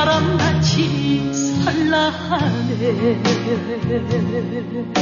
바람같이 0.00 1.30
산란해 1.62 3.22
탐 4.94 4.99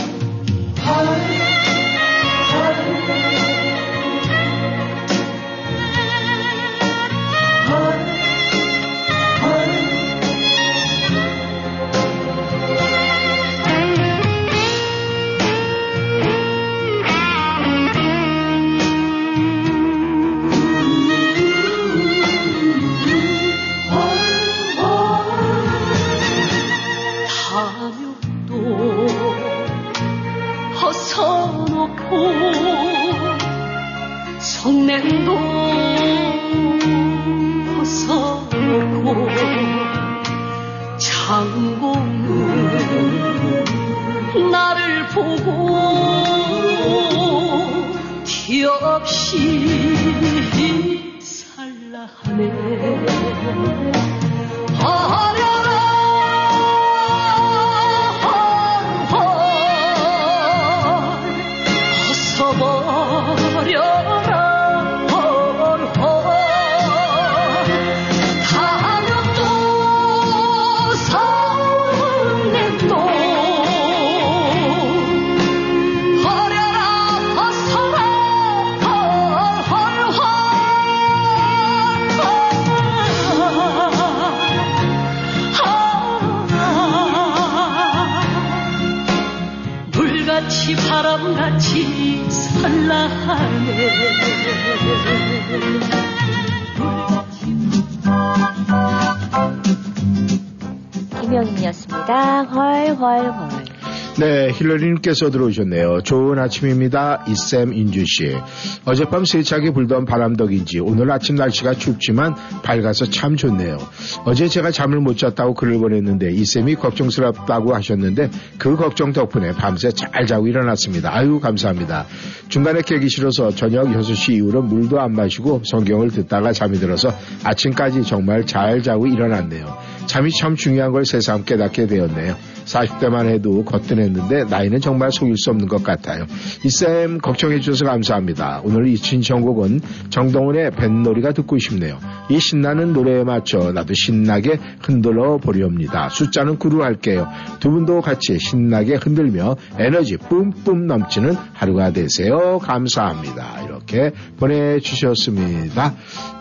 힐러리님께서 104.58 105.30
들어오셨네요. 105.30 106.02
좋은 106.02 106.38
아침입니다. 106.38 107.24
이쌤 107.28 107.72
인주씨. 107.72 108.36
어젯밤 108.84 109.24
세차게 109.24 109.72
불던 109.72 110.04
바람 110.04 110.34
덕인지 110.34 110.80
오늘 110.80 111.10
아침 111.12 111.36
날씨가 111.36 111.74
춥지만 111.74 112.34
밝아서 112.64 113.06
참 113.06 113.36
좋네요. 113.36 113.78
어제 114.24 114.48
제가 114.48 114.72
잠을 114.72 115.00
못 115.00 115.16
잤다고 115.16 115.54
글을 115.54 115.78
보냈는데 115.78 116.32
이쌤이 116.32 116.74
걱정스럽다고 116.74 117.74
하셨는데 117.74 118.30
그 118.58 118.74
걱정 118.76 119.12
덕분에 119.12 119.52
밤새 119.52 119.90
잘 119.92 120.26
자고 120.26 120.48
일어났습니다. 120.48 121.14
아유, 121.14 121.38
감사합니다. 121.38 122.06
중간에 122.48 122.82
깨기 122.82 123.08
싫어서 123.08 123.50
저녁 123.50 123.86
6시 123.86 124.34
이후로 124.34 124.62
물도 124.62 125.00
안 125.00 125.12
마시고 125.12 125.62
성경을 125.64 126.10
듣다가 126.10 126.52
잠이 126.52 126.78
들어서 126.78 127.14
아침까지 127.44 128.02
정말 128.02 128.44
잘 128.44 128.82
자고 128.82 129.06
일어났네요. 129.06 129.97
잠이 130.08 130.30
참 130.32 130.56
중요한 130.56 130.90
걸 130.90 131.04
새삼 131.04 131.44
깨닫게 131.44 131.86
되었네요. 131.86 132.34
40대만 132.64 133.28
해도 133.28 133.64
거뜬했는데 133.64 134.44
나이는 134.44 134.80
정말 134.80 135.12
속일 135.12 135.36
수 135.36 135.50
없는 135.50 135.68
것 135.68 135.82
같아요. 135.82 136.26
이쌤 136.64 137.18
걱정해 137.18 137.60
주셔서 137.60 137.84
감사합니다. 137.84 138.62
오늘 138.64 138.88
이 138.88 138.96
신청곡은 138.96 139.80
정동원의 140.10 140.72
뱃놀이가 140.72 141.32
듣고 141.32 141.58
싶네요. 141.58 141.98
이 142.30 142.38
신나는 142.38 142.92
노래에 142.92 143.24
맞춰 143.24 143.72
나도 143.72 143.94
신나게 143.94 144.58
흔들어 144.82 145.38
보렵니다. 145.38 146.08
숫자는 146.08 146.58
구루 146.58 146.82
할게요. 146.82 147.28
두 147.60 147.70
분도 147.70 148.00
같이 148.00 148.38
신나게 148.38 148.94
흔들며 148.96 149.56
에너지 149.78 150.16
뿜뿜 150.16 150.86
넘치는 150.86 151.34
하루가 151.52 151.92
되세요. 151.92 152.58
감사합니다. 152.58 153.62
이렇게 153.64 154.12
보내주셨습니다. 154.38 155.94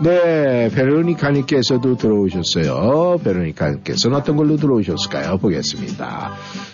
네, 0.03 0.69
베로니카님께서도 0.73 1.97
들어오셨어요. 1.97 3.19
베로니카 3.23 3.56
님께서는 3.65 4.17
어떤 4.17 4.35
걸로 4.35 4.55
들어오셨을까요? 4.55 5.37
보겠습니다. 5.37 6.33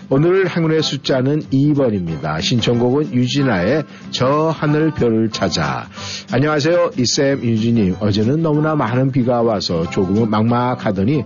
오늘 0.10 0.50
행운의 0.50 0.84
숫자는 0.84 1.44
2번입니다. 1.44 2.42
신청곡은 2.42 3.14
유진아의 3.14 3.84
저 4.12 4.50
하늘 4.50 4.92
별을 4.92 5.30
찾아. 5.30 5.88
안녕하세요. 6.32 6.92
이쌤 6.98 7.44
유진님. 7.44 7.96
어제는 8.00 8.42
너무나 8.42 8.76
많은 8.76 9.12
비가 9.12 9.42
와서 9.42 9.90
조금은 9.90 10.30
막막하더니 10.30 11.24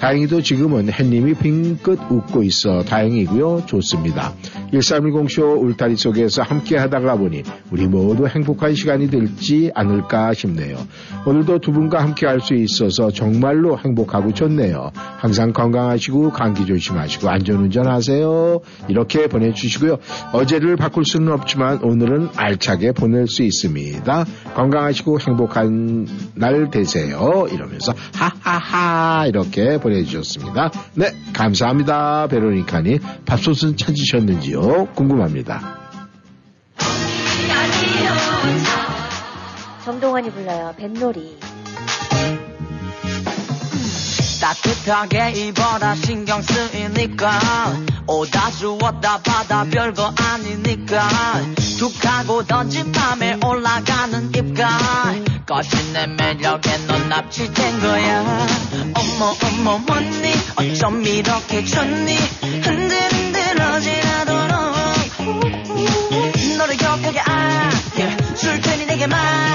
다행히도 0.00 0.40
지금은 0.42 0.90
햇님이 0.90 1.34
빙긋 1.34 2.00
웃고 2.10 2.42
있어 2.42 2.82
다행이고요. 2.82 3.64
좋습니다. 3.66 4.32
1310쇼 4.72 5.60
울타리 5.62 5.96
속에서 5.96 6.42
함께 6.42 6.76
하다가 6.78 7.16
보니 7.16 7.42
우리 7.70 7.86
모두 7.86 8.26
행복한 8.26 8.74
시간이 8.74 9.10
될지 9.10 9.70
않을까 9.74 10.32
싶네요. 10.32 10.78
오늘도 11.26 11.58
두 11.58 11.72
분과 11.72 12.02
함께 12.02 12.26
할 12.26 12.40
수 12.40 12.54
있어서 12.54 13.10
정말로 13.10 13.78
행복하고 13.78 14.32
좋네요. 14.32 14.92
항상 14.94 15.52
건강하시고 15.52 16.30
감기 16.30 16.64
조심하시고 16.64 17.28
안전운전 17.28 17.86
하세요. 17.86 18.60
이렇게 18.88 19.26
보내주시고요. 19.26 19.98
어제를 20.32 20.76
바꿀 20.76 21.04
수는 21.04 21.30
없지만 21.32 21.80
오늘은 21.82 22.30
알차게 22.34 22.92
보낼 22.92 23.26
수 23.26 23.42
있습니다. 23.42 24.24
건강하시고 24.54 25.20
행복한 25.20 26.08
날 26.34 26.70
되세요. 26.70 27.46
이러면서 27.52 27.92
하하하 28.14 29.26
이렇게 29.26 29.78
보내주 29.78 29.89
셨습니다. 30.04 30.70
네, 30.94 31.12
감사합니다. 31.32 32.26
베로니카니 32.28 32.98
밥솥은 33.26 33.76
찾으셨는지요? 33.76 34.86
궁금합니다. 34.94 35.78
정동원이 39.84 40.30
불러요. 40.30 40.74
뱃놀이. 40.76 41.36
따뜻하게 44.40 45.32
입어라. 45.32 45.94
신경 45.94 46.40
쓰이니까. 46.42 47.38
오다 48.06 48.50
주웠다 48.52 49.18
받아 49.22 49.64
별거 49.64 50.12
아니니까. 50.16 51.08
툭 51.78 51.92
하고 52.04 52.42
던진 52.44 52.90
밤에 52.90 53.38
올라가는 53.44 54.32
입가 54.34 54.68
거친 55.46 55.92
내 55.92 56.06
매력에 56.06 56.78
넌 56.86 57.08
납치된 57.08 57.80
거야. 57.80 58.46
어머 58.94 59.36
어머 59.44 59.78
뭐니? 59.78 60.32
어쩜 60.56 61.04
이렇게 61.04 61.64
좋니? 61.64 62.16
흔들흔들어지라도록. 62.62 64.50
너를 66.58 66.76
격하게 66.76 67.20
안길 67.20 68.36
줄 68.36 68.60
테니 68.60 68.86
내게 68.86 69.06
맡 69.06 69.49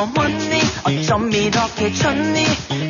뭐 0.00 0.06
머뭇니 0.06 0.60
어쩜 0.84 1.30
이렇게 1.30 1.92
좋니? 1.92 2.89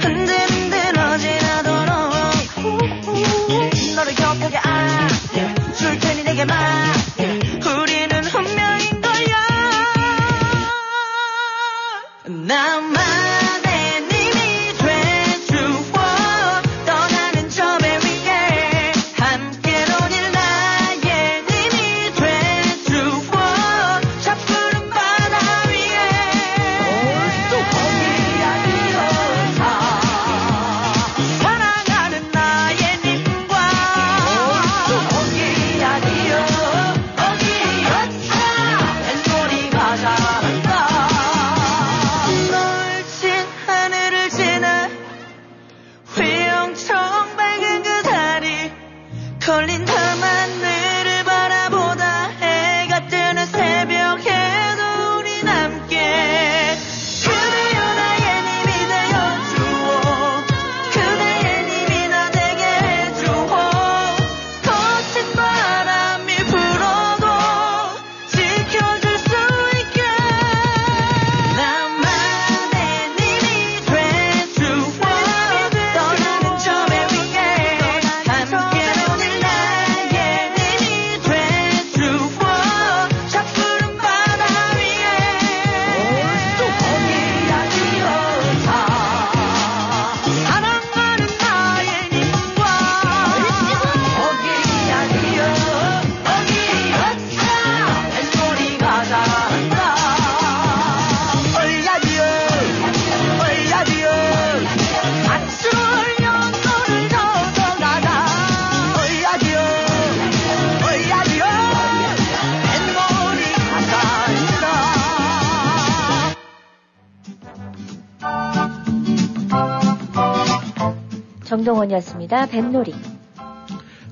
강동원이었습니다. 121.70 122.47
뱃놀이. 122.47 122.92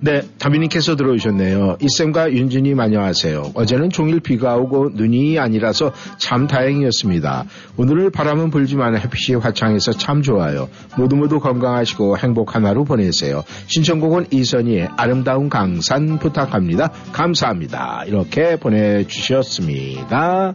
네, 0.00 0.22
다비님께서 0.38 0.94
들어오셨네요. 0.94 1.78
이쌤과 1.80 2.30
윤준이 2.30 2.74
안녕하세요. 2.78 3.50
어제는 3.54 3.90
종일 3.90 4.20
비가 4.20 4.56
오고 4.56 4.90
눈이 4.94 5.40
아니라서 5.40 5.92
참 6.18 6.46
다행이었습니다. 6.46 7.46
오늘은 7.76 8.12
바람은 8.12 8.50
불지만 8.50 8.96
햇빛이 8.96 9.40
화창해서 9.40 9.92
참 9.92 10.22
좋아요. 10.22 10.68
모두 10.96 11.16
모두 11.16 11.40
건강하시고 11.40 12.18
행복한 12.18 12.64
하루 12.64 12.84
보내세요. 12.84 13.42
신청곡은 13.66 14.26
이선희의 14.30 14.90
아름다운 14.96 15.48
강산 15.48 16.20
부탁합니다. 16.20 16.92
감사합니다. 17.12 18.04
이렇게 18.06 18.54
보내주셨습니다. 18.54 20.54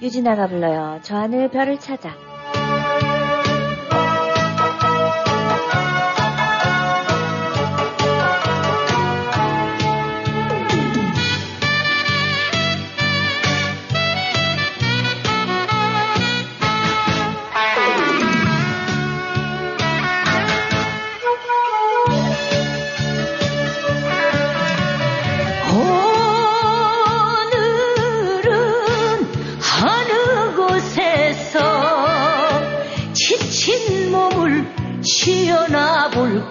유진아가 0.00 0.46
불러요. 0.46 1.00
저 1.02 1.16
하늘 1.16 1.48
별을 1.48 1.80
찾아. 1.80 2.27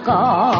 高。 0.07 0.56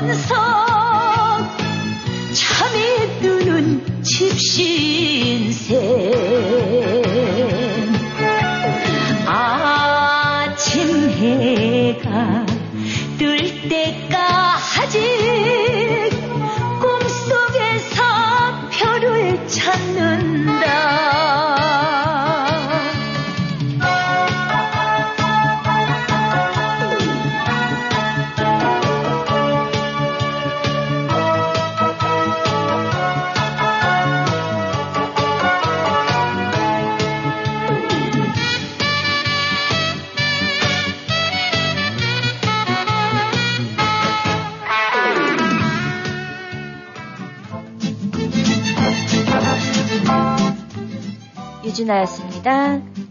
원성 0.00 0.34
참이 2.32 3.20
드는 3.20 4.02
집신세. 4.02 5.76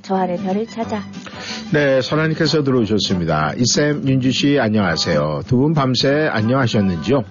저 0.10 0.15
하늘 0.15 0.38
별을 0.38 0.65
찾아. 0.65 1.03
네, 1.72 2.02
선아님께서 2.02 2.64
들어오셨습니다. 2.64 3.53
이쌤, 3.53 4.07
윤주 4.07 4.31
씨, 4.31 4.60
안녕하세요. 4.60 5.41
두 5.45 5.57
분 5.60 5.76
밤새 5.76 6.27
안녕하셨는지요? 6.31 7.23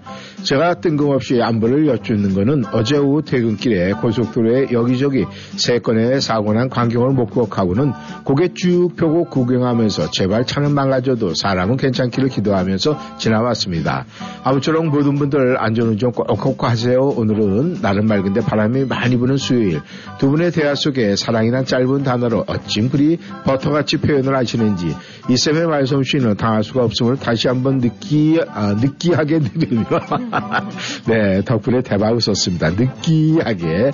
제가 0.43 0.74
뜬금없이 0.74 1.43
안부를 1.43 1.89
여쭙는 1.89 2.35
거는 2.35 2.65
어제 2.73 2.97
오후 2.97 3.23
퇴근길에 3.23 3.93
고속도로에 3.94 4.69
여기저기 4.73 5.27
세 5.56 5.78
건의 5.81 6.20
사고 6.20 6.52
난 6.52 6.69
광경을 6.69 7.10
목격하고는 7.10 7.93
고개 8.24 8.55
쭉 8.55 8.90
펴고 8.97 9.24
구경하면서 9.24 10.10
제발 10.12 10.47
차는 10.47 10.73
망가져도 10.73 11.35
사람은 11.35 11.77
괜찮기를 11.77 12.28
기도하면서 12.28 13.19
지나왔습니다. 13.19 14.06
아무쪼록 14.44 14.86
모든 14.86 15.16
분들 15.16 15.59
안전운전 15.59 16.12
꼭꼭 16.12 16.62
하세요. 16.65 17.01
오늘은 17.01 17.81
나름 17.82 18.06
맑은데 18.06 18.40
바람이 18.40 18.85
많이 18.85 19.16
부는 19.16 19.36
수요일. 19.36 19.81
두 20.19 20.31
분의 20.31 20.52
대화 20.52 20.74
속에 20.74 21.16
사랑이란 21.16 21.65
짧은 21.65 22.05
단어로 22.05 22.44
어쩜 22.47 22.89
그리 22.89 23.19
버터같이 23.44 23.98
표현을 23.98 24.36
하시는지 24.36 24.94
이쌤의 25.28 25.66
말솜씨는 25.66 26.36
당할 26.36 26.62
수가 26.62 26.85
없음을 26.85 27.16
다시 27.16 27.48
한번 27.48 27.78
느끼, 27.78 28.40
아, 28.48 28.74
느끼하게 28.74 29.40
느끼며 29.59 29.85
네, 31.07 31.43
덕분에 31.45 31.83
대박 31.83 32.15
웃었습니다. 32.15 32.71
느끼하게 32.71 33.93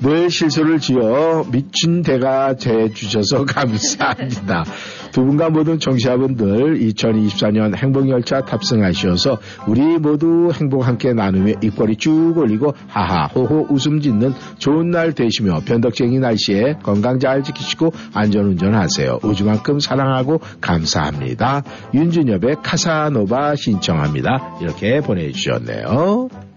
늘 0.00 0.30
실수를 0.30 0.80
지어 0.80 1.44
미친 1.50 2.02
대가 2.02 2.56
돼 2.56 2.92
주셔서 2.92 3.44
감사합니다. 3.44 4.64
두 5.14 5.24
분과 5.24 5.50
모든 5.50 5.78
청취자분들 5.78 6.80
2024년 6.80 7.76
행복열차 7.76 8.40
탑승하셔서 8.40 9.38
우리 9.68 9.80
모두 9.98 10.50
행복 10.52 10.88
함께 10.88 11.12
나누며 11.12 11.52
입꼬리 11.62 11.94
쭉 11.94 12.36
올리고 12.36 12.74
하하 12.88 13.26
호호 13.28 13.68
웃음 13.70 14.00
짓는 14.00 14.34
좋은 14.58 14.90
날 14.90 15.12
되시며 15.12 15.60
변덕쟁이 15.64 16.18
날씨에 16.18 16.78
건강 16.82 17.20
잘 17.20 17.44
지키시고 17.44 17.92
안전운전 18.12 18.74
하세요. 18.74 19.20
우주만큼 19.22 19.78
사랑하고 19.78 20.40
감사합니다. 20.60 21.62
윤준엽의 21.94 22.56
카사노바 22.64 23.54
신청합니다. 23.54 24.58
이렇게 24.62 24.98
보내주셨네요. 24.98 26.53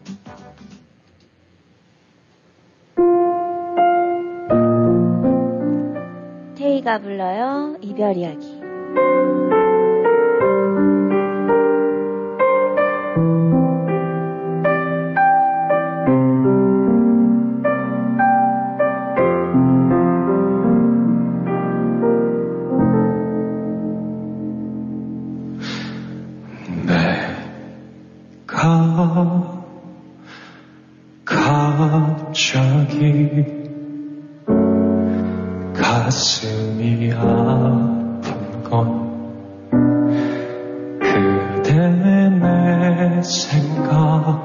테이가 6.87 6.99
불러요. 6.99 7.75
이별 7.81 8.15
이야기. 8.15 8.57
가슴이 36.07 37.11
아픈 37.11 38.63
건 38.63 39.07
그대 41.01 41.73
내 42.29 43.21
생각 43.21 44.41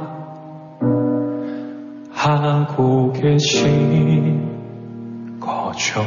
하고 2.11 3.13
계신 3.13 4.51
거죠. 5.39 6.03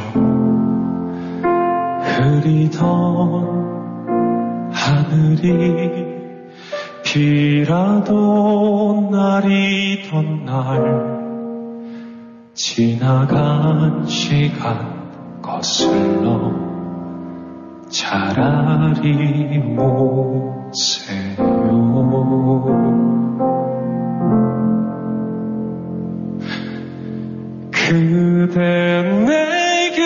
흐리던 2.02 2.82
하늘이 4.74 6.04
비라도 7.02 8.12
날이던 9.10 10.44
날 10.44 11.16
지나간 12.52 14.04
시간 14.04 14.95
거슬러 15.46 16.50
차라리 17.88 19.58
모세요. 19.60 21.36
그대 27.70 29.02
내게 29.24 30.00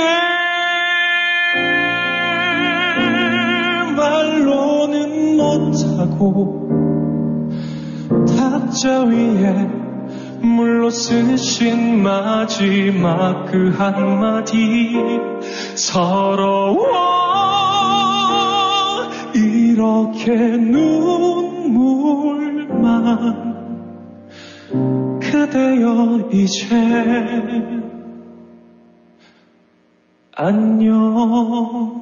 말로는 3.96 5.38
못하고 5.38 6.68
탁자 8.36 9.04
위에 9.04 9.70
물로 10.42 10.90
쓰신 10.90 12.02
마지막 12.02 13.46
그 13.46 13.70
한마디 13.70 15.29
서러워. 15.92 17.00
이렇게 19.34 20.30
눈물만 20.56 20.90
그대여 25.20 26.28
이제 26.32 26.68
안녕 30.36 31.99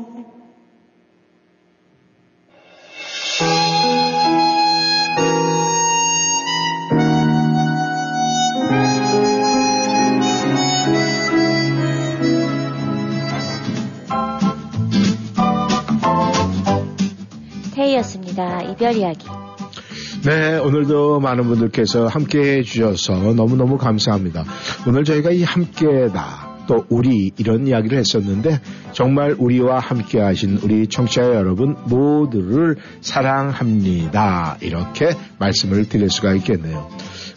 테이였습니다. 18.39 18.63
이별 18.63 18.97
이야기. 18.97 19.27
네, 20.25 20.59
오늘도 20.59 21.21
많은 21.21 21.45
분들께서 21.45 22.07
함께 22.07 22.59
해주셔서 22.59 23.35
너무너무 23.35 23.77
감사합니다. 23.77 24.45
오늘 24.87 25.05
저희가 25.05 25.33
이 25.33 25.43
함께다. 25.43 26.47
또 26.69 26.85
우리 26.91 27.33
이런 27.39 27.67
이야기를 27.67 27.97
했었는데 27.99 28.61
정말 28.93 29.35
우리와 29.39 29.79
함께 29.79 30.21
하신 30.21 30.61
우리 30.63 30.87
청취자 30.87 31.35
여러분 31.35 31.77
모두를 31.87 32.77
사랑합니다. 33.01 34.59
이렇게 34.61 35.11
말씀을 35.39 35.89
드릴 35.89 36.11
수가 36.11 36.35
있겠네요. 36.35 36.91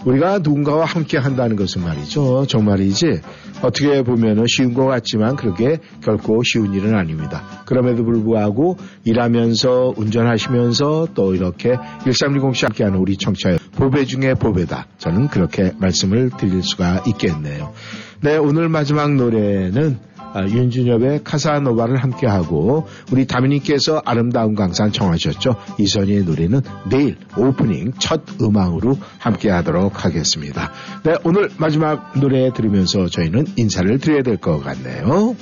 우리가 0.06 0.40
누군가와 0.40 0.86
함께 0.86 1.18
한다는 1.18 1.56
것은 1.56 1.84
말이죠. 1.84 2.45
정말이지 2.48 3.22
어떻게 3.61 4.02
보면 4.02 4.45
쉬운 4.48 4.73
것 4.73 4.86
같지만 4.86 5.36
그렇게 5.36 5.78
결코 6.03 6.41
쉬운 6.44 6.73
일은 6.73 6.95
아닙니다. 6.95 7.64
그럼에도 7.65 8.03
불구하고 8.03 8.78
일하면서 9.03 9.94
운전하시면서 9.98 11.10
또 11.14 11.36
이렇게 11.36 11.76
1310씨 11.76 12.64
함께하는 12.64 12.98
우리 12.98 13.18
청취자 13.18 13.57
보배 13.73 14.06
중에 14.06 14.34
보배다. 14.34 14.88
저는 14.98 15.28
그렇게 15.28 15.72
말씀을 15.78 16.32
드릴 16.38 16.64
수가 16.64 17.03
있겠네요. 17.07 17.73
네, 18.22 18.38
오늘 18.38 18.69
마지막 18.69 19.14
노래는 19.15 19.98
아, 19.98 20.10
윤준엽의 20.36 21.24
카사노바를 21.24 21.98
함께하고 21.98 22.88
우리 23.12 23.26
다미님께서 23.28 24.02
아름다운 24.06 24.56
강산 24.56 24.91
청하셨죠. 24.91 25.56
이선희의 25.78 26.24
노래는 26.24 26.62
내일 26.90 27.18
오프닝 27.38 27.94
첫 27.99 28.22
음악으로 28.41 28.98
함께하도록 29.20 30.06
하겠습니다. 30.06 30.72
네, 31.03 31.16
오늘 31.24 31.49
마지막 31.58 32.20
노래 32.20 32.52
들으면서 32.53 33.08
저희는 33.08 33.45
인사를 33.56 33.98
드려야 33.99 34.24
될 34.24 34.38
것 34.38 34.60
같네요. 34.64 35.36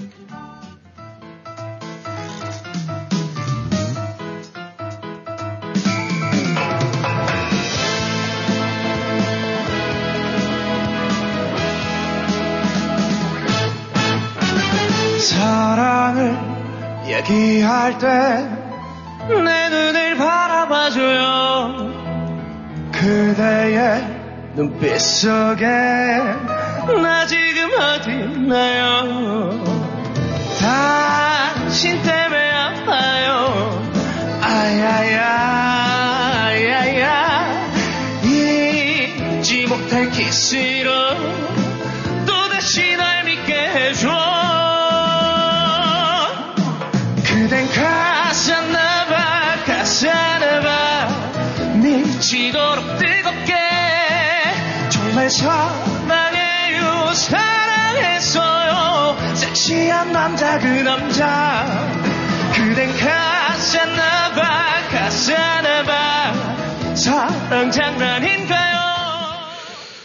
얘기할 17.19 17.97
때 17.99 18.07
내 19.43 19.69
눈을 19.69 20.15
바라봐줘요. 20.17 21.93
그대의 22.91 24.01
눈빛 24.55 24.99
속에 24.99 25.65
나 25.67 27.27
지금 27.27 27.69
어디 27.79 28.09
있나요? 28.09 29.63
당신 30.59 32.01
때문에 32.01 32.51
아파요. 32.51 33.87
아야야 34.41 35.27
아야야. 36.47 37.69
잊지 38.23 39.67
못할 39.67 40.09
키스로 40.09 40.91
또다시 42.25 42.95
날 42.97 43.25
믿게 43.25 43.53
해줘 43.53 44.09
그댄 47.39 47.67
가셨나봐 47.71 49.15
가셨나봐. 49.65 51.07
미치도록 51.75 52.97
뜨겁게 52.97 53.55
정말 54.89 55.29
사랑해요 55.29 57.13
사랑했어요. 57.13 58.35
섹시한 59.35 60.11
남자 60.11 60.59
그 60.59 60.67
남자. 60.67 61.65
그댄 62.55 62.91
가셨나봐 62.97 64.41
가셨나봐. 64.91 66.33
사랑 66.93 67.71
장난인가요? 67.71 68.78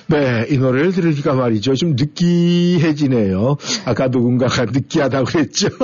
네, 0.06 0.46
이 0.50 0.58
노래를 0.58 0.92
들으니까 0.92 1.34
말이죠. 1.34 1.74
좀 1.74 1.96
느끼해지네요. 1.96 3.56
아까 3.86 4.08
누군가가 4.08 4.64
느끼하다고 4.70 5.24
그랬죠. 5.24 5.68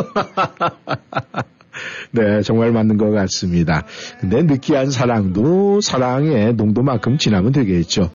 네, 2.13 2.43
정말 2.43 2.73
맞는 2.73 2.99
것 2.99 3.11
같습니다. 3.11 3.85
근데 4.21 4.43
느끼한 4.43 4.91
사랑도 4.91 5.81
사랑의 5.81 6.55
농도만큼 6.55 7.19
지나면 7.19 7.53
되겠죠. 7.53 8.09